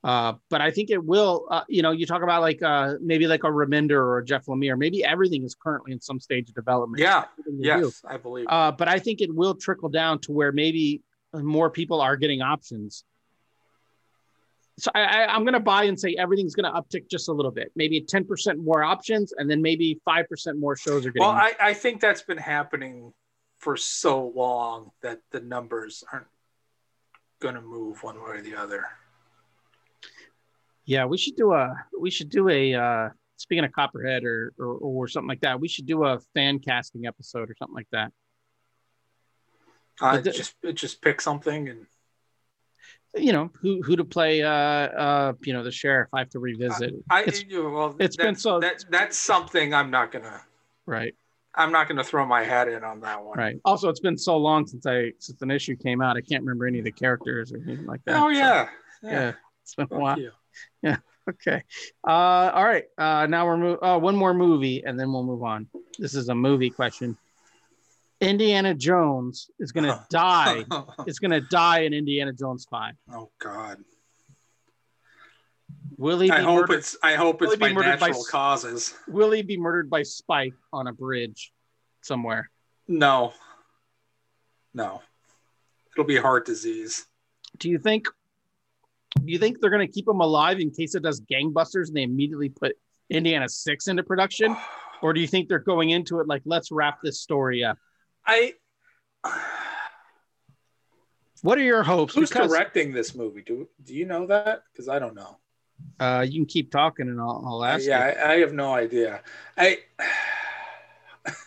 Uh, 0.05 0.35
but 0.49 0.61
I 0.61 0.71
think 0.71 0.91
it 0.91 1.05
will, 1.05 1.47
uh, 1.51 1.65
you 1.69 1.83
know, 1.83 1.91
you 1.91 2.07
talk 2.07 2.23
about 2.23 2.41
like 2.41 2.63
uh, 2.63 2.95
maybe 3.01 3.27
like 3.27 3.43
a 3.43 3.49
Remender 3.49 3.93
or 3.99 4.19
a 4.19 4.25
Jeff 4.25 4.47
Lemire. 4.47 4.79
Maybe 4.79 5.05
everything 5.05 5.43
is 5.43 5.57
currently 5.57 5.93
in 5.93 6.01
some 6.01 6.21
stage 6.21 6.49
of 6.49 6.55
development. 6.55 7.01
yeah 7.03 7.25
Everything 7.41 7.59
they 7.61 7.81
do. 7.81 7.87
yes 7.87 8.03
i 8.09 8.17
believe 8.17 8.47
Uh, 8.49 8.71
but 8.71 8.87
I 8.89 9.01
think 9.01 9.21
it 9.21 9.35
will 9.35 9.55
trickle 9.55 9.89
down 9.89 10.21
to 10.21 10.33
where 10.33 10.53
maybe 10.53 11.03
more 11.35 11.69
people 11.69 12.01
are 12.01 12.17
getting 12.17 12.43
options. 12.43 13.05
So 14.79 14.93
I, 14.95 15.01
I, 15.01 15.35
I'm 15.35 15.43
going 15.43 15.55
to 15.55 15.61
buy 15.61 15.85
and 15.85 15.99
say 15.99 16.15
everything's 16.17 16.55
going 16.55 16.73
to 16.73 16.81
uptick 16.81 17.11
just 17.11 17.29
a 17.29 17.33
little 17.33 17.51
bit, 17.51 17.73
maybe 17.75 18.01
10% 18.01 18.59
more 18.59 18.85
options, 18.85 19.33
and 19.37 19.51
then 19.51 19.61
maybe 19.61 20.01
5% 20.09 20.25
more 20.59 20.77
shows 20.77 21.05
are 21.05 21.11
getting. 21.11 21.23
well 21.23 21.33
I, 21.33 21.53
I 21.61 21.75
think 21.75 22.01
that's 22.01 22.23
been 22.23 22.39
happening 22.39 23.13
for 23.59 23.77
so 23.77 24.29
long 24.29 24.93
that 25.03 25.19
the 25.33 25.41
numbers 25.41 26.05
aren't 26.13 26.29
going 27.41 27.57
to 27.57 27.61
move 27.61 28.05
one 28.05 28.15
way 28.23 28.31
or 28.37 28.41
the 28.41 28.55
other 28.55 28.85
yeah, 30.89 31.05
we 31.05 31.19
should 31.19 31.37
do 31.37 31.53
a 31.53 31.75
we 32.01 32.11
should 32.11 32.31
do 32.31 32.49
a 32.49 32.75
uh, 32.75 33.09
speaking 33.37 33.63
of 33.65 33.73
Copperhead 33.73 34.25
or, 34.25 34.55
or 34.59 34.65
or 35.05 35.09
something 35.09 35.29
like 35.29 35.43
that. 35.43 35.61
We 35.61 35.69
should 35.69 35.85
do 35.87 36.05
a 36.05 36.19
fan 36.35 36.59
casting 36.61 37.05
episode 37.07 37.51
or 37.51 37.55
something 37.59 37.75
like 37.75 37.89
that. 37.93 38.11
uh, 40.01 40.17
the- 40.19 40.31
just 40.33 40.55
just 40.75 41.03
pick 41.03 41.21
something 41.21 41.69
and 41.69 41.87
You 43.17 43.33
know 43.33 43.51
who 43.61 43.83
who 43.83 43.97
to 43.97 44.05
play. 44.05 44.43
Uh, 44.43 44.49
uh, 44.51 45.33
you 45.43 45.53
know 45.53 45.63
the 45.63 45.71
sheriff. 45.71 46.09
I 46.15 46.21
have 46.21 46.31
to 46.31 46.39
revisit. 46.39 46.95
I 47.11 47.23
It's- 47.25 47.45
well 47.53 47.95
it's 48.01 48.17
been 48.17 48.27
that's- 48.27 48.43
so- 48.43 48.61
that 48.61 48.85
that's 48.91 49.19
something 49.19 49.75
I'm 49.75 49.91
not 49.91 50.11
gonna 50.11 50.41
right. 50.87 51.15
I'm 51.55 51.71
not 51.73 51.87
gonna 51.89 52.05
throw 52.05 52.25
my 52.25 52.45
hat 52.45 52.69
in 52.69 52.83
on 52.83 53.01
that 53.01 53.23
one. 53.23 53.37
Right. 53.37 53.57
Also, 53.65 53.89
it's 53.91 54.01
been 54.01 54.17
so 54.17 54.37
long 54.39 54.67
since 54.67 54.87
I 54.87 55.13
since 55.19 55.43
an 55.43 55.51
issue 55.51 55.77
came 55.77 56.01
out. 56.01 56.17
I 56.17 56.23
can't 56.23 56.43
remember 56.45 56.67
any 56.67 56.79
of 56.79 56.85
the 56.87 56.93
characters 56.93 57.53
or 57.53 57.57
anything 57.59 57.85
like 57.85 58.01
that. 58.07 58.17
Oh 58.23 58.33
So, 58.33 58.39
yeah, 58.39 58.69
yeah. 59.03 59.33
It's 59.65 59.75
been 59.75 59.89
a 59.91 59.99
while. 59.99 60.19
you. 60.19 60.31
Okay. 61.29 61.63
Uh, 62.07 62.11
all 62.55 62.65
right. 62.65 62.85
Uh, 62.97 63.27
now 63.27 63.45
we're 63.45 63.59
mo- 63.59 63.79
uh, 63.83 63.99
one 63.99 64.17
more 64.17 64.33
movie, 64.33 64.83
and 64.87 64.99
then 64.99 65.13
we'll 65.13 65.25
move 65.25 65.43
on. 65.43 65.69
This 65.99 66.15
is 66.15 66.31
a 66.31 66.35
movie 66.35 66.71
question. 66.71 67.19
Indiana 68.23 68.73
Jones 68.75 69.51
is 69.59 69.71
gonna 69.71 70.07
die. 70.11 70.65
Is 71.07 71.19
gonna 71.19 71.43
die 71.43 71.81
in 71.81 71.93
Indiana 71.93 72.33
Jones 72.33 72.67
Five. 72.71 72.95
oh 73.13 73.31
God. 73.39 73.79
Will 75.99 76.21
he 76.21 76.29
be 76.29 76.33
I 76.33 76.41
hope 76.41 76.61
murdered? 76.61 76.79
it's 76.79 76.97
I 77.03 77.15
hope 77.15 77.43
it's 77.43 77.57
by 77.57 77.73
murdered 77.75 78.01
by 78.01 78.07
natural 78.07 78.25
causes. 78.31 78.95
Will 79.07 79.31
he 79.33 79.43
be 79.43 79.59
murdered 79.59 79.91
by 79.91 80.05
Spike 80.05 80.55
on 80.73 80.87
a 80.87 80.93
bridge 80.95 81.53
somewhere? 82.01 82.51
No. 82.87 83.35
No. 84.73 85.03
It'll 85.93 86.07
be 86.07 86.17
heart 86.17 86.47
disease. 86.47 87.05
Do 87.59 87.69
you 87.69 87.79
think? 87.79 88.09
Do 89.17 89.33
you 89.33 89.39
think 89.39 89.61
they're 89.61 89.71
gonna 89.71 89.89
keep 89.89 90.07
him 90.09 90.21
alive 90.21 90.61
in 90.61 90.71
case 90.71 90.95
it 90.95 91.03
does 91.03 91.21
gangbusters 91.21 91.89
and 91.89 91.97
they 91.97 92.03
immediately 92.03 92.49
put 92.51 92.77
Indiana 93.11 93.49
Six 93.49 93.89
into 93.89 94.03
production, 94.03 94.57
or 95.03 95.13
do 95.13 95.21
you 95.21 95.27
think 95.27 95.49
they're 95.49 95.59
going 95.59 95.91
into 95.91 96.21
it 96.21 96.27
like 96.29 96.43
let's 96.45 96.71
wrap 96.71 97.01
this 97.03 97.21
story 97.21 97.65
up? 97.65 97.79
I 98.27 98.55
What 101.43 101.57
are 101.59 101.63
your 101.63 101.83
hopes? 101.83 102.15
who's 102.15 102.29
Because- 102.31 102.51
directing 102.51 102.93
this 102.93 103.15
movie? 103.15 103.43
Do 103.43 103.69
do 103.83 103.95
you 103.95 104.05
know 104.07 104.27
that? 104.27 104.63
Because 104.73 104.89
I 104.89 104.99
don't 104.99 105.15
know. 105.15 105.39
Uh, 106.01 106.27
you 106.29 106.41
can 106.41 106.47
keep 106.47 106.73
talking 106.73 107.09
and 107.09 107.21
I'll, 107.21 107.43
I'll 107.47 107.65
ask. 107.65 107.87
yeah, 107.87 108.09
you. 108.13 108.19
I, 108.21 108.33
I 108.33 108.39
have 108.41 108.53
no 108.53 108.75
idea. 108.75 109.23
I 109.57 109.79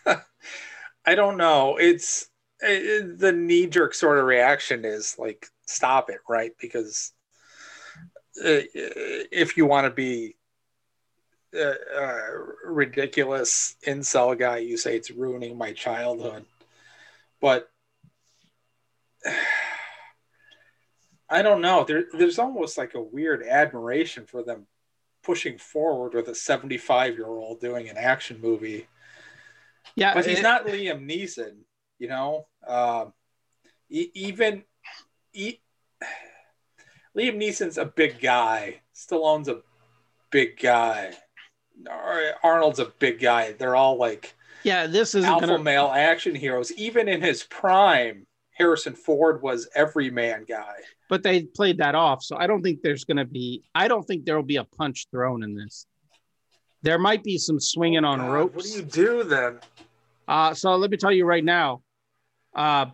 I 1.05 1.16
don't 1.16 1.38
know. 1.38 1.78
It's 1.78 2.28
it, 2.62 3.20
the 3.20 3.32
knee 3.34 3.68
jerk 3.68 3.93
sort 3.93 4.18
of 4.20 4.26
reaction 4.26 4.86
is 4.86 5.16
like 5.20 5.47
stop 5.66 6.09
it, 6.09 6.20
right? 6.30 6.51
Because 6.62 7.12
Uh, 8.38 8.63
if 9.32 9.57
you 9.57 9.65
want 9.65 9.86
to 9.86 9.91
be 9.91 10.36
a, 11.53 11.73
a 11.95 12.15
ridiculous 12.65 13.75
incel 13.86 14.38
guy, 14.39 14.57
you 14.59 14.77
say 14.77 14.95
it's 14.95 15.11
ruining 15.11 15.57
my 15.57 15.73
childhood. 15.73 16.45
But 17.41 17.69
I 21.29 21.41
don't 21.41 21.61
know. 21.61 21.84
There, 21.86 22.05
there's 22.13 22.39
almost 22.39 22.77
like 22.77 22.93
a 22.93 23.01
weird 23.01 23.43
admiration 23.43 24.25
for 24.25 24.43
them 24.43 24.67
pushing 25.23 25.57
forward 25.57 26.13
with 26.13 26.27
a 26.27 26.36
75 26.36 27.15
year 27.15 27.27
old 27.27 27.59
doing 27.61 27.88
an 27.89 27.97
action 27.97 28.39
movie. 28.41 28.88
Yeah, 29.95 30.13
But 30.13 30.25
he's 30.25 30.39
it- 30.39 30.43
not 30.43 30.65
Liam 30.65 31.05
Neeson, 31.05 31.57
you 31.99 32.07
know. 32.07 32.47
Um, 32.67 33.13
e- 33.89 34.11
even 34.13 34.63
e- 35.34 35.59
Liam 37.18 37.36
Neeson's 37.38 37.78
a 37.78 37.86
big 37.86 38.22
guy. 38.22 38.82
Stallone's 38.95 39.47
a 39.47 39.62
big 40.32 40.59
guy. 40.59 41.14
Arnold's 42.43 42.80
a 42.80 42.86
big 42.99 43.20
guy. 43.20 43.53
They're 43.53 43.76
all 43.76 43.97
like 43.97 44.34
Yeah, 44.64 44.88
this 44.88 45.16
isn't 45.16 45.30
alpha 45.30 45.47
gonna. 45.47 45.64
male 45.64 45.91
action 45.93 46.36
heroes. 46.36 46.72
Even 46.74 47.07
in 47.07 47.22
his 47.22 47.43
prime, 47.43 48.26
Harrison 48.51 48.93
Ford 48.93 49.41
was 49.41 49.68
every 49.76 50.09
man 50.12 50.45
guy. 50.47 50.76
But 51.09 51.24
they 51.24 51.43
played 51.43 51.78
that 51.80 51.95
off, 51.95 52.24
so 52.24 52.38
I 52.38 52.47
don't 52.47 52.62
think 52.62 52.82
there's 52.82 53.03
gonna 53.03 53.26
be. 53.26 53.64
I 53.76 53.88
don't 53.88 54.03
think 54.03 54.26
there 54.26 54.36
will 54.36 54.43
be 54.43 54.57
a 54.57 54.64
punch 54.64 55.07
thrown 55.12 55.43
in 55.43 55.55
this. 55.55 55.86
There 56.84 56.97
might 56.99 57.24
be 57.24 57.38
some 57.38 57.59
swinging 57.59 58.05
on 58.05 58.20
God, 58.20 58.32
ropes. 58.32 58.55
What 58.55 58.66
do 58.66 58.72
you 58.72 58.82
do 58.82 59.24
then? 59.24 59.59
Uh, 60.28 60.53
so 60.53 60.76
let 60.76 60.89
me 60.89 60.97
tell 60.97 61.12
you 61.12 61.26
right 61.26 61.43
now, 61.43 61.82
uh, 62.55 62.86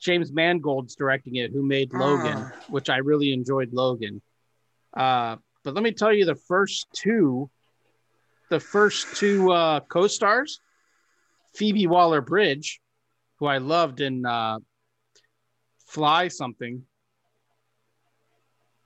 James 0.00 0.32
Mangold's 0.32 0.94
directing 0.94 1.36
it, 1.36 1.50
who 1.52 1.62
made 1.66 1.92
Logan, 1.92 2.36
Ah. 2.38 2.52
which 2.68 2.88
I 2.88 2.98
really 2.98 3.32
enjoyed 3.32 3.72
Logan. 3.72 4.22
Uh, 4.94 5.36
but 5.64 5.74
let 5.74 5.82
me 5.82 5.92
tell 5.92 6.12
you, 6.12 6.24
the 6.24 6.34
first 6.36 6.86
two, 6.92 7.50
the 8.48 8.60
first 8.60 9.16
two 9.16 9.50
uh, 9.52 9.80
co-stars, 9.80 10.60
Phoebe 11.54 11.86
Waller-Bridge, 11.86 12.80
who 13.38 13.46
I 13.46 13.58
loved 13.58 14.00
in 14.00 14.24
uh, 14.24 14.58
Fly 15.86 16.28
something, 16.28 16.84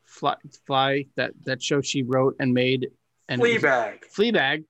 Fly, 0.05 0.37
Fly 0.67 1.07
that 1.17 1.33
that 1.45 1.63
show 1.63 1.81
she 1.81 2.03
wrote 2.03 2.37
and 2.39 2.53
made, 2.53 2.91
and 3.29 3.41
Fleabag. 3.41 4.01
Fleabag, 4.15 4.65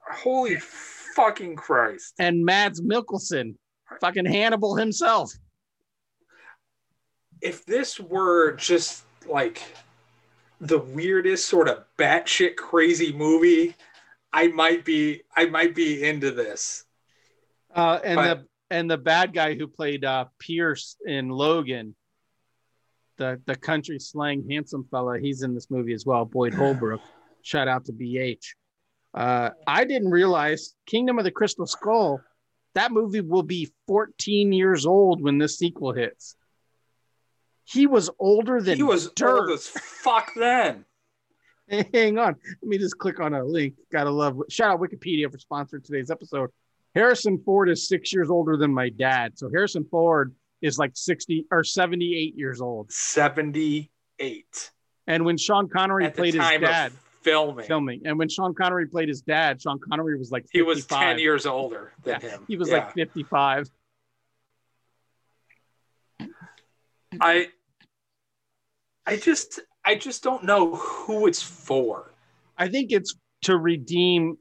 Holy 0.00 0.56
fucking 0.56 1.56
Christ. 1.56 2.14
and 2.18 2.44
Mads 2.44 2.80
Mikkelsen, 2.80 3.54
fucking 4.00 4.26
Hannibal 4.26 4.76
himself. 4.76 5.32
If 7.40 7.64
this 7.66 7.98
were 8.00 8.52
just 8.52 9.04
like 9.26 9.62
the 10.60 10.78
weirdest 10.78 11.46
sort 11.46 11.68
of 11.68 11.84
batshit 11.98 12.56
crazy 12.56 13.12
movie, 13.12 13.74
I 14.32 14.48
might 14.48 14.84
be 14.84 15.22
I 15.36 15.46
might 15.46 15.74
be 15.74 16.02
into 16.04 16.30
this. 16.30 16.84
Uh, 17.74 18.00
and 18.04 18.16
But- 18.16 18.34
the 18.38 18.46
and 18.68 18.90
the 18.90 18.98
bad 18.98 19.32
guy 19.32 19.54
who 19.54 19.68
played 19.68 20.04
uh, 20.04 20.24
Pierce 20.40 20.96
in 21.06 21.28
Logan, 21.28 21.94
the 23.16 23.40
the 23.46 23.54
country 23.56 23.98
slang 23.98 24.48
handsome 24.50 24.86
fella, 24.90 25.18
he's 25.18 25.42
in 25.42 25.54
this 25.54 25.70
movie 25.70 25.92
as 25.92 26.04
well. 26.06 26.24
Boyd 26.24 26.54
Holbrook. 26.60 27.00
Shout 27.42 27.68
out 27.68 27.84
to 27.84 27.92
BH. 27.92 28.44
Uh, 29.14 29.50
I 29.66 29.84
didn't 29.84 30.10
realize 30.10 30.74
Kingdom 30.86 31.18
of 31.18 31.24
the 31.24 31.30
Crystal 31.30 31.66
Skull. 31.66 32.20
That 32.74 32.92
movie 32.92 33.20
will 33.22 33.44
be 33.44 33.72
14 33.86 34.52
years 34.52 34.84
old 34.84 35.22
when 35.22 35.38
this 35.38 35.56
sequel 35.56 35.92
hits. 35.92 36.36
He 37.66 37.86
was 37.86 38.08
older 38.18 38.60
than 38.60 38.76
he 38.76 38.82
was 38.82 39.10
dirt. 39.10 39.40
old 39.40 39.50
as 39.50 39.66
fuck 39.68 40.32
then. 40.36 40.84
Hang 41.68 42.16
on. 42.16 42.36
Let 42.62 42.68
me 42.68 42.78
just 42.78 42.96
click 42.96 43.18
on 43.18 43.34
a 43.34 43.44
link. 43.44 43.74
Gotta 43.92 44.10
love. 44.10 44.38
Shout 44.48 44.70
out 44.72 44.80
Wikipedia 44.80 45.30
for 45.30 45.38
sponsoring 45.38 45.82
today's 45.84 46.10
episode. 46.10 46.50
Harrison 46.94 47.42
Ford 47.44 47.68
is 47.68 47.88
six 47.88 48.12
years 48.12 48.30
older 48.30 48.56
than 48.56 48.72
my 48.72 48.88
dad. 48.88 49.36
So 49.36 49.50
Harrison 49.52 49.84
Ford 49.90 50.34
is 50.62 50.78
like 50.78 50.92
60 50.94 51.46
or 51.50 51.64
78 51.64 52.34
years 52.36 52.60
old. 52.60 52.90
78 52.92 54.70
And 55.08 55.24
when 55.24 55.36
Sean 55.36 55.68
Connery 55.68 56.06
at 56.06 56.14
played 56.16 56.34
his 56.34 56.42
dad 56.60 56.92
filming. 57.22 57.66
filming, 57.66 58.02
and 58.06 58.16
when 58.18 58.28
Sean 58.28 58.54
Connery 58.54 58.86
played 58.86 59.08
his 59.08 59.20
dad, 59.22 59.60
Sean 59.60 59.80
Connery 59.80 60.16
was 60.16 60.30
like 60.30 60.44
55. 60.44 60.52
He 60.54 60.62
was 60.62 60.86
10 60.86 61.18
years 61.18 61.44
older 61.46 61.92
than 62.04 62.20
Yeah, 62.22 62.28
him. 62.30 62.44
He 62.46 62.56
was 62.56 62.68
Yeah. 62.70 62.76
like 62.76 62.94
55. 62.94 63.68
I 67.20 67.48
I 69.06 69.16
just 69.16 69.60
I 69.84 69.94
just 69.94 70.22
don't 70.22 70.44
know 70.44 70.74
who 70.74 71.26
it's 71.26 71.42
for. 71.42 72.12
I 72.58 72.68
think 72.68 72.90
it's 72.90 73.14
to 73.42 73.56
redeem 73.56 74.36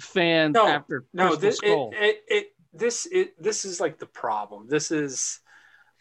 fans 0.00 0.54
No, 0.54 0.66
after 0.66 1.04
No, 1.12 1.28
Crystal 1.28 1.40
this 1.40 1.54
it, 1.62 1.66
Skull. 1.66 1.90
it, 1.94 2.22
it 2.28 2.46
this 2.72 3.06
it 3.12 3.42
this 3.42 3.64
is 3.64 3.80
like 3.80 3.98
the 3.98 4.06
problem. 4.06 4.66
This 4.68 4.90
is 4.90 5.40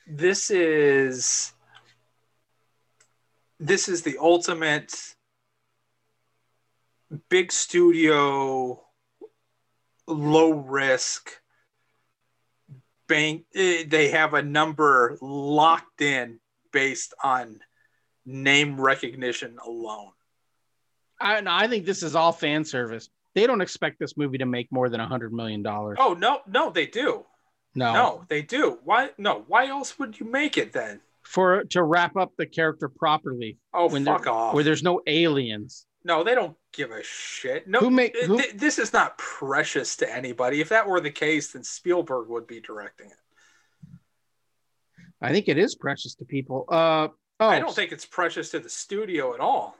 this 0.08 0.50
is 0.50 1.52
this 3.60 3.90
is 3.90 4.04
the 4.04 4.18
ultimate 4.20 4.94
big 7.30 7.52
studio 7.52 8.82
low 10.08 10.52
risk 10.52 11.32
bank 13.08 13.46
eh, 13.56 13.84
they 13.88 14.10
have 14.10 14.34
a 14.34 14.42
number 14.42 15.18
locked 15.22 16.02
in 16.02 16.40
based 16.76 17.14
on 17.24 17.60
name 18.26 18.80
recognition 18.80 19.58
alone 19.66 20.12
I, 21.22 21.40
no, 21.40 21.52
I 21.54 21.68
think 21.70 21.86
this 21.86 22.04
is 22.04 22.14
all 22.14 22.34
fan 22.34 22.66
service. 22.66 23.10
They 23.36 23.48
don't 23.48 23.62
expect 23.62 24.00
this 24.00 24.18
movie 24.18 24.40
to 24.40 24.46
make 24.46 24.70
more 24.72 24.90
than 24.90 25.00
a 25.00 25.08
hundred 25.08 25.32
million 25.32 25.64
dollars. 25.64 25.98
oh 26.02 26.14
no 26.14 26.42
no 26.48 26.70
they 26.70 26.86
do 26.88 27.26
no, 27.78 27.94
No, 27.94 28.26
they 28.30 28.42
do. 28.42 28.80
Why? 28.86 29.10
No. 29.18 29.44
Why 29.48 29.68
else 29.68 30.00
would 30.00 30.18
you 30.20 30.26
make 30.26 30.58
it 30.58 30.72
then? 30.72 31.02
for 31.24 31.64
to 31.72 31.84
wrap 31.84 32.16
up 32.16 32.32
the 32.38 32.46
character 32.46 32.88
properly, 32.88 33.58
Oh, 33.74 33.90
When 33.90 34.06
fuck 34.06 34.28
off. 34.28 34.54
where 34.54 34.64
there's 34.64 34.84
no 34.84 35.02
aliens. 35.08 35.86
no, 36.06 36.24
they 36.24 36.36
don't 36.36 36.56
give 36.72 36.92
a 36.92 37.02
shit. 37.04 37.68
No, 37.68 37.80
Who 37.80 37.90
make- 37.90 38.16
who- 38.18 38.38
th- 38.38 38.54
this 38.56 38.78
is 38.80 38.94
not 38.94 39.18
precious 39.18 39.96
to 39.98 40.14
anybody. 40.14 40.62
If 40.62 40.70
that 40.70 40.88
were 40.88 41.02
the 41.02 41.12
case, 41.12 41.52
then 41.54 41.64
Spielberg 41.64 42.30
would 42.30 42.46
be 42.48 42.60
directing 42.62 43.08
it. 43.08 43.18
I 45.22 45.32
think 45.32 45.48
it 45.48 45.58
is 45.58 45.76
precious 45.76 46.16
to 46.16 46.26
people. 46.26 46.66
Uh, 46.70 47.08
oh, 47.40 47.48
I 47.48 47.60
don't 47.60 47.74
think 47.74 47.92
it's 47.92 48.06
precious 48.06 48.52
to 48.52 48.60
the 48.60 48.70
studio 48.70 49.34
at 49.34 49.40
all. 49.40 49.78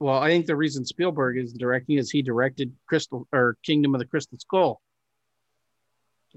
Well, 0.00 0.18
I 0.18 0.28
think 0.28 0.46
the 0.46 0.56
reason 0.56 0.84
Spielberg 0.84 1.38
is 1.38 1.52
directing 1.52 1.98
is 1.98 2.10
he 2.10 2.22
directed 2.22 2.72
Crystal 2.86 3.28
or 3.32 3.56
Kingdom 3.62 3.94
of 3.94 4.00
the 4.00 4.06
Crystal 4.06 4.38
Skull. 4.38 4.82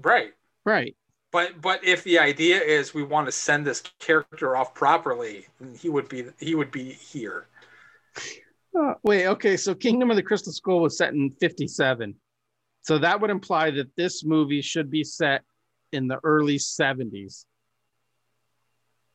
Right. 0.02 0.32
Right. 0.64 0.96
But 1.32 1.60
but 1.60 1.84
if 1.84 2.04
the 2.04 2.18
idea 2.18 2.60
is 2.60 2.94
we 2.94 3.02
want 3.02 3.26
to 3.26 3.32
send 3.32 3.66
this 3.66 3.82
character 3.98 4.56
off 4.56 4.74
properly, 4.74 5.46
then 5.60 5.74
he 5.74 5.88
would 5.88 6.08
be 6.08 6.26
he 6.38 6.54
would 6.54 6.70
be 6.70 6.92
here. 6.92 7.48
Uh, 8.78 8.94
wait, 9.02 9.26
okay. 9.26 9.56
So 9.56 9.74
Kingdom 9.74 10.10
of 10.10 10.16
the 10.16 10.22
Crystal 10.22 10.52
Skull 10.52 10.80
was 10.80 10.96
set 10.96 11.12
in 11.12 11.30
57. 11.40 12.14
So 12.82 12.98
that 12.98 13.20
would 13.20 13.30
imply 13.30 13.70
that 13.72 13.94
this 13.96 14.24
movie 14.24 14.62
should 14.62 14.90
be 14.90 15.02
set 15.02 15.42
in 15.92 16.06
the 16.06 16.20
early 16.22 16.56
70s. 16.56 17.46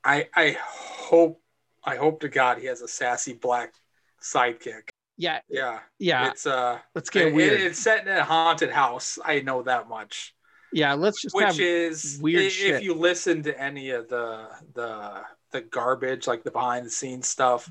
I 0.03 0.27
I 0.35 0.57
hope 0.61 1.41
I 1.83 1.95
hope 1.95 2.21
to 2.21 2.29
God 2.29 2.57
he 2.59 2.65
has 2.67 2.81
a 2.81 2.87
sassy 2.87 3.33
black 3.33 3.73
sidekick. 4.21 4.89
Yeah. 5.17 5.39
Yeah. 5.49 5.79
Yeah. 5.99 6.29
It's 6.31 6.45
uh 6.45 6.79
let's 6.95 7.09
get 7.09 7.27
It- 7.27 7.33
weird. 7.33 7.59
it's 7.61 7.79
set 7.79 8.07
in 8.07 8.15
a 8.15 8.23
haunted 8.23 8.71
house. 8.71 9.19
I 9.23 9.41
know 9.41 9.61
that 9.63 9.87
much. 9.89 10.33
yeah. 10.73 10.93
Let's 10.93 11.21
just 11.21 11.35
Which 11.35 11.45
have. 11.45 11.59
is 11.59 12.17
weird 12.21 12.45
i- 12.45 12.49
shit. 12.49 12.75
If 12.75 12.83
you 12.83 12.93
listen 12.93 13.43
to 13.43 13.59
any 13.61 13.91
of 13.91 14.07
the 14.09 14.49
the 14.73 15.21
the 15.51 15.61
garbage, 15.61 16.27
like 16.27 16.43
the 16.43 16.51
behind 16.51 16.85
the 16.85 16.89
scenes 16.89 17.27
stuff, 17.27 17.69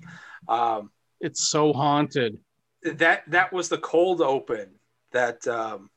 um, 0.48 0.90
it's 1.20 1.48
so 1.50 1.72
haunted. 1.72 2.38
that 2.82 3.22
that 3.30 3.52
was 3.52 3.68
the 3.70 3.78
cold 3.78 4.20
open 4.20 4.74
that 5.12 5.46
um, 5.48 5.88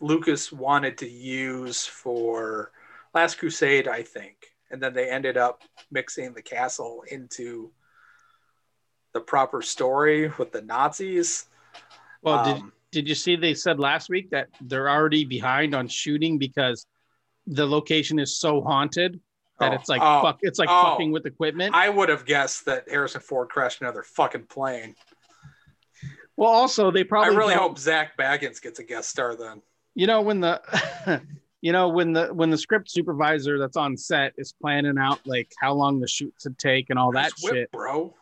Lucas 0.00 0.50
wanted 0.50 0.98
to 0.98 1.08
use 1.08 1.84
for 1.86 2.72
Last 3.14 3.38
Crusade, 3.38 3.86
I 3.88 4.02
think, 4.02 4.37
and 4.70 4.82
then 4.82 4.92
they 4.92 5.08
ended 5.08 5.36
up 5.36 5.62
mixing 5.90 6.32
the 6.34 6.42
castle 6.42 7.04
into 7.10 7.70
the 9.14 9.20
proper 9.20 9.62
story 9.62 10.30
with 10.38 10.52
the 10.52 10.62
Nazis. 10.62 11.46
Well, 12.22 12.44
did 12.44 12.62
Um, 12.62 12.72
did 12.90 13.08
you 13.08 13.14
see 13.14 13.36
they 13.36 13.54
said 13.54 13.78
last 13.78 14.08
week 14.08 14.30
that 14.30 14.48
they're 14.62 14.88
already 14.88 15.24
behind 15.24 15.74
on 15.74 15.88
shooting 15.88 16.38
because 16.38 16.86
the 17.46 17.66
location 17.66 18.18
is 18.18 18.38
so 18.38 18.60
haunted 18.60 19.20
that 19.60 19.72
oh, 19.72 19.74
it's 19.74 19.88
like 19.88 20.00
oh, 20.02 20.22
fuck 20.22 20.38
it's 20.42 20.58
like 20.58 20.68
oh. 20.70 20.82
fucking 20.82 21.10
with 21.10 21.26
equipment. 21.26 21.74
I 21.74 21.88
would 21.88 22.08
have 22.08 22.24
guessed 22.24 22.66
that 22.66 22.88
Harrison 22.88 23.20
Ford 23.20 23.48
crashed 23.48 23.80
another 23.80 24.02
fucking 24.02 24.44
plane. 24.44 24.94
well, 26.36 26.50
also 26.50 26.90
they 26.90 27.04
probably. 27.04 27.34
I 27.34 27.38
really 27.38 27.54
hope 27.54 27.78
Zak 27.78 28.16
Bagans 28.16 28.62
gets 28.62 28.78
a 28.78 28.84
guest 28.84 29.08
star 29.08 29.36
then. 29.36 29.62
you 29.94 30.06
know 30.06 30.22
when 30.22 30.40
the 30.40 30.62
you 31.60 31.72
know 31.72 31.88
when 31.88 32.12
the 32.12 32.26
when 32.32 32.50
the 32.50 32.58
script 32.58 32.90
supervisor 32.90 33.58
that's 33.58 33.76
on 33.76 33.96
set 33.96 34.32
is 34.38 34.54
planning 34.60 34.96
out 34.98 35.20
like 35.26 35.50
how 35.58 35.72
long 35.74 36.00
the 36.00 36.06
shoots 36.08 36.44
would 36.44 36.58
take 36.58 36.90
and 36.90 36.98
all 36.98 37.12
that 37.12 37.32
whip, 37.42 37.54
shit 37.54 37.72
bro. 37.72 38.14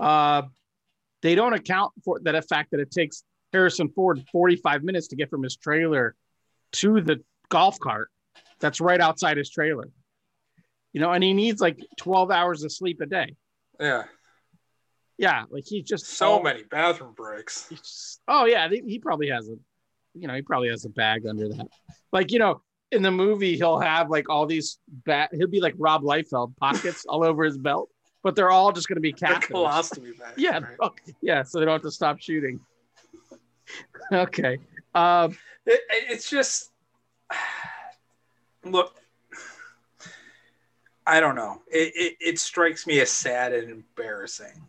uh 0.00 0.42
they 1.22 1.34
don't 1.34 1.52
account 1.54 1.92
for 2.04 2.18
that 2.20 2.48
fact 2.48 2.70
that 2.72 2.80
it 2.80 2.90
takes 2.90 3.22
harrison 3.52 3.88
ford 3.90 4.22
45 4.32 4.82
minutes 4.82 5.08
to 5.08 5.16
get 5.16 5.30
from 5.30 5.42
his 5.42 5.56
trailer 5.56 6.14
to 6.72 7.00
the 7.00 7.22
golf 7.48 7.78
cart 7.78 8.10
that's 8.60 8.80
right 8.80 9.00
outside 9.00 9.36
his 9.36 9.50
trailer 9.50 9.88
you 10.92 11.00
know 11.00 11.12
and 11.12 11.22
he 11.22 11.32
needs 11.32 11.60
like 11.60 11.78
12 11.98 12.30
hours 12.30 12.64
of 12.64 12.72
sleep 12.72 13.00
a 13.00 13.06
day 13.06 13.34
Yeah, 13.80 14.04
yeah 15.16 15.44
like 15.50 15.64
he's 15.66 15.84
just 15.84 16.06
so 16.06 16.32
all- 16.32 16.42
many 16.42 16.64
bathroom 16.64 17.14
breaks. 17.14 18.18
oh 18.26 18.44
yeah 18.46 18.68
he, 18.68 18.82
he 18.86 18.98
probably 18.98 19.28
has 19.28 19.48
a 19.48 19.54
you 20.20 20.26
know 20.28 20.34
he 20.34 20.42
probably 20.42 20.68
has 20.68 20.84
a 20.84 20.88
bag 20.90 21.26
under 21.26 21.48
that 21.48 21.66
like 22.12 22.30
you 22.32 22.38
know 22.38 22.60
in 22.92 23.02
the 23.02 23.10
movie 23.10 23.56
he'll 23.56 23.78
have 23.78 24.10
like 24.10 24.28
all 24.28 24.46
these 24.46 24.78
bat 25.04 25.30
he'll 25.32 25.46
be 25.46 25.60
like 25.60 25.74
rob 25.78 26.02
Liefeld 26.02 26.56
pockets 26.56 27.04
all 27.08 27.24
over 27.24 27.44
his 27.44 27.58
belt 27.58 27.88
but 28.22 28.34
they're 28.34 28.50
all 28.50 28.72
just 28.72 28.88
going 28.88 28.96
to 28.96 29.00
be 29.00 29.12
The 29.12 29.18
captives 29.18 29.52
colostomy 29.52 30.18
bag. 30.18 30.34
yeah 30.36 30.58
right? 30.58 30.76
oh, 30.80 30.90
yeah 31.22 31.42
so 31.42 31.58
they 31.58 31.64
don't 31.64 31.74
have 31.74 31.82
to 31.82 31.90
stop 31.90 32.20
shooting 32.20 32.60
okay 34.12 34.58
um 34.94 35.36
It, 35.66 35.80
it's 35.90 36.30
just 36.30 36.70
look. 38.64 38.94
I 41.06 41.20
don't 41.20 41.36
know. 41.36 41.62
It, 41.70 41.92
it 41.94 42.16
it 42.20 42.38
strikes 42.38 42.86
me 42.86 43.00
as 43.00 43.10
sad 43.10 43.52
and 43.54 43.70
embarrassing. 43.70 44.68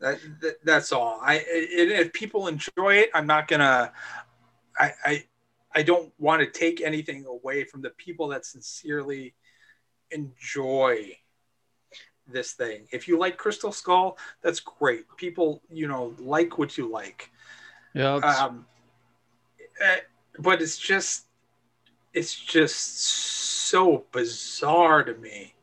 That, 0.00 0.18
that 0.40 0.64
that's 0.64 0.92
all. 0.92 1.18
I 1.22 1.36
it, 1.46 1.90
if 1.90 2.12
people 2.12 2.48
enjoy 2.48 2.94
it, 2.96 3.10
I'm 3.14 3.26
not 3.26 3.48
gonna. 3.48 3.92
I 4.78 4.92
I 5.04 5.24
I 5.74 5.82
don't 5.82 6.12
want 6.18 6.40
to 6.40 6.46
take 6.46 6.80
anything 6.80 7.24
away 7.26 7.64
from 7.64 7.82
the 7.82 7.90
people 7.90 8.28
that 8.28 8.44
sincerely 8.44 9.34
enjoy 10.10 11.16
this 12.26 12.52
thing. 12.52 12.86
If 12.92 13.08
you 13.08 13.18
like 13.18 13.36
Crystal 13.36 13.72
Skull, 13.72 14.18
that's 14.42 14.60
great. 14.60 15.04
People, 15.16 15.62
you 15.70 15.88
know, 15.88 16.14
like 16.18 16.58
what 16.58 16.76
you 16.78 16.90
like. 16.90 17.30
yeah 17.94 18.20
Um, 18.22 18.66
eh, 19.80 20.00
but 20.38 20.62
it's 20.62 20.78
just, 20.78 21.26
it's 22.14 22.34
just 22.34 22.76
so 23.66 24.04
bizarre 24.12 25.04
to 25.04 25.14
me. 25.14 25.54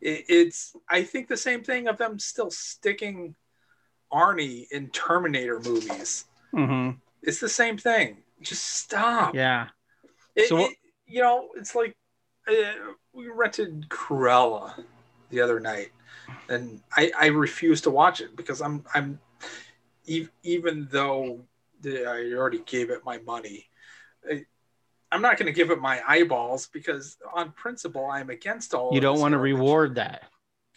It, 0.00 0.24
it's, 0.28 0.76
I 0.88 1.02
think 1.02 1.28
the 1.28 1.36
same 1.36 1.62
thing 1.62 1.88
of 1.88 1.98
them 1.98 2.18
still 2.18 2.50
sticking 2.50 3.34
Arnie 4.12 4.66
in 4.70 4.88
Terminator 4.90 5.60
movies. 5.60 6.24
mhm. 6.52 6.96
It's 7.22 7.40
the 7.40 7.48
same 7.48 7.78
thing. 7.78 8.18
Just 8.44 8.64
stop. 8.64 9.34
yeah 9.34 9.68
It- 10.36 10.48
So 10.48 10.58
it- 10.58 10.76
you 11.06 11.20
know, 11.20 11.50
it's 11.56 11.74
like 11.74 11.94
uh, 12.48 12.54
we 13.12 13.28
rented 13.28 13.88
Cruella 13.88 14.84
the 15.30 15.40
other 15.40 15.60
night, 15.60 15.92
and 16.48 16.82
I, 16.96 17.12
I 17.18 17.26
refuse 17.26 17.80
to 17.82 17.90
watch 17.90 18.20
it 18.20 18.36
because 18.36 18.60
I'm 18.60 18.84
I'm 18.94 19.18
ev- 20.08 20.30
even 20.42 20.88
though 20.90 21.40
the, 21.80 22.06
I 22.06 22.32
already 22.36 22.60
gave 22.60 22.90
it 22.90 23.04
my 23.04 23.18
money, 23.18 23.66
I, 24.30 24.44
I'm 25.12 25.22
not 25.22 25.38
going 25.38 25.46
to 25.46 25.52
give 25.52 25.70
it 25.70 25.80
my 25.80 26.02
eyeballs 26.06 26.68
because 26.72 27.16
on 27.34 27.52
principle 27.52 28.06
I'm 28.06 28.30
against 28.30 28.74
all. 28.74 28.94
you 28.94 29.00
don't 29.00 29.20
want 29.20 29.32
to 29.32 29.38
reward 29.38 29.94
that 29.96 30.24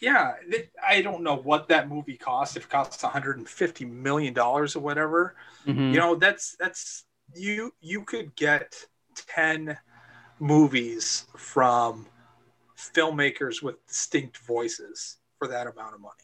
Yeah, 0.00 0.34
it, 0.48 0.70
I 0.86 1.02
don't 1.02 1.22
know 1.22 1.36
what 1.36 1.68
that 1.68 1.88
movie 1.88 2.16
cost. 2.16 2.56
If 2.56 2.64
it 2.64 2.70
costs 2.70 3.02
150 3.02 3.84
million 3.84 4.32
dollars 4.32 4.76
or 4.76 4.80
whatever, 4.80 5.34
Mhm. 5.66 5.92
you 5.92 5.98
know 5.98 6.14
that's 6.14 6.54
that's 6.56 7.04
you 7.34 7.72
you 7.80 8.02
could 8.04 8.34
get 8.36 8.74
10 9.34 9.76
movies 10.38 11.26
from 11.36 12.06
filmmakers 12.76 13.62
with 13.62 13.84
distinct 13.86 14.38
voices 14.38 15.16
for 15.38 15.48
that 15.48 15.66
amount 15.66 15.94
of 15.94 16.00
money. 16.00 16.14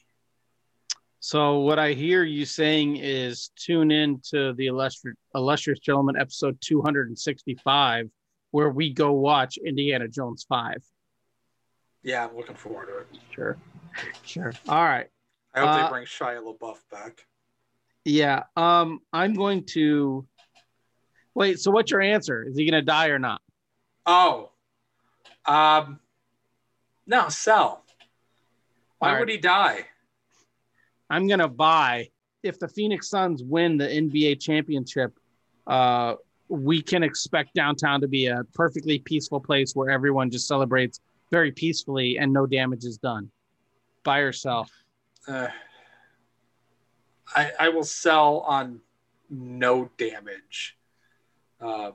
So 1.21 1.61
what 1.61 1.79
I 1.79 1.93
hear 1.93 2.23
you 2.23 2.45
saying 2.45 2.97
is 2.97 3.51
tune 3.57 3.91
in 3.91 4.21
to 4.31 4.53
the 4.55 4.67
illustrious, 4.67 5.17
illustrious 5.35 5.79
gentleman 5.81 6.17
episode 6.17 6.59
265 6.61 8.11
where 8.51 8.69
we 8.71 8.93
go 8.93 9.13
watch 9.13 9.57
Indiana 9.57 10.07
Jones 10.07 10.45
5. 10.49 10.77
Yeah, 12.03 12.27
I'm 12.27 12.37
looking 12.37 12.55
forward 12.57 12.87
to 12.87 12.99
it. 12.99 13.07
Sure. 13.35 13.57
Sure. 14.23 14.53
All 14.69 14.85
right. 14.85 15.07
I 15.55 15.61
hope 15.61 15.69
Uh, 15.71 15.83
they 15.85 15.89
bring 15.91 16.05
Shia 16.05 16.41
LaBeouf 16.43 16.79
back. 16.91 17.27
Yeah. 18.05 18.43
Um 18.57 19.01
I'm 19.13 19.33
going 19.35 19.65
to 19.69 20.27
Wait, 21.35 21.59
so 21.59 21.71
what's 21.71 21.91
your 21.91 22.01
answer? 22.01 22.45
Is 22.45 22.57
he 22.57 22.69
going 22.69 22.81
to 22.81 22.85
die 22.85 23.09
or 23.09 23.19
not? 23.19 23.41
Oh, 24.07 24.51
um, 25.47 26.01
no, 27.07 27.29
sell. 27.29 27.85
Why 28.99 29.13
right. 29.13 29.21
would 29.21 29.29
he 29.29 29.37
die? 29.37 29.87
I'm 31.11 31.27
gonna 31.27 31.49
buy 31.49 32.09
if 32.43 32.59
the 32.59 32.69
Phoenix 32.69 33.09
Suns 33.09 33.43
win 33.43 33.77
the 33.77 33.87
NBA 33.87 34.41
championship. 34.41 35.13
Uh, 35.67 36.15
we 36.49 36.81
can 36.83 37.03
expect 37.03 37.55
downtown 37.55 38.01
to 38.01 38.09
be 38.09 38.27
a 38.27 38.45
perfectly 38.55 38.99
peaceful 38.99 39.41
place 39.41 39.75
where 39.75 39.91
everyone 39.91 40.31
just 40.31 40.47
celebrates 40.47 41.01
very 41.31 41.53
peacefully 41.53 42.19
and 42.19 42.33
no 42.33 42.47
damage 42.47 42.85
is 42.85 42.99
done. 42.99 43.31
Buy 44.05 44.19
or 44.19 44.33
sell. 44.33 44.69
Uh, 45.27 45.49
I 47.35 47.53
I 47.61 47.69
will 47.69 47.85
sell 47.85 48.41
on 48.41 48.81
no 49.31 49.91
damage. 49.99 50.77
Um, 51.65 51.93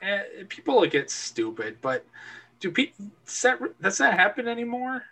eh, 0.00 0.22
people 0.48 0.84
get 0.86 1.10
stupid, 1.10 1.78
but 1.80 2.04
do 2.60 2.70
people 2.70 3.06
does 3.24 3.42
that, 3.42 3.82
does 3.82 3.98
that 3.98 4.14
happen 4.14 4.46
anymore? 4.48 5.02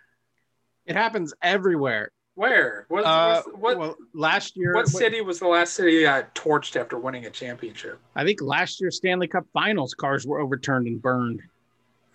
It 0.85 0.95
happens 0.95 1.33
everywhere. 1.41 2.11
Where? 2.35 2.85
What, 2.89 3.05
Uh, 3.05 3.41
what, 3.55 3.77
well, 3.77 3.95
last 4.13 4.55
year, 4.57 4.73
what 4.73 4.87
city 4.87 5.21
was 5.21 5.39
the 5.39 5.47
last 5.47 5.73
city 5.73 6.03
that 6.03 6.35
got 6.35 6.35
torched 6.35 6.79
after 6.79 6.97
winning 6.97 7.25
a 7.25 7.29
championship? 7.29 7.99
I 8.15 8.23
think 8.25 8.41
last 8.41 8.79
year's 8.81 8.97
Stanley 8.97 9.27
Cup 9.27 9.45
Finals 9.53 9.93
cars 9.93 10.27
were 10.27 10.39
overturned 10.39 10.87
and 10.87 11.01
burned. 11.01 11.41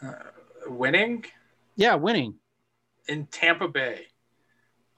Uh, 0.03 0.13
winning 0.67 1.25
Yeah, 1.77 1.95
winning. 1.95 2.35
in 3.09 3.27
Tampa 3.27 3.67
Bay. 3.69 4.07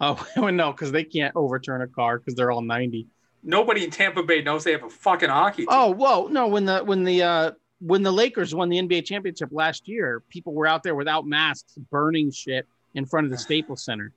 Oh 0.01 0.27
no, 0.51 0.73
because 0.73 0.91
they 0.93 1.05
can't 1.05 1.35
overturn 1.37 1.83
a 1.83 1.89
car 1.89 2.18
because 2.18 2.35
they're 2.35 2.51
all 2.51 2.61
ninety. 2.62 3.07
Nobody 3.43 3.84
in 3.84 3.90
Tampa 3.90 4.22
Bay 4.22 4.40
knows 4.43 4.64
they 4.64 4.72
have 4.72 4.84
a 4.84 4.90
fucking 4.90 5.28
hockey 5.28 5.62
team. 5.62 5.68
Oh, 5.70 5.90
whoa, 5.90 6.28
no, 6.28 6.47
when 6.47 6.64
the 6.64 6.80
when 6.84 7.05
the 7.05 7.22
uh 7.22 7.51
when 7.80 8.03
the 8.03 8.12
Lakers 8.12 8.55
won 8.55 8.68
the 8.68 8.78
NBA 8.78 9.05
championship 9.05 9.49
last 9.51 9.88
year, 9.88 10.22
people 10.28 10.55
were 10.55 10.66
out 10.66 10.84
there 10.84 10.95
without 10.95 11.26
masks 11.26 11.74
burning 11.90 12.30
shit 12.30 12.66
in 12.95 13.05
front 13.05 13.24
of 13.24 13.32
the 13.32 13.38
Staples 13.38 13.84
Center. 13.84 14.12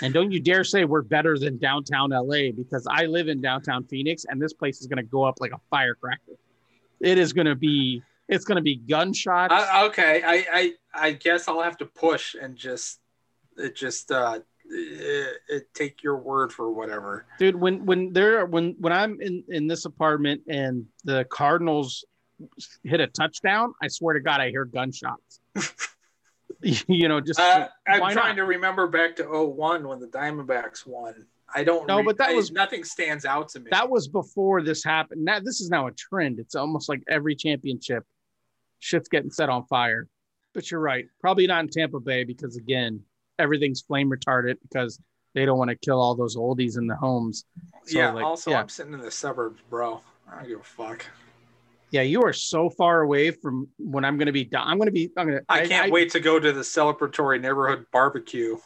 And 0.00 0.14
don't 0.14 0.32
you 0.32 0.40
dare 0.40 0.64
say 0.64 0.86
we're 0.86 1.02
better 1.02 1.38
than 1.38 1.58
downtown 1.58 2.10
LA 2.10 2.50
because 2.56 2.86
I 2.90 3.04
live 3.04 3.28
in 3.28 3.42
downtown 3.42 3.84
Phoenix 3.84 4.24
and 4.26 4.40
this 4.40 4.54
place 4.54 4.80
is 4.80 4.86
going 4.86 4.96
to 4.96 5.02
go 5.02 5.24
up 5.24 5.36
like 5.38 5.52
a 5.52 5.60
firecracker. 5.68 6.38
It 7.00 7.18
is 7.18 7.34
going 7.34 7.46
to 7.46 7.54
be 7.54 8.02
it's 8.28 8.46
going 8.46 8.56
to 8.56 8.62
be 8.62 8.76
gunshots. 8.76 9.52
I, 9.52 9.84
okay, 9.86 10.22
I, 10.24 10.46
I 10.52 10.72
I 10.94 11.12
guess 11.12 11.46
I'll 11.48 11.60
have 11.60 11.76
to 11.78 11.86
push 11.86 12.34
and 12.40 12.56
just 12.56 13.00
it 13.58 13.76
just 13.76 14.10
uh 14.10 14.40
it, 14.74 15.36
it 15.48 15.74
take 15.74 16.02
your 16.02 16.16
word 16.16 16.52
for 16.52 16.70
whatever. 16.72 17.26
dude 17.38 17.54
when 17.54 17.84
when 17.84 18.12
there 18.12 18.46
when 18.46 18.74
when 18.78 18.92
i'm 18.92 19.20
in 19.20 19.44
in 19.48 19.66
this 19.66 19.84
apartment 19.84 20.40
and 20.48 20.86
the 21.04 21.24
cardinals 21.26 22.04
hit 22.82 23.00
a 23.00 23.06
touchdown 23.06 23.72
i 23.82 23.88
swear 23.88 24.14
to 24.14 24.20
god 24.20 24.40
i 24.40 24.48
hear 24.50 24.64
gunshots 24.64 25.40
you 26.62 27.08
know 27.08 27.20
just 27.20 27.40
Uh, 27.40 27.68
I'm 27.88 27.98
trying 28.00 28.14
not? 28.14 28.36
to 28.36 28.44
remember 28.44 28.86
back 28.86 29.16
to 29.16 29.24
01 29.24 29.86
when 29.86 29.98
the 30.00 30.06
Diamondbacks 30.06 30.86
won. 30.86 31.26
I 31.54 31.64
don't 31.64 31.86
No, 31.88 32.02
but 32.04 32.16
that 32.18 32.30
I- 32.30 32.34
was- 32.34 32.52
nothing 32.52 32.84
stands 32.84 33.24
out 33.24 33.48
to 33.50 33.60
me. 33.60 33.68
that 33.72 33.88
was 33.90 34.08
before 34.08 34.62
this 34.62 34.82
happened 34.84 35.24
now 35.24 35.38
this 35.40 35.60
is 35.60 35.68
now 35.70 35.86
a 35.88 35.92
trend 35.92 36.38
it's 36.38 36.54
almost 36.54 36.88
like 36.88 37.02
every 37.08 37.34
championship 37.34 38.04
shit's 38.78 39.08
getting 39.08 39.30
set 39.30 39.48
on 39.48 39.64
fire 39.66 40.08
but 40.54 40.70
you're 40.70 40.80
right 40.80 41.06
probably 41.20 41.46
not 41.46 41.60
in 41.64 41.68
tampa 41.68 42.00
bay 42.00 42.24
because 42.24 42.56
again 42.56 43.00
everything's 43.38 43.80
flame 43.80 44.10
retardant 44.10 44.56
because 44.62 44.98
they 45.34 45.44
don't 45.46 45.58
want 45.58 45.70
to 45.70 45.76
kill 45.76 46.00
all 46.00 46.14
those 46.14 46.36
oldies 46.36 46.76
in 46.78 46.86
the 46.86 46.96
homes 46.96 47.44
So, 47.86 47.98
yeah, 47.98 48.12
like, 48.12 48.24
also 48.24 48.50
yeah. 48.50 48.60
I'm 48.60 48.68
sitting 48.68 48.92
in 48.92 49.00
the 49.00 49.10
suburbs, 49.10 49.60
bro. 49.70 50.00
I 50.30 50.36
don't 50.40 50.48
give 50.48 50.60
a 50.60 50.62
fuck. 50.62 51.06
yeah 51.90 52.02
you 52.02 52.22
are 52.22 52.32
so 52.32 52.70
far 52.70 53.00
away 53.02 53.30
from 53.30 53.68
when 53.78 54.04
i'm 54.04 54.16
going 54.16 54.26
to 54.26 54.32
be 54.32 54.44
done 54.44 54.66
i'm 54.66 54.78
going 54.78 54.86
to 54.86 54.92
be 54.92 55.10
i'm 55.16 55.26
going 55.26 55.38
to 55.38 55.44
I 55.48 55.66
can't 55.66 55.92
wait 55.92 56.10
to 56.12 56.20
go 56.20 56.38
to 56.38 56.52
the 56.52 56.62
celebratory 56.62 57.40
neighborhood 57.40 57.86
barbecue. 57.92 58.56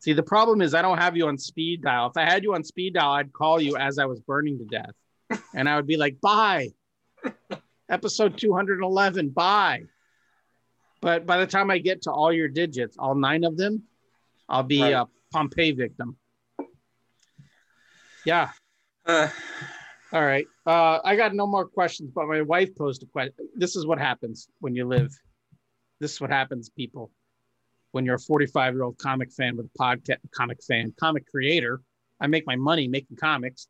See, 0.00 0.12
the 0.12 0.22
problem 0.22 0.62
is 0.62 0.74
I 0.74 0.82
don't 0.82 0.98
have 0.98 1.16
you 1.16 1.26
on 1.26 1.38
speed 1.38 1.82
dial. 1.82 2.06
If 2.06 2.16
I 2.16 2.22
had 2.24 2.44
you 2.44 2.54
on 2.54 2.62
speed 2.62 2.94
dial, 2.94 3.10
I'd 3.10 3.32
call 3.32 3.60
you 3.60 3.76
as 3.76 3.98
I 3.98 4.04
was 4.04 4.20
burning 4.20 4.58
to 4.58 4.64
death. 4.64 4.94
And 5.56 5.68
I 5.68 5.74
would 5.74 5.88
be 5.88 5.96
like, 5.96 6.20
bye. 6.20 6.68
Episode 7.90 8.38
211, 8.38 9.30
bye. 9.30 9.82
But 11.00 11.26
by 11.26 11.38
the 11.38 11.46
time 11.48 11.68
I 11.70 11.78
get 11.78 12.02
to 12.02 12.12
all 12.12 12.32
your 12.32 12.46
digits, 12.48 12.96
all 12.96 13.14
nine 13.16 13.42
of 13.42 13.56
them, 13.56 13.82
I'll 14.48 14.62
be 14.62 14.80
Right. 14.82 14.92
a 14.92 15.06
Pompeii 15.32 15.72
victim. 15.72 16.16
Yeah. 18.24 18.50
Uh, 19.06 19.28
All 20.12 20.24
right. 20.24 20.46
Uh, 20.66 21.00
I 21.04 21.16
got 21.16 21.34
no 21.34 21.46
more 21.46 21.66
questions, 21.66 22.10
but 22.14 22.26
my 22.26 22.40
wife 22.42 22.74
posed 22.76 23.02
a 23.02 23.06
question. 23.06 23.34
This 23.54 23.76
is 23.76 23.86
what 23.86 23.98
happens 23.98 24.48
when 24.60 24.74
you 24.74 24.86
live. 24.86 25.10
This 26.00 26.14
is 26.14 26.20
what 26.20 26.30
happens, 26.30 26.70
people. 26.70 27.10
When 27.92 28.04
you're 28.04 28.16
a 28.16 28.20
45 28.20 28.74
year 28.74 28.82
old 28.84 28.98
comic 28.98 29.32
fan 29.32 29.56
with 29.56 29.66
a 29.66 29.78
podcast, 29.78 30.18
comic 30.34 30.62
fan, 30.62 30.94
comic 30.98 31.26
creator, 31.30 31.80
I 32.20 32.26
make 32.26 32.46
my 32.46 32.56
money 32.56 32.88
making 32.88 33.16
comics. 33.16 33.68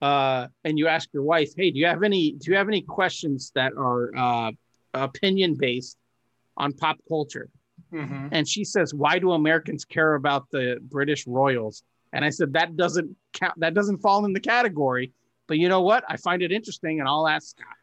Uh, 0.00 0.48
and 0.64 0.78
you 0.78 0.88
ask 0.88 1.08
your 1.12 1.22
wife, 1.22 1.50
"Hey, 1.56 1.70
do 1.70 1.78
you 1.78 1.86
have 1.86 2.02
any? 2.02 2.32
Do 2.32 2.50
you 2.50 2.56
have 2.56 2.68
any 2.68 2.82
questions 2.82 3.52
that 3.54 3.72
are 3.74 4.10
uh, 4.16 4.52
opinion 4.94 5.54
based 5.54 5.96
on 6.56 6.72
pop 6.72 6.98
culture?" 7.08 7.48
Mhm. 7.92 8.28
And 8.32 8.48
she 8.48 8.64
says, 8.64 8.94
"Why 8.94 9.18
do 9.18 9.32
Americans 9.32 9.84
care 9.84 10.14
about 10.14 10.50
the 10.50 10.78
British 10.82 11.26
royals?" 11.26 11.82
And 12.12 12.24
I 12.24 12.30
said, 12.30 12.52
"That 12.54 12.76
doesn't 12.76 13.16
count. 13.32 13.58
That 13.60 13.74
doesn't 13.74 13.98
fall 13.98 14.24
in 14.24 14.32
the 14.32 14.40
category." 14.40 15.12
But 15.46 15.58
you 15.58 15.68
know 15.68 15.82
what? 15.82 16.04
I 16.08 16.16
find 16.16 16.42
it 16.42 16.52
interesting, 16.52 17.00
and 17.00 17.08
I'll 17.08 17.28
ask 17.28 17.56
Scott. 17.56 17.76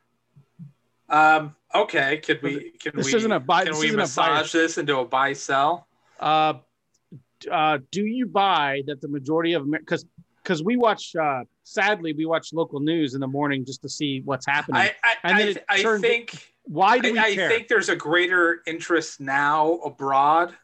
Um, 1.09 1.55
okay, 1.73 2.17
could 2.17 2.41
we 2.41 2.71
can 2.79 2.95
This 2.95 3.07
we 3.07 3.15
isn't 3.15 3.31
a 3.31 3.39
buy- 3.39 3.63
can 3.63 3.73
this 3.73 3.81
we 3.81 3.91
massage 3.91 4.51
this 4.51 4.77
into 4.77 4.97
a 4.97 5.05
buy 5.05 5.33
sell? 5.33 5.87
Uh, 6.19 6.53
uh, 7.49 7.79
do 7.91 8.05
you 8.05 8.25
buy 8.25 8.83
that 8.87 9.01
the 9.01 9.07
majority 9.07 9.53
of 9.53 9.69
because 9.69 10.05
because 10.49 10.63
we 10.63 10.77
watch 10.77 11.15
uh, 11.15 11.43
sadly 11.63 12.13
we 12.13 12.25
watch 12.25 12.51
local 12.53 12.79
news 12.79 13.13
in 13.13 13.19
the 13.19 13.27
morning 13.27 13.63
just 13.63 13.83
to 13.83 13.89
see 13.89 14.21
what's 14.25 14.47
happening. 14.47 14.81
I 14.81 14.93
I, 15.03 15.15
And 15.23 15.39
then 15.39 15.47
I, 15.47 15.51
it 15.51 15.65
I 15.69 15.97
think 15.99 16.53
Why 16.63 16.97
do 16.97 17.13
we 17.13 17.19
I, 17.19 17.27
I 17.27 17.35
think 17.35 17.67
there's 17.67 17.89
a 17.89 17.95
greater 17.95 18.61
interest 18.65 19.19
now 19.19 19.73
abroad 19.85 20.55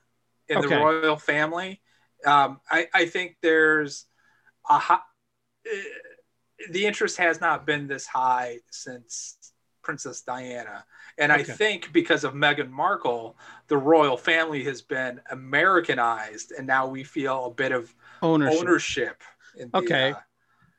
in 0.49 0.57
Okay. 0.57 0.67
the 0.67 0.75
royal 0.75 1.17
family. 1.17 1.81
Um, 2.25 2.59
I, 2.69 2.87
I 2.93 3.05
think 3.05 3.37
there's 3.43 4.05
a 4.67 4.79
high, 4.79 4.95
uh, 4.95 5.77
the 6.71 6.87
interest 6.87 7.17
has 7.17 7.39
not 7.39 7.67
been 7.67 7.87
this 7.87 8.07
high 8.07 8.59
since 8.71 9.37
Princess 9.83 10.21
Diana. 10.21 10.83
And 11.19 11.31
I 11.31 11.43
think 11.43 11.93
because 11.93 12.23
of 12.23 12.33
Meghan 12.33 12.71
Markle, 12.71 13.37
the 13.67 13.77
royal 13.77 14.17
family 14.17 14.63
has 14.63 14.81
been 14.81 15.21
Americanized, 15.29 16.51
and 16.57 16.65
now 16.65 16.87
we 16.87 17.03
feel 17.03 17.45
a 17.45 17.51
bit 17.51 17.71
of 17.71 17.93
ownership. 18.23 18.59
ownership 18.59 19.23
in 19.57 19.69
the, 19.71 19.77
Okay. 19.77 20.11
uh, 20.11 20.15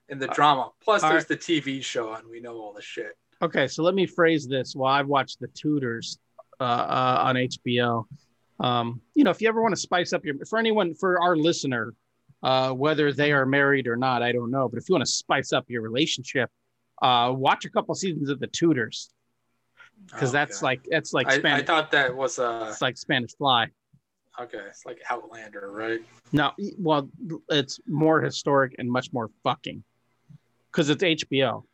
in 0.09 0.19
the 0.19 0.29
drama. 0.29 0.73
Plus, 0.81 1.03
all 1.03 1.11
there's 1.11 1.27
the 1.27 1.37
TV 1.37 1.83
show, 1.83 2.15
and 2.15 2.29
we 2.29 2.41
know 2.41 2.57
all 2.61 2.73
the 2.73 2.83
shit. 2.83 3.17
Okay, 3.43 3.67
so 3.67 3.83
let 3.83 3.95
me 3.95 4.07
phrase 4.07 4.47
this. 4.47 4.75
While 4.75 4.95
I've 4.95 5.09
watched 5.09 5.41
The 5.41 5.49
Tudors 5.49 6.19
uh, 6.61 6.65
uh, 6.65 7.23
on 7.25 7.35
HBO, 7.35 8.05
um, 8.61 9.01
you 9.15 9.25
know, 9.25 9.31
if 9.31 9.43
you 9.43 9.49
ever 9.49 9.61
want 9.61 9.75
to 9.75 9.81
spice 9.81 10.13
up 10.13 10.25
your, 10.25 10.35
for 10.47 10.59
anyone, 10.59 10.95
for 10.95 11.21
our 11.21 11.37
listener, 11.37 11.95
uh, 12.43 12.71
whether 12.71 13.13
they 13.13 13.33
are 13.33 13.45
married 13.45 13.87
or 13.87 13.97
not, 13.97 14.23
I 14.23 14.33
don't 14.33 14.51
know, 14.51 14.69
but 14.69 14.79
if 14.79 14.89
you 14.89 14.95
want 14.95 15.05
to 15.05 15.11
spice 15.11 15.53
up 15.53 15.69
your 15.69 15.83
relationship, 15.83 16.51
uh, 17.03 17.33
watch 17.37 17.67
a 17.67 17.71
couple 17.71 17.95
seasons 17.95 18.31
of 18.31 18.41
The 18.41 18.47
Tudors 18.47 19.11
because 20.07 20.33
that's 20.33 20.63
like 20.63 20.87
that's 20.91 21.13
like 21.13 21.27
I, 21.27 21.57
I 21.57 21.63
thought 21.63 21.91
that 21.93 22.15
was 22.15 22.39
uh 22.39 22.67
it's 22.71 22.83
like 22.83 22.97
Spanish 22.97 23.35
Fly. 23.37 23.69
Okay. 24.41 24.61
It's 24.69 24.85
like 24.87 24.99
Outlander, 25.11 25.71
right? 25.73 26.01
No, 26.33 26.53
well, 26.79 27.09
it's 27.51 27.81
more 27.87 28.21
historic 28.21 28.75
and 28.79 28.91
much 28.91 29.13
more 29.13 29.31
fucking 29.43 29.83
because 30.71 30.91
it's 30.91 31.03
HBO. 31.03 31.65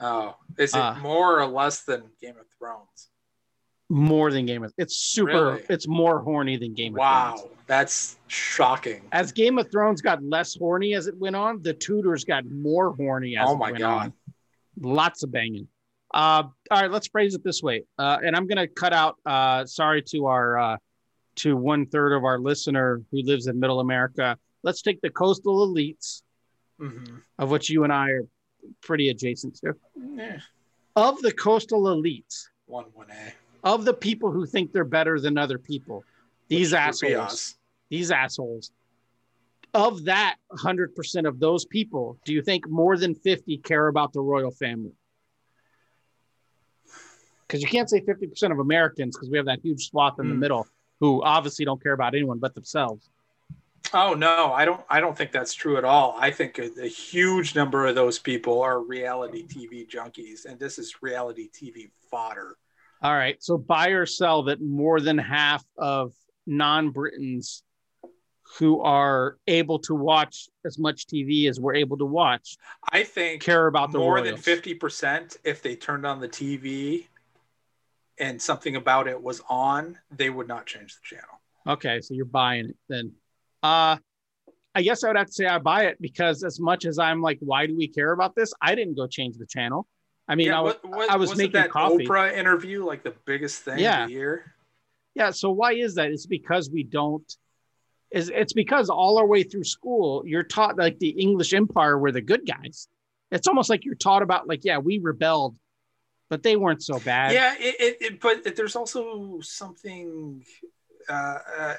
Oh, 0.00 0.36
is 0.58 0.74
it 0.74 0.78
Uh, 0.78 0.94
more 1.00 1.40
or 1.40 1.46
less 1.46 1.82
than 1.84 2.02
Game 2.20 2.36
of 2.38 2.46
Thrones? 2.58 3.10
More 3.90 4.30
than 4.30 4.44
Game 4.46 4.62
of 4.64 4.72
It's 4.76 4.96
super. 4.96 5.52
Really? 5.52 5.64
It's 5.70 5.88
more 5.88 6.20
horny 6.20 6.56
than 6.56 6.74
Game 6.74 6.92
of 6.94 6.98
Wow, 6.98 7.34
Thrones. 7.36 7.42
Wow, 7.50 7.56
that's 7.66 8.16
shocking. 8.26 9.02
As 9.12 9.32
Game 9.32 9.58
of 9.58 9.70
Thrones 9.70 10.00
got 10.02 10.22
less 10.22 10.54
horny 10.56 10.94
as 10.94 11.06
it 11.06 11.16
went 11.16 11.34
on, 11.36 11.62
the 11.62 11.72
Tudors 11.74 12.24
got 12.24 12.44
more 12.46 12.94
horny 12.94 13.36
as 13.36 13.48
Oh 13.48 13.54
it 13.54 13.58
my 13.58 13.70
went 13.72 13.78
God. 13.82 14.02
on. 14.02 14.12
Lots 14.80 15.22
of 15.22 15.32
banging. 15.32 15.66
Uh, 16.14 16.44
all 16.70 16.80
right, 16.82 16.90
let's 16.90 17.08
phrase 17.08 17.34
it 17.34 17.42
this 17.42 17.62
way. 17.62 17.84
Uh, 17.98 18.18
and 18.22 18.36
I'm 18.36 18.46
going 18.46 18.56
to 18.58 18.68
cut 18.68 18.92
out. 18.92 19.16
Uh, 19.26 19.64
sorry 19.66 20.02
to 20.10 20.26
our 20.26 20.58
uh, 20.58 20.76
to 21.38 21.56
one 21.56 21.86
third 21.86 22.12
of 22.12 22.24
our 22.24 22.38
listener 22.38 23.02
who 23.10 23.22
lives 23.22 23.46
in 23.46 23.58
Middle 23.58 23.80
America. 23.80 24.36
Let's 24.62 24.82
take 24.82 25.00
the 25.00 25.10
coastal 25.10 25.66
elites, 25.66 26.22
Mm-hmm. 26.80 27.16
of 27.40 27.50
which 27.50 27.68
you 27.70 27.82
and 27.82 27.92
I 27.92 28.10
are 28.10 28.26
pretty 28.82 29.08
adjacent 29.08 29.56
to. 29.56 29.74
Yeah. 30.14 30.38
Of 30.94 31.20
the 31.22 31.32
coastal 31.32 31.82
elites, 31.84 32.44
One 32.66 32.84
one 32.94 33.08
A. 33.10 33.32
of 33.64 33.84
the 33.84 33.94
people 33.94 34.30
who 34.30 34.46
think 34.46 34.72
they're 34.72 34.84
better 34.84 35.18
than 35.18 35.38
other 35.38 35.58
people, 35.58 36.04
these 36.46 36.70
Which 36.70 36.78
assholes, 36.80 37.56
these 37.90 38.10
assholes. 38.12 38.70
Of 39.74 40.04
that 40.04 40.36
100% 40.52 41.26
of 41.28 41.40
those 41.40 41.64
people, 41.64 42.16
do 42.24 42.32
you 42.32 42.42
think 42.42 42.68
more 42.68 42.96
than 42.96 43.14
50 43.16 43.58
care 43.58 43.88
about 43.88 44.12
the 44.12 44.20
royal 44.20 44.50
family? 44.52 44.92
Because 47.46 47.60
you 47.62 47.68
can't 47.68 47.90
say 47.90 48.00
50% 48.00 48.52
of 48.52 48.58
Americans 48.60 49.16
because 49.16 49.30
we 49.30 49.36
have 49.36 49.46
that 49.46 49.60
huge 49.62 49.88
swath 49.88 50.18
in 50.20 50.28
the 50.28 50.34
Hmm. 50.34 50.40
middle 50.40 50.66
who 51.00 51.22
obviously 51.22 51.64
don't 51.64 51.82
care 51.82 51.92
about 51.92 52.14
anyone 52.14 52.38
but 52.38 52.54
themselves. 52.54 53.08
Oh 53.94 54.14
no, 54.14 54.52
I 54.52 54.64
don't. 54.64 54.82
I 54.90 55.00
don't 55.00 55.16
think 55.16 55.32
that's 55.32 55.54
true 55.54 55.78
at 55.78 55.84
all. 55.84 56.14
I 56.18 56.30
think 56.30 56.58
a, 56.58 56.68
a 56.82 56.88
huge 56.88 57.54
number 57.54 57.86
of 57.86 57.94
those 57.94 58.18
people 58.18 58.60
are 58.60 58.80
reality 58.80 59.46
TV 59.46 59.88
junkies, 59.88 60.44
and 60.44 60.58
this 60.58 60.78
is 60.78 61.00
reality 61.00 61.48
TV 61.48 61.90
fodder. 62.10 62.56
All 63.02 63.14
right. 63.14 63.42
So 63.42 63.56
buy 63.56 63.88
or 63.90 64.04
sell 64.04 64.42
that 64.44 64.60
more 64.60 65.00
than 65.00 65.16
half 65.16 65.64
of 65.78 66.12
non 66.46 66.90
Britons 66.90 67.62
who 68.58 68.80
are 68.80 69.36
able 69.46 69.78
to 69.78 69.94
watch 69.94 70.48
as 70.64 70.78
much 70.78 71.06
TV 71.06 71.48
as 71.48 71.60
we're 71.60 71.74
able 71.74 71.98
to 71.98 72.06
watch 72.06 72.56
I 72.90 73.02
think 73.02 73.42
care 73.42 73.66
about 73.66 73.92
the 73.92 73.98
more 73.98 74.14
royals. 74.14 74.26
than 74.28 74.36
fifty 74.38 74.74
percent. 74.74 75.36
If 75.44 75.62
they 75.62 75.76
turned 75.76 76.04
on 76.06 76.20
the 76.20 76.28
TV 76.28 77.06
and 78.20 78.40
something 78.40 78.76
about 78.76 79.06
it 79.08 79.20
was 79.22 79.40
on, 79.48 79.98
they 80.16 80.30
would 80.30 80.48
not 80.48 80.66
change 80.66 80.94
the 80.94 81.00
channel. 81.16 81.40
Okay, 81.66 82.00
so 82.00 82.14
you're 82.14 82.24
buying 82.24 82.66
it 82.70 82.76
then. 82.88 83.12
Uh 83.62 83.96
I 84.74 84.82
guess 84.82 85.02
I 85.02 85.08
would 85.08 85.16
have 85.16 85.26
to 85.26 85.32
say 85.32 85.46
I 85.46 85.58
buy 85.58 85.86
it 85.86 86.00
because 86.00 86.44
as 86.44 86.60
much 86.60 86.84
as 86.84 86.98
I'm 86.98 87.20
like, 87.20 87.38
why 87.40 87.66
do 87.66 87.76
we 87.76 87.88
care 87.88 88.12
about 88.12 88.36
this? 88.36 88.52
I 88.60 88.74
didn't 88.76 88.94
go 88.94 89.06
change 89.08 89.36
the 89.36 89.46
channel. 89.46 89.86
I 90.28 90.34
mean, 90.36 90.52
I 90.52 90.60
was, 90.60 90.74
what, 90.82 91.10
I 91.10 91.16
was 91.16 91.36
making 91.36 91.52
that 91.54 91.70
coffee. 91.70 92.06
Oprah 92.06 92.36
interview 92.36 92.84
like 92.84 93.02
the 93.02 93.14
biggest 93.24 93.62
thing 93.62 93.78
Yeah. 93.78 94.02
of 94.04 94.08
the 94.08 94.14
year. 94.14 94.54
yeah. 95.14 95.30
So 95.30 95.50
why 95.50 95.72
is 95.72 95.94
that? 95.96 96.10
It's 96.10 96.26
because 96.26 96.70
we 96.70 96.82
don't. 96.84 97.24
Is 98.10 98.30
it's 98.30 98.52
because 98.52 98.88
all 98.88 99.18
our 99.18 99.26
way 99.26 99.42
through 99.42 99.64
school 99.64 100.22
you're 100.26 100.42
taught 100.42 100.78
like 100.78 100.98
the 100.98 101.10
English 101.10 101.52
Empire 101.54 101.98
were 101.98 102.12
the 102.12 102.20
good 102.22 102.46
guys. 102.46 102.88
It's 103.32 103.48
almost 103.48 103.68
like 103.68 103.84
you're 103.84 103.94
taught 103.94 104.22
about 104.22 104.46
like, 104.48 104.64
yeah, 104.64 104.78
we 104.78 104.98
rebelled, 104.98 105.56
but 106.28 106.42
they 106.42 106.56
weren't 106.56 106.82
so 106.82 106.98
bad. 107.00 107.32
Yeah, 107.32 107.54
it, 107.58 107.76
it, 107.80 107.96
it, 108.00 108.20
but 108.20 108.56
there's 108.56 108.76
also 108.76 109.40
something 109.40 110.44
uh, 111.08 111.38
uh, 111.58 111.74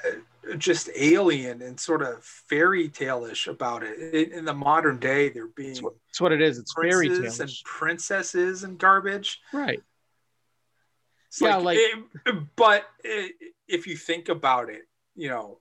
just 0.58 0.90
alien 0.96 1.62
and 1.62 1.78
sort 1.78 2.02
of 2.02 2.24
fairy 2.24 2.88
tale-ish 2.88 3.46
about 3.46 3.82
it. 3.82 3.98
In, 4.14 4.38
in 4.40 4.44
the 4.44 4.54
modern 4.54 4.98
day, 4.98 5.28
they're 5.28 5.46
being 5.46 5.70
It's 5.70 5.82
what, 5.82 5.94
it's 6.08 6.20
what 6.20 6.32
it 6.32 6.42
is. 6.42 6.58
It's 6.58 6.74
fairy 6.74 7.06
and 7.06 7.52
princesses 7.64 8.64
and 8.64 8.76
garbage. 8.78 9.40
right? 9.52 9.80
It's 11.28 11.40
Yeah, 11.40 11.56
like, 11.56 11.78
like- 12.26 12.36
but 12.56 12.86
if 13.68 13.86
you 13.86 13.96
think 13.96 14.28
about 14.28 14.68
it, 14.68 14.82
you 15.14 15.28
know, 15.28 15.58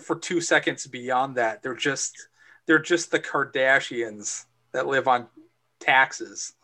for 0.00 0.16
two 0.16 0.40
seconds 0.40 0.86
beyond 0.86 1.36
that, 1.36 1.62
they're 1.62 1.74
just 1.74 2.28
they're 2.66 2.78
just 2.80 3.10
the 3.12 3.20
Kardashians 3.20 4.46
that 4.72 4.86
live 4.86 5.06
on 5.06 5.28
taxes. 5.78 6.54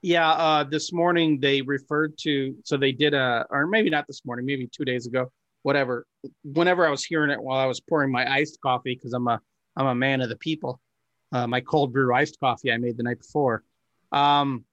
Yeah, 0.00 0.30
uh, 0.30 0.64
this 0.64 0.92
morning 0.92 1.40
they 1.40 1.60
referred 1.60 2.16
to, 2.18 2.54
so 2.64 2.76
they 2.76 2.92
did 2.92 3.14
a, 3.14 3.44
or 3.50 3.66
maybe 3.66 3.90
not 3.90 4.06
this 4.06 4.24
morning, 4.24 4.46
maybe 4.46 4.68
two 4.68 4.84
days 4.84 5.06
ago, 5.06 5.32
whatever. 5.62 6.06
Whenever 6.44 6.86
I 6.86 6.90
was 6.90 7.04
hearing 7.04 7.30
it 7.30 7.42
while 7.42 7.58
I 7.58 7.66
was 7.66 7.80
pouring 7.80 8.12
my 8.12 8.30
iced 8.32 8.60
coffee, 8.60 8.94
because 8.94 9.12
I'm 9.12 9.26
a, 9.26 9.40
I'm 9.76 9.86
a 9.86 9.94
man 9.94 10.20
of 10.20 10.28
the 10.28 10.36
people. 10.36 10.80
Uh, 11.32 11.46
my 11.46 11.60
cold 11.60 11.92
brew 11.92 12.14
iced 12.14 12.38
coffee 12.38 12.70
I 12.70 12.78
made 12.78 12.96
the 12.96 13.02
night 13.02 13.18
before. 13.18 13.64
Um, 14.12 14.64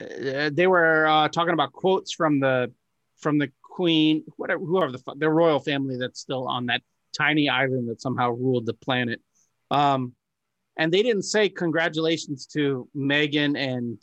uh, 0.00 0.50
they 0.52 0.66
were 0.66 1.06
uh, 1.06 1.28
talking 1.28 1.54
about 1.54 1.72
quotes 1.72 2.12
from 2.12 2.38
the, 2.38 2.70
from 3.16 3.38
the 3.38 3.50
queen, 3.62 4.24
whatever, 4.36 4.62
whoever 4.64 4.92
the 4.92 5.02
the 5.16 5.30
royal 5.30 5.60
family 5.60 5.96
that's 5.96 6.20
still 6.20 6.46
on 6.46 6.66
that 6.66 6.82
tiny 7.16 7.48
island 7.48 7.88
that 7.88 8.00
somehow 8.00 8.30
ruled 8.30 8.66
the 8.66 8.74
planet. 8.74 9.20
Um, 9.70 10.12
and 10.76 10.92
they 10.92 11.02
didn't 11.02 11.22
say 11.22 11.48
congratulations 11.48 12.46
to 12.46 12.88
Meghan 12.96 13.56
and 13.56 14.00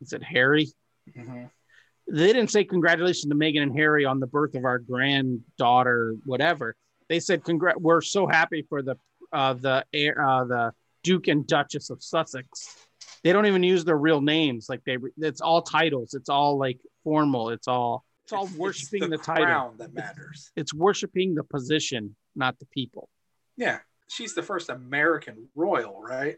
is 0.00 0.12
it 0.12 0.22
Harry? 0.22 0.68
They 1.16 2.32
didn't 2.32 2.48
say 2.48 2.64
congratulations 2.64 3.26
to 3.26 3.36
Meghan 3.36 3.62
and 3.62 3.76
Harry 3.76 4.04
on 4.04 4.20
the 4.20 4.26
birth 4.26 4.54
of 4.54 4.64
our 4.64 4.78
granddaughter, 4.78 6.16
whatever. 6.24 6.74
They 7.08 7.20
said 7.20 7.44
congrat. 7.44 7.80
We're 7.80 8.00
so 8.00 8.26
happy 8.26 8.66
for 8.68 8.82
the 8.82 8.96
uh, 9.32 9.54
the 9.54 9.84
heir- 9.92 10.20
uh, 10.20 10.44
the 10.44 10.72
Duke 11.02 11.28
and 11.28 11.46
Duchess 11.46 11.90
of 11.90 12.02
Sussex. 12.02 12.76
They 13.22 13.32
don't 13.32 13.46
even 13.46 13.62
use 13.62 13.84
their 13.84 13.96
real 13.96 14.20
names. 14.20 14.66
Like 14.68 14.82
they, 14.84 14.96
it's 15.18 15.40
all 15.40 15.62
titles. 15.62 16.14
It's 16.14 16.28
all 16.28 16.58
like 16.58 16.78
formal. 17.04 17.50
It's 17.50 17.68
all 17.68 18.04
it's 18.24 18.32
all 18.32 18.48
worshiping 18.56 19.10
the, 19.10 19.18
title. 19.18 19.44
crown 19.44 19.74
that 19.78 19.92
matters. 19.92 20.50
It's 20.56 20.72
worshiping 20.72 21.34
the 21.34 21.44
position, 21.44 22.14
not 22.36 22.58
the 22.58 22.66
people. 22.66 23.08
Yeah, 23.56 23.80
she's 24.08 24.34
the 24.34 24.42
first 24.42 24.70
American 24.70 25.48
royal, 25.54 26.00
right? 26.00 26.36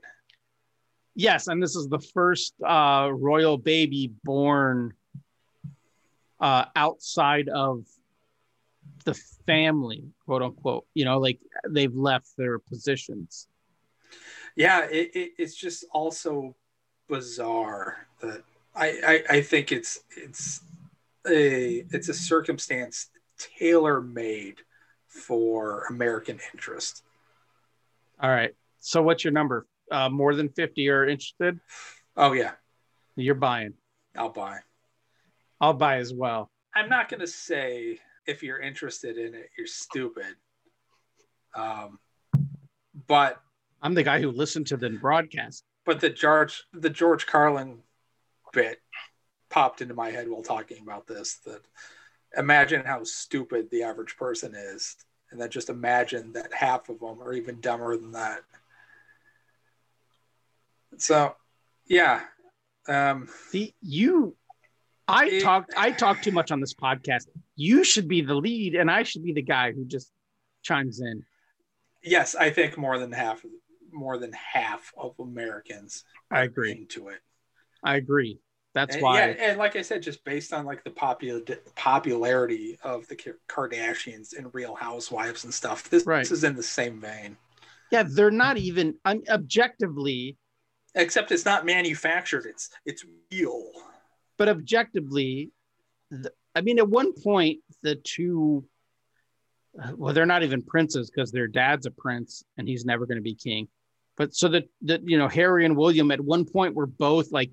Yes, 1.14 1.48
and 1.48 1.62
this 1.62 1.76
is 1.76 1.88
the 1.88 1.98
first 1.98 2.54
uh, 2.62 3.10
royal 3.12 3.58
baby 3.58 4.12
born 4.24 4.94
uh, 6.40 6.64
outside 6.74 7.48
of 7.48 7.84
the 9.04 9.14
family, 9.46 10.04
quote 10.24 10.42
unquote. 10.42 10.86
You 10.94 11.04
know, 11.04 11.18
like 11.18 11.38
they've 11.68 11.94
left 11.94 12.28
their 12.38 12.58
positions. 12.58 13.46
Yeah, 14.56 14.86
it, 14.90 15.10
it, 15.14 15.32
it's 15.38 15.54
just 15.54 15.84
also 15.92 16.54
bizarre 17.08 18.06
that 18.20 18.42
I, 18.74 18.86
I 19.30 19.36
I 19.36 19.40
think 19.42 19.70
it's 19.70 20.00
it's 20.16 20.60
a 21.26 21.84
it's 21.90 22.08
a 22.08 22.14
circumstance 22.14 23.10
tailor 23.38 24.00
made 24.00 24.60
for 25.06 25.84
American 25.90 26.40
interest. 26.52 27.02
All 28.20 28.30
right. 28.30 28.54
So, 28.80 29.02
what's 29.02 29.24
your 29.24 29.32
number? 29.32 29.66
Uh, 29.93 30.09
more 30.09 30.34
than 30.34 30.49
fifty 30.49 30.88
are 30.88 31.07
interested. 31.07 31.61
Oh 32.16 32.32
yeah, 32.32 32.53
You're 33.14 33.34
buying. 33.34 33.74
I'll 34.16 34.30
buy. 34.30 34.59
I'll 35.61 35.74
buy 35.74 35.99
as 35.99 36.12
well. 36.14 36.51
I'm 36.74 36.88
not 36.88 37.09
gonna 37.09 37.26
say 37.26 37.99
if 38.26 38.43
you're 38.43 38.59
interested 38.59 39.18
in 39.18 39.34
it, 39.34 39.51
you're 39.57 39.66
stupid. 39.66 40.34
Um, 41.55 41.99
but 43.07 43.40
I'm 43.82 43.95
the 43.95 44.03
guy 44.03 44.20
who 44.20 44.30
listened 44.30 44.66
to 44.68 44.76
the 44.76 44.90
broadcast. 44.90 45.64
but 45.84 46.01
the 46.01 46.11
George 46.11 46.64
the 46.72 46.90
George 46.90 47.26
Carlin 47.26 47.82
bit 48.53 48.80
popped 49.51 49.82
into 49.82 49.95
my 49.95 50.11
head 50.11 50.28
while 50.28 50.43
talking 50.43 50.78
about 50.82 51.07
this. 51.07 51.36
That 51.45 51.62
imagine 52.36 52.84
how 52.84 53.05
stupid 53.05 53.70
the 53.70 53.82
average 53.82 54.16
person 54.16 54.55
is, 54.55 54.97
and 55.30 55.40
then 55.40 55.51
just 55.51 55.68
imagine 55.68 56.32
that 56.32 56.53
half 56.55 56.88
of 56.88 57.01
them 57.01 57.22
are 57.22 57.34
even 57.34 57.61
dumber 57.61 57.97
than 57.97 58.12
that. 58.12 58.40
So, 60.99 61.34
yeah, 61.86 62.20
um, 62.88 63.28
The 63.53 63.72
you, 63.80 64.36
I 65.09 65.26
It- 65.26 65.43
talked. 65.43 65.72
I 65.76 65.90
talk 65.93 66.22
too 66.22 66.32
much 66.32 66.51
on 66.51 66.61
this 66.61 66.74
podcast. 66.74 67.26
You 67.57 67.84
should 67.84 68.09
be 68.09 68.20
the 68.22 68.34
lead, 68.34 68.74
and 68.74 68.90
I 68.90 69.03
should 69.03 69.22
be 69.24 69.32
the 69.32 69.43
guy 69.43 69.72
who 69.72 69.84
just 69.84 70.11
chimes 70.62 71.01
in. 71.01 71.24
yes, 72.05 72.34
I 72.34 72.51
think 72.51 72.76
more 72.78 72.99
than 72.99 73.12
half 73.12 73.45
more 73.93 74.16
than 74.18 74.32
half 74.32 74.90
of 74.97 75.14
Americans 75.20 76.03
I 76.30 76.43
agree. 76.45 76.72
into 76.72 77.09
it. 77.09 77.20
I 77.84 77.97
agree. 77.97 78.40
That's 78.74 78.95
and, 78.95 79.03
why. 79.03 79.18
yeah, 79.18 79.26
and 79.51 79.59
like 79.59 79.76
I 79.76 79.82
said, 79.82 80.03
just 80.03 80.24
based 80.24 80.53
on 80.55 80.64
like 80.64 80.82
the 80.82 80.90
popular 80.90 81.43
popularity 81.76 82.78
of 82.82 83.07
the 83.09 83.16
Kardashians 83.49 84.36
and 84.36 84.53
Real 84.55 84.74
Housewives 84.74 85.45
and 85.45 85.53
stuff, 85.53 85.90
this, 85.90 86.07
Right. 86.07 86.20
this 86.20 86.30
is 86.30 86.43
in 86.45 86.57
the 86.57 86.62
same 86.62 87.01
vein. 87.01 87.36
Yeah, 87.90 88.05
they're 88.05 88.30
not 88.30 88.57
even 88.57 88.95
I'm 89.05 89.22
objectively, 89.28 90.38
Except 90.95 91.32
it's 91.32 91.45
not 91.45 91.64
manufactured; 91.64 92.47
it's 92.47 92.70
it's 92.84 93.05
real. 93.30 93.64
but 94.36 94.49
objectively, 94.49 95.51
the, 96.11 96.32
I 96.55 96.61
mean, 96.61 96.78
at 96.78 96.88
one 96.88 97.12
point, 97.14 97.61
the 97.82 97.97
two, 97.97 98.64
well, 99.95 100.12
they're 100.12 100.26
not 100.26 100.43
even 100.43 100.62
princes 100.62 101.11
because 101.11 101.32
their 101.32 101.49
dad's 101.49 101.86
a 101.86 101.90
prince 101.90 102.45
and 102.59 102.68
he's 102.68 102.84
never 102.84 103.07
going 103.07 103.16
to 103.16 103.22
be 103.22 103.34
king. 103.34 103.68
But 104.16 104.34
so 104.34 104.49
that 104.49 104.64
that 104.82 105.09
you 105.09 105.16
know, 105.16 105.28
Harry 105.28 105.64
and 105.64 105.76
William 105.76 106.11
at 106.11 106.20
one 106.20 106.45
point 106.45 106.74
were 106.74 106.86
both 106.86 107.32
like 107.32 107.51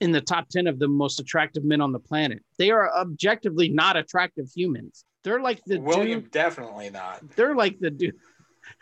in 0.00 0.12
the 0.12 0.20
top 0.20 0.48
ten 0.48 0.66
of 0.66 0.78
the 0.78 0.88
most 0.88 1.20
attractive 1.20 1.64
men 1.64 1.80
on 1.80 1.92
the 1.92 1.98
planet. 1.98 2.42
They 2.58 2.70
are 2.70 2.90
objectively 2.96 3.68
not 3.68 3.96
attractive 3.96 4.48
humans. 4.54 5.04
They're 5.24 5.40
like 5.40 5.60
the 5.66 5.78
William 5.78 6.20
dude. 6.20 6.30
definitely 6.30 6.90
not. 6.90 7.20
They're 7.36 7.56
like 7.56 7.78
the 7.80 7.90
dude. 7.90 8.14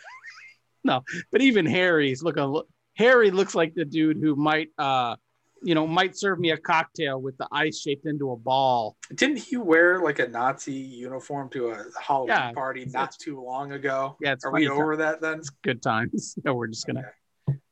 no, 0.84 1.02
but 1.32 1.40
even 1.40 1.64
Harry's 1.64 2.22
look 2.22 2.36
a 2.36 2.62
Harry 2.98 3.30
looks 3.30 3.54
like 3.54 3.74
the 3.74 3.84
dude 3.84 4.18
who 4.18 4.36
might 4.36 4.68
uh 4.76 5.16
you 5.60 5.74
know, 5.74 5.88
might 5.88 6.16
serve 6.16 6.38
me 6.38 6.52
a 6.52 6.56
cocktail 6.56 7.20
with 7.20 7.36
the 7.36 7.48
ice 7.50 7.80
shaped 7.80 8.06
into 8.06 8.30
a 8.30 8.36
ball. 8.36 8.96
Didn't 9.12 9.38
he 9.38 9.56
wear 9.56 10.00
like 10.00 10.20
a 10.20 10.28
Nazi 10.28 10.72
uniform 10.72 11.48
to 11.50 11.70
a 11.70 11.84
Halloween 12.00 12.28
Yeah, 12.28 12.52
party 12.52 12.84
not 12.84 13.16
too 13.18 13.42
long 13.42 13.72
ago? 13.72 14.16
Yeah, 14.20 14.34
it's 14.34 14.44
Are 14.44 14.52
we 14.52 14.66
ti- 14.66 14.68
over 14.68 14.96
that 14.98 15.20
then? 15.20 15.42
good 15.64 15.82
times. 15.82 16.36
No, 16.44 16.54
we're 16.54 16.68
just 16.68 16.86
gonna 16.86 17.02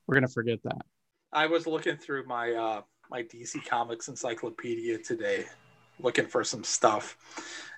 we're 0.07 0.15
gonna 0.15 0.27
forget 0.27 0.59
that. 0.65 0.83
I 1.33 1.47
was 1.47 1.67
looking 1.67 1.97
through 1.97 2.27
my 2.27 2.53
uh, 2.53 2.83
my 3.09 3.23
DC 3.23 3.65
Comics 3.67 4.09
encyclopedia 4.09 4.99
today, 4.99 5.45
looking 6.01 6.27
for 6.27 6.43
some 6.43 6.65
stuff, 6.65 7.17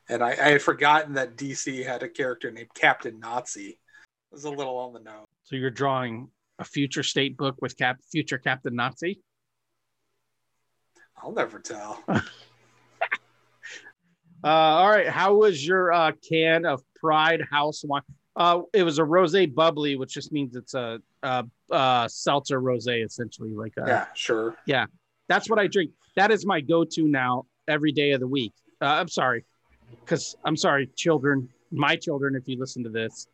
and 0.08 0.22
I, 0.22 0.30
I 0.30 0.48
had 0.52 0.62
forgotten 0.62 1.12
that 1.14 1.36
DC 1.36 1.84
had 1.84 2.02
a 2.02 2.08
character 2.08 2.50
named 2.50 2.72
Captain 2.74 3.18
Nazi. 3.20 3.68
It 3.68 3.76
was 4.32 4.44
a 4.44 4.50
little 4.50 4.78
on 4.78 4.94
the 4.94 5.00
nose. 5.00 5.26
So 5.44 5.56
you're 5.56 5.70
drawing 5.70 6.30
a 6.58 6.64
future 6.64 7.02
state 7.02 7.36
book 7.36 7.56
with 7.60 7.76
Cap 7.76 7.98
future 8.10 8.38
Captain 8.38 8.74
Nazi. 8.74 9.20
I'll 11.22 11.32
never 11.32 11.58
tell. 11.58 12.02
Uh, 14.44 14.46
all 14.46 14.90
right. 14.90 15.08
How 15.08 15.34
was 15.34 15.66
your 15.66 15.92
uh, 15.92 16.12
can 16.28 16.64
of 16.64 16.82
Pride 16.94 17.42
House 17.50 17.82
wine? 17.84 18.02
Uh, 18.36 18.62
it 18.72 18.84
was 18.84 19.00
a 19.00 19.02
rosé 19.02 19.52
bubbly, 19.52 19.96
which 19.96 20.14
just 20.14 20.30
means 20.30 20.54
it's 20.54 20.74
a, 20.74 21.00
a, 21.24 21.44
a 21.70 22.08
seltzer 22.08 22.60
rosé, 22.60 23.04
essentially. 23.04 23.50
Like 23.50 23.72
a, 23.78 23.84
yeah, 23.86 24.06
sure. 24.14 24.56
Yeah, 24.64 24.86
that's 25.28 25.50
what 25.50 25.58
I 25.58 25.66
drink. 25.66 25.90
That 26.14 26.30
is 26.30 26.46
my 26.46 26.60
go-to 26.60 27.08
now 27.08 27.46
every 27.66 27.90
day 27.90 28.12
of 28.12 28.20
the 28.20 28.28
week. 28.28 28.52
Uh, 28.80 28.86
I'm 28.86 29.08
sorry, 29.08 29.44
because 30.04 30.36
I'm 30.44 30.56
sorry, 30.56 30.88
children, 30.94 31.48
my 31.72 31.96
children, 31.96 32.36
if 32.36 32.46
you 32.46 32.60
listen 32.60 32.84
to 32.84 32.90
this, 32.90 33.26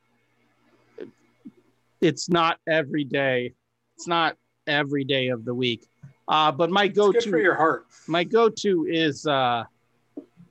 it's 2.04 2.28
not 2.28 2.58
every 2.68 3.04
day. 3.04 3.54
It's 3.96 4.06
not 4.06 4.36
every 4.66 5.04
day 5.04 5.28
of 5.28 5.44
the 5.44 5.54
week. 5.54 5.86
Uh, 6.28 6.52
but 6.52 6.70
my 6.70 6.84
It's 6.84 6.94
good 6.98 7.14
go-to 7.14 7.30
for 7.30 7.38
your 7.38 7.54
heart. 7.54 7.86
my 8.06 8.24
go-to 8.24 8.86
is 8.88 9.26
uh 9.26 9.64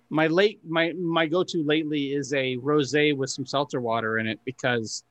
my 0.10 0.28
late 0.28 0.60
my 0.68 0.93
my 0.93 1.26
go-to 1.26 1.64
lately 1.64 2.14
is 2.14 2.34
a 2.34 2.58
rosé 2.58 3.16
with 3.16 3.30
some 3.30 3.45
seltzer 3.45 3.82
water 3.82 4.18
in 4.20 4.28
it 4.28 4.39
because 4.45 5.04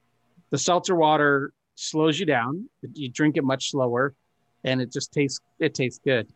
the 0.51 0.59
seltzer 0.59 0.95
water 0.95 1.53
slows 1.75 2.21
you 2.21 2.27
down 2.27 2.69
you 2.95 3.09
drink 3.09 3.37
it 3.37 3.43
much 3.45 3.71
slower 3.71 4.15
and 4.63 4.81
it 4.81 4.93
just 4.93 5.11
tastes 5.13 5.41
it 5.59 5.75
tastes 5.75 5.99
good 6.05 6.29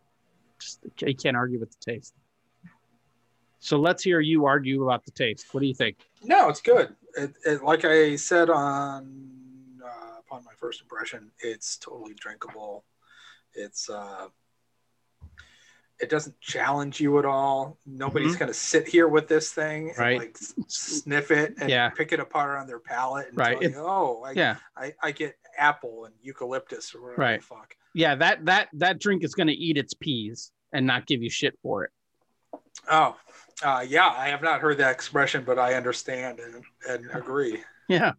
just 0.59 0.79
you 0.99 1.15
can't 1.15 1.37
argue 1.37 1.59
with 1.59 1.71
the 1.71 1.91
taste 1.91 2.13
so 3.59 3.77
let's 3.79 4.03
hear 4.03 4.19
you 4.19 4.45
argue 4.45 4.83
about 4.83 5.05
the 5.05 5.11
taste 5.11 5.45
what 5.53 5.61
do 5.61 5.67
you 5.67 5.73
think 5.83 5.95
No, 6.23 6.49
it's 6.49 6.61
good. 6.61 6.93
It, 7.15 7.31
it, 7.45 7.63
like 7.63 7.85
I 7.85 8.17
said 8.17 8.49
on 8.49 9.05
upon 10.27 10.43
my 10.43 10.53
first 10.57 10.81
impression, 10.81 11.31
it's 11.39 11.77
totally 11.77 12.13
drinkable. 12.13 12.85
It's 13.53 13.89
uh, 13.89 14.27
it 15.99 16.09
doesn't 16.11 16.39
challenge 16.39 16.99
you 17.01 17.17
at 17.17 17.25
all. 17.25 17.79
Nobody's 17.85 18.35
Mhm. 18.35 18.39
gonna 18.39 18.53
sit 18.53 18.87
here 18.87 19.07
with 19.07 19.27
this 19.27 19.51
thing 19.51 19.89
and 19.89 19.97
Right. 19.97 20.17
like 20.19 20.37
sniff 20.67 21.31
it 21.31 21.55
and 21.59 21.69
Yeah. 21.69 21.89
pick 21.89 22.11
it 22.11 22.19
apart 22.19 22.59
on 22.59 22.67
their 22.67 22.79
palate 22.79 23.29
and 23.29 23.37
Right. 23.37 23.59
tell 23.59 23.69
you, 23.69 23.77
oh, 23.79 24.21
I, 24.23 24.31
yeah 24.31 24.57
I, 24.75 24.93
I 25.01 25.11
get 25.11 25.39
apple 25.57 26.05
and 26.05 26.13
eucalyptus 26.21 26.93
or 26.93 27.01
whatever 27.01 27.21
Right. 27.21 27.39
the 27.39 27.45
fuck. 27.45 27.75
yeah 27.93 28.13
that 28.15 28.45
that 28.45 28.69
that 28.73 28.99
drink 28.99 29.23
is 29.23 29.33
going 29.33 29.47
to 29.47 29.53
eat 29.53 29.75
its 29.77 29.93
peas 29.95 30.51
and 30.71 30.85
not 30.85 31.07
give 31.07 31.23
you 31.23 31.29
shit 31.29 31.57
for 31.63 31.85
it 31.85 31.91
Oh, 32.89 33.17
uh, 33.63 33.83
yeah, 33.87 34.07
I 34.07 34.29
have 34.29 34.41
not 34.43 34.61
heard 34.61 34.77
that 34.77 34.91
expression, 34.91 35.43
but 35.43 35.57
I 35.59 35.73
understand 35.73 36.39
and, 36.39 36.63
and 36.87 37.09
agree. 37.13 37.63
Yeah. 37.89 38.13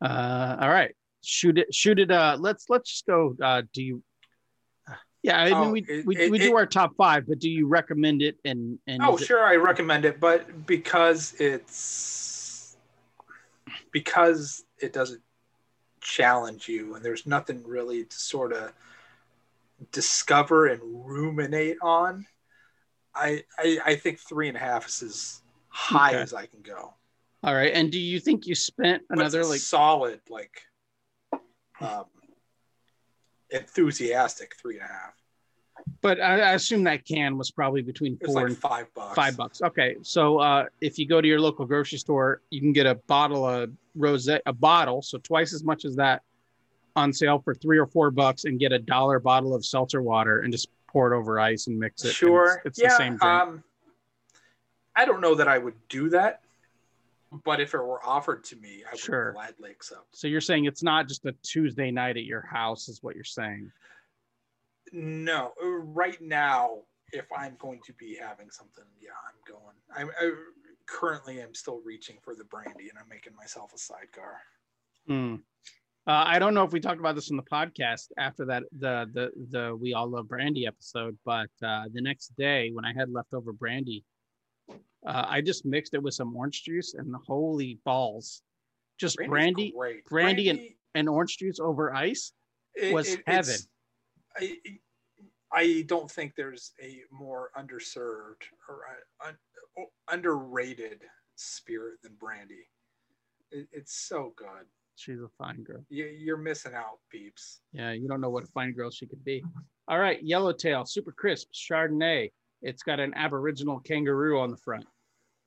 Uh, 0.00 0.56
all 0.60 0.70
right. 0.70 0.94
Shoot 1.24 1.58
it. 1.58 1.74
Shoot 1.74 1.98
it. 1.98 2.10
Uh, 2.10 2.36
let's 2.40 2.66
let's 2.68 2.90
just 2.90 3.06
go. 3.06 3.36
Uh, 3.42 3.62
do 3.72 3.82
you? 3.82 4.02
Yeah, 5.22 5.38
I 5.40 5.44
mean 5.44 5.54
Oh, 5.54 5.70
we 5.70 5.82
it- 5.88 6.04
we, 6.04 6.16
it- 6.16 6.30
we 6.32 6.38
do 6.38 6.48
it- 6.52 6.54
our 6.56 6.66
top 6.66 6.96
five, 6.96 7.26
but 7.28 7.38
do 7.38 7.48
you 7.48 7.68
recommend 7.68 8.22
it? 8.22 8.36
And 8.44 8.78
and 8.88 9.02
Oh, 9.02 9.16
sure, 9.16 9.44
I 9.44 9.54
recommend 9.56 10.04
it, 10.04 10.18
but 10.18 10.66
because 10.66 11.34
it's 11.38 12.76
because 13.92 14.64
it 14.80 14.92
doesn't 14.92 15.22
challenge 16.00 16.68
you, 16.68 16.94
and 16.96 17.04
there's 17.04 17.26
nothing 17.26 17.62
really 17.64 18.04
to 18.04 18.16
sort 18.16 18.52
of 18.52 18.72
discover 19.92 20.66
and 20.66 20.80
ruminate 21.06 21.76
on. 21.82 22.26
I 23.14 23.44
I, 23.58 23.78
I 23.84 23.94
think 23.96 24.18
three 24.18 24.48
and 24.48 24.56
a 24.56 24.60
half 24.60 24.88
is 24.88 25.02
as 25.02 25.42
high 25.68 26.10
Okay. 26.10 26.22
as 26.22 26.34
I 26.34 26.46
can 26.46 26.62
go. 26.62 26.94
all 27.44 27.54
right. 27.54 27.72
And 27.72 27.90
do 27.92 27.98
you 28.00 28.18
think 28.20 28.46
you 28.46 28.54
spent 28.54 29.02
another 29.10 29.44
like? 29.44 29.60
solid, 29.60 30.20
like 30.28 30.62
um, 31.82 32.04
enthusiastic 33.50 34.56
three 34.60 34.78
and 34.78 34.84
a 34.84 34.92
half. 34.92 35.14
But 36.00 36.20
I, 36.20 36.40
I 36.40 36.52
assume 36.52 36.84
that 36.84 37.04
can 37.04 37.36
was 37.36 37.50
probably 37.50 37.82
between 37.82 38.18
four 38.24 38.34
like 38.34 38.46
and 38.46 38.58
five 38.58 38.86
bucks. 38.94 39.14
five 39.14 39.36
bucks. 39.36 39.62
Okay, 39.62 39.96
so 40.02 40.38
uh, 40.38 40.66
if 40.80 40.98
you 40.98 41.06
go 41.06 41.20
to 41.20 41.26
your 41.26 41.40
local 41.40 41.64
grocery 41.66 41.98
store, 41.98 42.40
you 42.50 42.60
can 42.60 42.72
get 42.72 42.86
a 42.86 42.94
bottle 42.94 43.46
of 43.48 43.70
rose, 43.94 44.28
a 44.28 44.52
bottle, 44.52 45.02
so 45.02 45.18
twice 45.18 45.52
as 45.52 45.64
much 45.64 45.84
as 45.84 45.96
that, 45.96 46.22
on 46.94 47.12
sale 47.12 47.40
for 47.40 47.54
three 47.54 47.78
or 47.78 47.86
four 47.86 48.10
bucks, 48.10 48.44
and 48.44 48.60
get 48.60 48.72
a 48.72 48.78
dollar 48.78 49.18
bottle 49.18 49.54
of 49.54 49.64
seltzer 49.64 50.02
water 50.02 50.40
and 50.40 50.52
just 50.52 50.68
pour 50.86 51.12
it 51.12 51.16
over 51.16 51.40
ice 51.40 51.66
and 51.66 51.78
mix 51.78 52.04
it. 52.04 52.08
and 52.08 52.14
Sure. 52.14 52.62
it's, 52.64 52.78
it's 52.78 52.82
yeah. 52.82 52.88
the 52.90 52.96
same 52.96 53.16
drink. 53.16 53.24
Um, 53.24 53.64
I 54.94 55.04
don't 55.04 55.22
know 55.22 55.34
that 55.34 55.48
I 55.48 55.56
would 55.58 55.74
do 55.88 56.10
that, 56.10 56.42
but 57.44 57.60
if 57.60 57.74
it 57.74 57.78
were 57.78 58.04
offered 58.04 58.44
to 58.44 58.56
me, 58.56 58.84
I 58.86 58.92
would 58.92 59.32
gladly 59.34 59.70
accept. 59.70 60.16
So 60.16 60.28
you're 60.28 60.40
saying 60.40 60.66
it's 60.66 60.82
not 60.82 61.08
just 61.08 61.24
a 61.24 61.32
Tuesday 61.42 61.90
night 61.90 62.16
at 62.16 62.24
your 62.24 62.42
house, 62.42 62.88
is 62.88 63.02
what 63.02 63.14
you're 63.14 63.24
saying? 63.24 63.72
No, 64.92 65.52
uh, 65.62 65.68
right 65.68 66.20
now, 66.20 66.80
if 67.12 67.26
I'm 67.36 67.56
going 67.58 67.80
to 67.86 67.92
be 67.94 68.16
having 68.16 68.50
something, 68.50 68.84
yeah, 69.00 69.10
I'm 69.26 69.54
going. 69.54 69.76
I'm 69.96 70.10
I, 70.20 70.32
currently 70.86 71.40
I'm 71.40 71.54
still 71.54 71.80
reaching 71.84 72.16
for 72.22 72.34
the 72.34 72.44
brandy, 72.44 72.90
and 72.90 72.98
I'm 72.98 73.08
making 73.08 73.34
myself 73.34 73.72
a 73.74 73.78
sidecar. 73.78 74.40
Hmm. 75.06 75.36
Uh, 76.06 76.24
I 76.26 76.40
don't 76.40 76.52
know 76.52 76.64
if 76.64 76.72
we 76.72 76.80
talked 76.80 76.98
about 76.98 77.14
this 77.14 77.30
in 77.30 77.36
the 77.36 77.44
podcast 77.44 78.08
after 78.18 78.44
that 78.46 78.64
the 78.76 79.08
the 79.14 79.30
the 79.50 79.76
we 79.80 79.94
all 79.94 80.08
love 80.08 80.28
brandy 80.28 80.66
episode, 80.66 81.16
but 81.24 81.50
uh, 81.62 81.84
the 81.92 82.02
next 82.02 82.36
day 82.36 82.70
when 82.72 82.84
I 82.84 82.92
had 82.92 83.08
leftover 83.08 83.52
brandy, 83.52 84.04
uh, 85.06 85.26
I 85.28 85.40
just 85.40 85.64
mixed 85.64 85.94
it 85.94 86.02
with 86.02 86.14
some 86.14 86.34
orange 86.36 86.62
juice 86.64 86.94
and 86.94 87.14
holy 87.26 87.80
balls, 87.84 88.42
just 88.98 89.16
Brandy's 89.16 89.72
brandy 89.72 90.02
brandy 90.08 90.48
and- 90.48 90.60
and 90.94 91.08
orange 91.08 91.38
juice 91.38 91.58
over 91.60 91.92
ice. 91.94 92.32
it- 92.74 92.92
was 92.94 93.14
it- 93.14 93.22
heaven. 93.26 93.56
I, 94.36 94.58
I 95.52 95.84
don't 95.86 96.10
think 96.10 96.34
there's 96.34 96.72
a 96.82 97.02
more 97.10 97.50
underserved 97.58 98.42
or 98.68 98.80
uh, 98.88 99.28
un, 99.28 99.36
un- 99.78 99.86
underrated 100.10 101.02
spirit 101.36 101.98
than 102.02 102.14
brandy. 102.14 102.66
It, 103.50 103.68
it's 103.72 103.94
so 103.94 104.32
good. 104.36 104.66
She's 104.96 105.20
a 105.20 105.28
fine 105.36 105.62
girl. 105.62 105.84
You, 105.90 106.06
you're 106.06 106.36
missing 106.38 106.72
out, 106.74 107.00
peeps. 107.10 107.60
Yeah, 107.72 107.92
you 107.92 108.08
don't 108.08 108.20
know 108.20 108.30
what 108.30 108.44
a 108.44 108.46
fine 108.48 108.72
girl 108.72 108.90
she 108.90 109.06
could 109.06 109.22
be. 109.24 109.42
All 109.88 109.98
right, 109.98 110.22
Yellowtail, 110.22 110.86
super 110.86 111.12
crisp 111.12 111.48
Chardonnay. 111.52 112.30
It's 112.62 112.82
got 112.82 113.00
an 113.00 113.12
Aboriginal 113.16 113.80
kangaroo 113.80 114.38
on 114.40 114.50
the 114.50 114.56
front. 114.56 114.86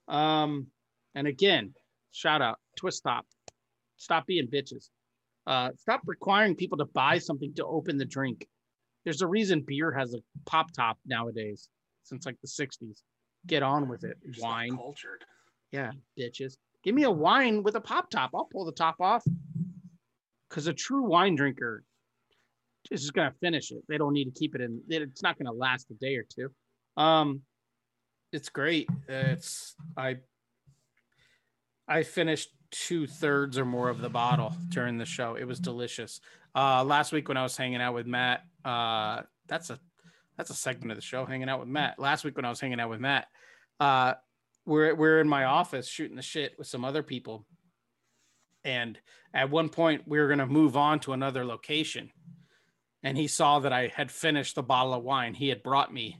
Um, 0.07 0.67
and 1.15 1.27
again, 1.27 1.73
shout 2.11 2.41
out 2.41 2.59
Twist 2.77 2.97
Stop. 2.97 3.25
Stop 3.97 4.27
being 4.27 4.47
bitches. 4.47 4.89
Uh, 5.47 5.69
stop 5.77 6.01
requiring 6.05 6.55
people 6.55 6.77
to 6.79 6.85
buy 6.85 7.17
something 7.17 7.53
to 7.55 7.65
open 7.65 7.97
the 7.97 8.05
drink. 8.05 8.47
There's 9.03 9.21
a 9.21 9.27
reason 9.27 9.61
beer 9.65 9.91
has 9.91 10.13
a 10.13 10.17
pop 10.45 10.71
top 10.73 10.97
nowadays 11.05 11.69
since 12.03 12.25
like 12.25 12.37
the 12.41 12.47
60s. 12.47 13.01
Get 13.47 13.63
on 13.63 13.87
with 13.87 14.03
it. 14.03 14.17
You're 14.23 14.43
Wine. 14.43 14.75
cultured. 14.75 15.23
Yeah, 15.71 15.91
bitches. 16.19 16.57
Give 16.83 16.95
me 16.95 17.03
a 17.03 17.11
wine 17.11 17.63
with 17.63 17.75
a 17.75 17.81
pop 17.81 18.09
top. 18.09 18.31
I'll 18.33 18.45
pull 18.51 18.65
the 18.65 18.71
top 18.71 18.95
off. 18.99 19.23
Because 20.49 20.67
a 20.67 20.73
true 20.73 21.03
wine 21.03 21.35
drinker 21.35 21.83
is 22.91 23.01
just 23.01 23.13
gonna 23.13 23.33
finish 23.39 23.71
it. 23.71 23.83
They 23.87 23.97
don't 23.97 24.13
need 24.13 24.25
to 24.25 24.39
keep 24.39 24.55
it 24.55 24.61
in. 24.61 24.81
It's 24.89 25.23
not 25.23 25.37
gonna 25.37 25.51
last 25.51 25.91
a 25.91 25.93
day 25.95 26.15
or 26.15 26.23
two. 26.23 26.49
Um, 26.97 27.41
it's 28.31 28.49
great. 28.49 28.89
It's 29.07 29.75
I. 29.97 30.17
I 31.87 32.01
finished 32.01 32.49
two 32.71 33.07
thirds 33.07 33.57
or 33.57 33.65
more 33.65 33.89
of 33.89 34.01
the 34.01 34.09
bottle 34.09 34.53
during 34.69 34.97
the 34.97 35.05
show. 35.05 35.35
It 35.35 35.45
was 35.45 35.59
delicious. 35.59 36.19
Uh, 36.55 36.83
last 36.83 37.11
week 37.11 37.27
when 37.27 37.37
I 37.37 37.43
was 37.43 37.55
hanging 37.55 37.81
out 37.81 37.93
with 37.93 38.07
Matt, 38.07 38.41
uh, 38.63 39.21
that's 39.47 39.69
a 39.69 39.79
that's 40.37 40.49
a 40.49 40.55
segment 40.55 40.91
of 40.91 40.97
the 40.97 41.01
show. 41.01 41.25
Hanging 41.25 41.49
out 41.49 41.59
with 41.59 41.69
Matt. 41.69 41.99
Last 41.99 42.23
week 42.23 42.35
when 42.35 42.45
I 42.45 42.49
was 42.49 42.59
hanging 42.59 42.79
out 42.79 42.89
with 42.89 42.99
Matt, 42.99 43.27
uh, 43.79 44.13
we're 44.65 44.95
we're 44.95 45.21
in 45.21 45.29
my 45.29 45.45
office 45.45 45.87
shooting 45.87 46.15
the 46.15 46.21
shit 46.21 46.53
with 46.57 46.67
some 46.67 46.83
other 46.83 47.03
people, 47.03 47.45
and 48.63 48.97
at 49.33 49.49
one 49.49 49.69
point 49.69 50.03
we 50.07 50.19
were 50.19 50.27
gonna 50.27 50.47
move 50.47 50.75
on 50.75 50.99
to 51.01 51.13
another 51.13 51.45
location, 51.45 52.11
and 53.03 53.17
he 53.17 53.27
saw 53.27 53.59
that 53.59 53.73
I 53.73 53.87
had 53.87 54.11
finished 54.11 54.55
the 54.55 54.63
bottle 54.63 54.93
of 54.93 55.03
wine 55.03 55.33
he 55.33 55.49
had 55.49 55.63
brought 55.63 55.93
me 55.93 56.19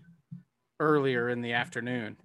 earlier 0.80 1.30
in 1.30 1.42
the 1.42 1.54
afternoon, 1.54 2.18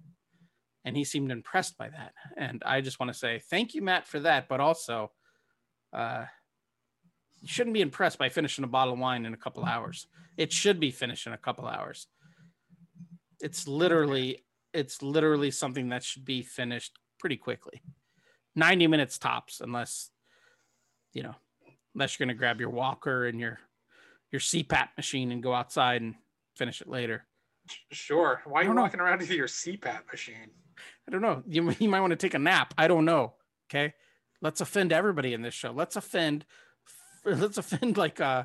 and 0.85 0.95
he 0.97 1.03
seemed 1.03 1.31
impressed 1.31 1.77
by 1.77 1.89
that. 1.89 2.13
And 2.37 2.61
I 2.65 2.81
just 2.81 2.99
want 2.99 3.11
to 3.11 3.17
say 3.17 3.41
thank 3.49 3.73
you, 3.73 3.81
Matt, 3.81 4.07
for 4.07 4.19
that, 4.21 4.47
but 4.47 4.59
also, 4.59 5.11
uh, 5.93 6.25
you 7.41 7.47
shouldn't 7.47 7.73
be 7.73 7.81
impressed 7.81 8.19
by 8.19 8.29
finishing 8.29 8.63
a 8.63 8.67
bottle 8.67 8.93
of 8.93 8.99
wine 8.99 9.25
in 9.25 9.33
a 9.33 9.37
couple 9.37 9.65
hours. 9.65 10.07
It 10.37 10.53
should 10.53 10.79
be 10.79 10.91
finished 10.91 11.27
in 11.27 11.33
a 11.33 11.37
couple 11.37 11.67
hours. 11.67 12.07
It's 13.39 13.67
literally 13.67 14.43
it's 14.73 15.01
literally 15.01 15.51
something 15.51 15.89
that 15.89 16.03
should 16.03 16.23
be 16.23 16.43
finished 16.43 16.97
pretty 17.19 17.35
quickly. 17.37 17.81
90 18.55 18.87
minutes 18.87 19.17
tops 19.17 19.59
unless 19.59 20.11
you 21.13 21.23
know, 21.23 21.35
unless 21.93 22.17
you're 22.17 22.25
going 22.25 22.35
to 22.35 22.39
grab 22.39 22.59
your 22.59 22.69
walker 22.69 23.25
and 23.25 23.39
your 23.39 23.59
your 24.31 24.39
CPAP 24.39 24.89
machine 24.95 25.31
and 25.31 25.43
go 25.43 25.53
outside 25.53 26.01
and 26.01 26.15
finish 26.55 26.81
it 26.81 26.87
later. 26.87 27.25
Sure. 27.91 28.41
Why 28.45 28.61
are 28.61 28.63
you 28.65 28.73
walking 28.73 28.99
around 28.99 29.19
with 29.19 29.31
your 29.31 29.47
CPAP 29.47 30.11
machine? 30.11 30.51
I 31.07 31.11
don't 31.11 31.21
know. 31.21 31.43
You, 31.47 31.71
you 31.79 31.89
might 31.89 32.01
want 32.01 32.11
to 32.11 32.17
take 32.17 32.33
a 32.33 32.39
nap. 32.39 32.73
I 32.77 32.87
don't 32.87 33.05
know. 33.05 33.33
Okay. 33.69 33.93
Let's 34.41 34.61
offend 34.61 34.91
everybody 34.91 35.33
in 35.33 35.41
this 35.41 35.53
show. 35.53 35.71
Let's 35.71 35.95
offend 35.95 36.45
let's 37.25 37.57
offend 37.57 37.97
like 37.97 38.19
uh 38.19 38.43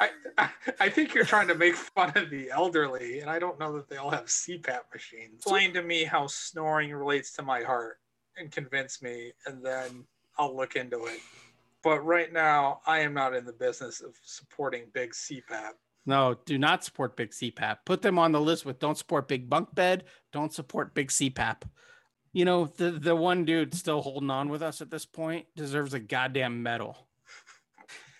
I, 0.38 0.48
I 0.80 0.88
think 0.88 1.14
you're 1.14 1.24
trying 1.24 1.48
to 1.48 1.54
make 1.54 1.74
fun 1.74 2.12
of 2.16 2.30
the 2.30 2.50
elderly 2.50 3.20
and 3.20 3.28
i 3.28 3.38
don't 3.38 3.58
know 3.58 3.72
that 3.74 3.88
they 3.88 3.96
all 3.96 4.10
have 4.10 4.26
cpap 4.26 4.82
machines 4.92 5.38
explain 5.38 5.74
to 5.74 5.82
me 5.82 6.04
how 6.04 6.26
snoring 6.28 6.92
relates 6.92 7.32
to 7.34 7.42
my 7.42 7.62
heart 7.62 7.98
and 8.36 8.50
convince 8.52 9.02
me 9.02 9.32
and 9.46 9.64
then 9.64 10.04
i'll 10.38 10.56
look 10.56 10.76
into 10.76 11.06
it 11.06 11.18
but 11.82 12.04
right 12.04 12.32
now 12.32 12.80
i 12.86 13.00
am 13.00 13.14
not 13.14 13.34
in 13.34 13.44
the 13.44 13.52
business 13.52 14.00
of 14.00 14.14
supporting 14.22 14.84
big 14.92 15.10
cpap 15.12 15.72
no 16.06 16.36
do 16.44 16.58
not 16.58 16.84
support 16.84 17.16
big 17.16 17.30
cpap 17.30 17.78
put 17.84 18.02
them 18.02 18.18
on 18.18 18.32
the 18.32 18.40
list 18.40 18.64
with 18.64 18.78
don't 18.78 18.98
support 18.98 19.28
big 19.28 19.48
bunk 19.48 19.74
bed 19.74 20.04
don't 20.32 20.52
support 20.52 20.94
big 20.94 21.08
cpap 21.08 21.62
you 22.32 22.44
know 22.44 22.66
the 22.76 22.90
the 22.90 23.14
one 23.16 23.44
dude 23.44 23.74
still 23.74 24.02
holding 24.02 24.30
on 24.30 24.48
with 24.48 24.62
us 24.62 24.80
at 24.80 24.90
this 24.90 25.06
point 25.06 25.46
deserves 25.56 25.94
a 25.94 26.00
goddamn 26.00 26.62
medal 26.62 27.08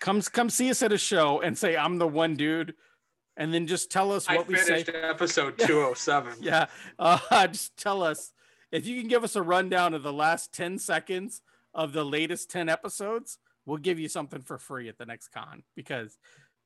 Come 0.05 0.21
come 0.21 0.51
see 0.51 0.69
us 0.69 0.83
at 0.83 0.91
a 0.91 0.99
show 0.99 1.41
and 1.41 1.57
say 1.57 1.75
I'm 1.75 1.97
the 1.97 2.07
one 2.07 2.35
dude, 2.35 2.75
and 3.37 3.51
then 3.51 3.65
just 3.65 3.89
tell 3.89 4.11
us 4.11 4.27
what 4.27 4.37
I 4.37 4.43
we 4.43 4.55
say. 4.57 4.85
Episode 4.87 5.57
two 5.65 5.81
oh 5.81 5.95
seven. 5.95 6.33
yeah, 6.39 6.67
uh, 6.99 7.47
just 7.47 7.75
tell 7.75 8.03
us 8.03 8.31
if 8.71 8.85
you 8.85 8.99
can 8.99 9.09
give 9.09 9.23
us 9.23 9.35
a 9.35 9.41
rundown 9.41 9.95
of 9.95 10.03
the 10.03 10.13
last 10.13 10.53
ten 10.53 10.77
seconds 10.77 11.41
of 11.73 11.91
the 11.91 12.05
latest 12.05 12.51
ten 12.51 12.69
episodes. 12.69 13.39
We'll 13.65 13.77
give 13.77 13.97
you 13.97 14.07
something 14.07 14.41
for 14.41 14.59
free 14.59 14.89
at 14.89 14.99
the 14.99 15.07
next 15.07 15.29
con 15.29 15.63
because 15.75 16.19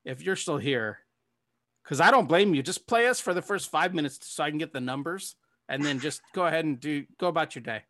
if 0.03 0.21
you're 0.21 0.35
still 0.35 0.57
here, 0.57 0.99
because 1.89 2.01
I 2.01 2.11
don't 2.11 2.27
blame 2.27 2.53
you, 2.53 2.61
just 2.61 2.85
play 2.85 3.07
us 3.07 3.19
for 3.19 3.33
the 3.33 3.41
first 3.41 3.71
five 3.71 3.95
minutes 3.95 4.19
so 4.21 4.43
I 4.43 4.51
can 4.51 4.59
get 4.59 4.71
the 4.71 4.79
numbers, 4.79 5.33
and 5.67 5.83
then 5.83 5.99
just 5.99 6.21
go 6.35 6.45
ahead 6.45 6.63
and 6.63 6.79
do 6.79 7.03
go 7.17 7.29
about 7.29 7.55
your 7.55 7.63
day. 7.63 7.81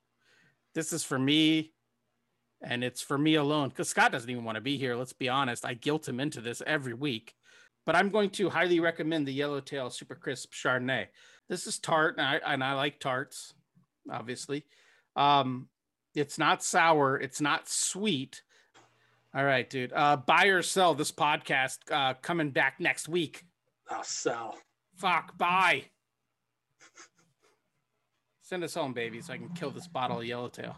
This 0.74 0.94
is 0.94 1.04
for 1.04 1.20
me 1.20 1.74
and 2.62 2.82
it's 2.82 3.02
for 3.02 3.18
me 3.18 3.36
alone 3.36 3.68
because 3.68 3.90
Scott 3.90 4.14
doesn't 4.14 4.30
even 4.30 4.46
want 4.46 4.56
to 4.56 4.62
be 4.62 4.78
here. 4.78 4.96
Let's 4.96 5.12
be 5.12 5.28
honest. 5.28 5.66
I 5.66 5.74
guilt 5.74 6.08
him 6.08 6.22
into 6.22 6.40
this 6.40 6.62
every 6.66 6.94
week, 6.94 7.36
but 7.86 7.94
I'm 7.94 8.08
going 8.08 8.30
to 8.32 8.50
highly 8.50 8.80
recommend 8.80 9.28
the 9.28 9.34
Yellowtail 9.34 9.90
Super 9.90 10.16
Crisp 10.16 10.54
Chardonnay. 10.54 11.08
This 11.50 11.68
is 11.68 11.78
tart, 11.78 12.18
and 12.18 12.26
I, 12.26 12.54
and 12.54 12.64
I 12.64 12.76
like 12.76 13.02
tarts, 13.02 13.54
obviously. 14.10 14.64
Um, 15.18 15.68
it's 16.16 16.38
not 16.38 16.64
sour, 16.64 17.20
it's 17.20 17.42
not 17.42 17.68
sweet. 17.68 18.44
All 19.36 19.44
right, 19.44 19.70
dude. 19.70 19.92
Uh, 19.94 20.16
buy 20.16 20.46
or 20.46 20.62
sell 20.62 20.94
this 20.94 21.12
podcast 21.12 21.80
uh, 21.92 22.14
coming 22.22 22.52
back 22.52 22.80
next 22.80 23.10
week. 23.10 23.44
I'll 23.90 24.04
sell. 24.04 24.58
Fuck, 24.96 25.38
buy. 25.38 25.86
Send 28.42 28.64
us 28.64 28.74
home, 28.74 28.94
baby, 28.94 29.22
so 29.22 29.34
I 29.34 29.38
can 29.38 29.50
kill 29.50 29.72
this 29.72 29.88
bottle 29.88 30.20
of 30.20 30.26
Yellowtail 30.26 30.76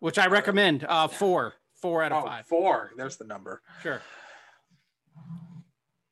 which 0.00 0.18
I 0.18 0.26
recommend. 0.26 0.84
Uh, 0.84 1.08
four, 1.08 1.54
four 1.74 2.02
out 2.02 2.12
of 2.12 2.24
oh, 2.24 2.26
five. 2.26 2.46
Four. 2.46 2.92
There's 2.96 3.16
the 3.16 3.24
number. 3.24 3.62
Sure. 3.82 4.00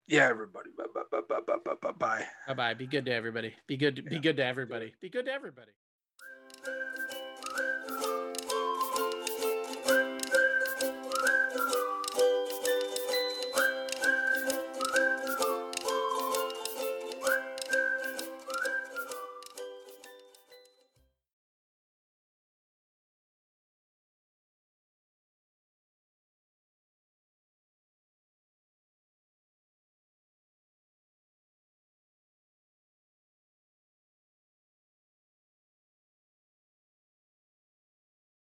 Yeah, 0.09 0.29
everybody. 0.29 0.71
Bye 0.77 0.85
bye 0.95 1.03
bye 1.11 1.41
bye 1.47 1.57
bye 1.65 1.73
bye 1.83 1.91
bye. 1.99 2.25
Bye 2.47 2.55
bye. 2.55 2.75
Be 2.75 2.87
good 2.87 3.05
to 3.07 3.13
everybody. 3.13 3.55
Be 3.67 3.77
good. 3.77 4.05
Be 4.09 4.19
good 4.19 4.37
to 4.37 4.45
everybody. 4.45 4.95
Be 5.01 5.09
good 5.09 5.27
to 5.27 5.33
everybody. 5.33 5.73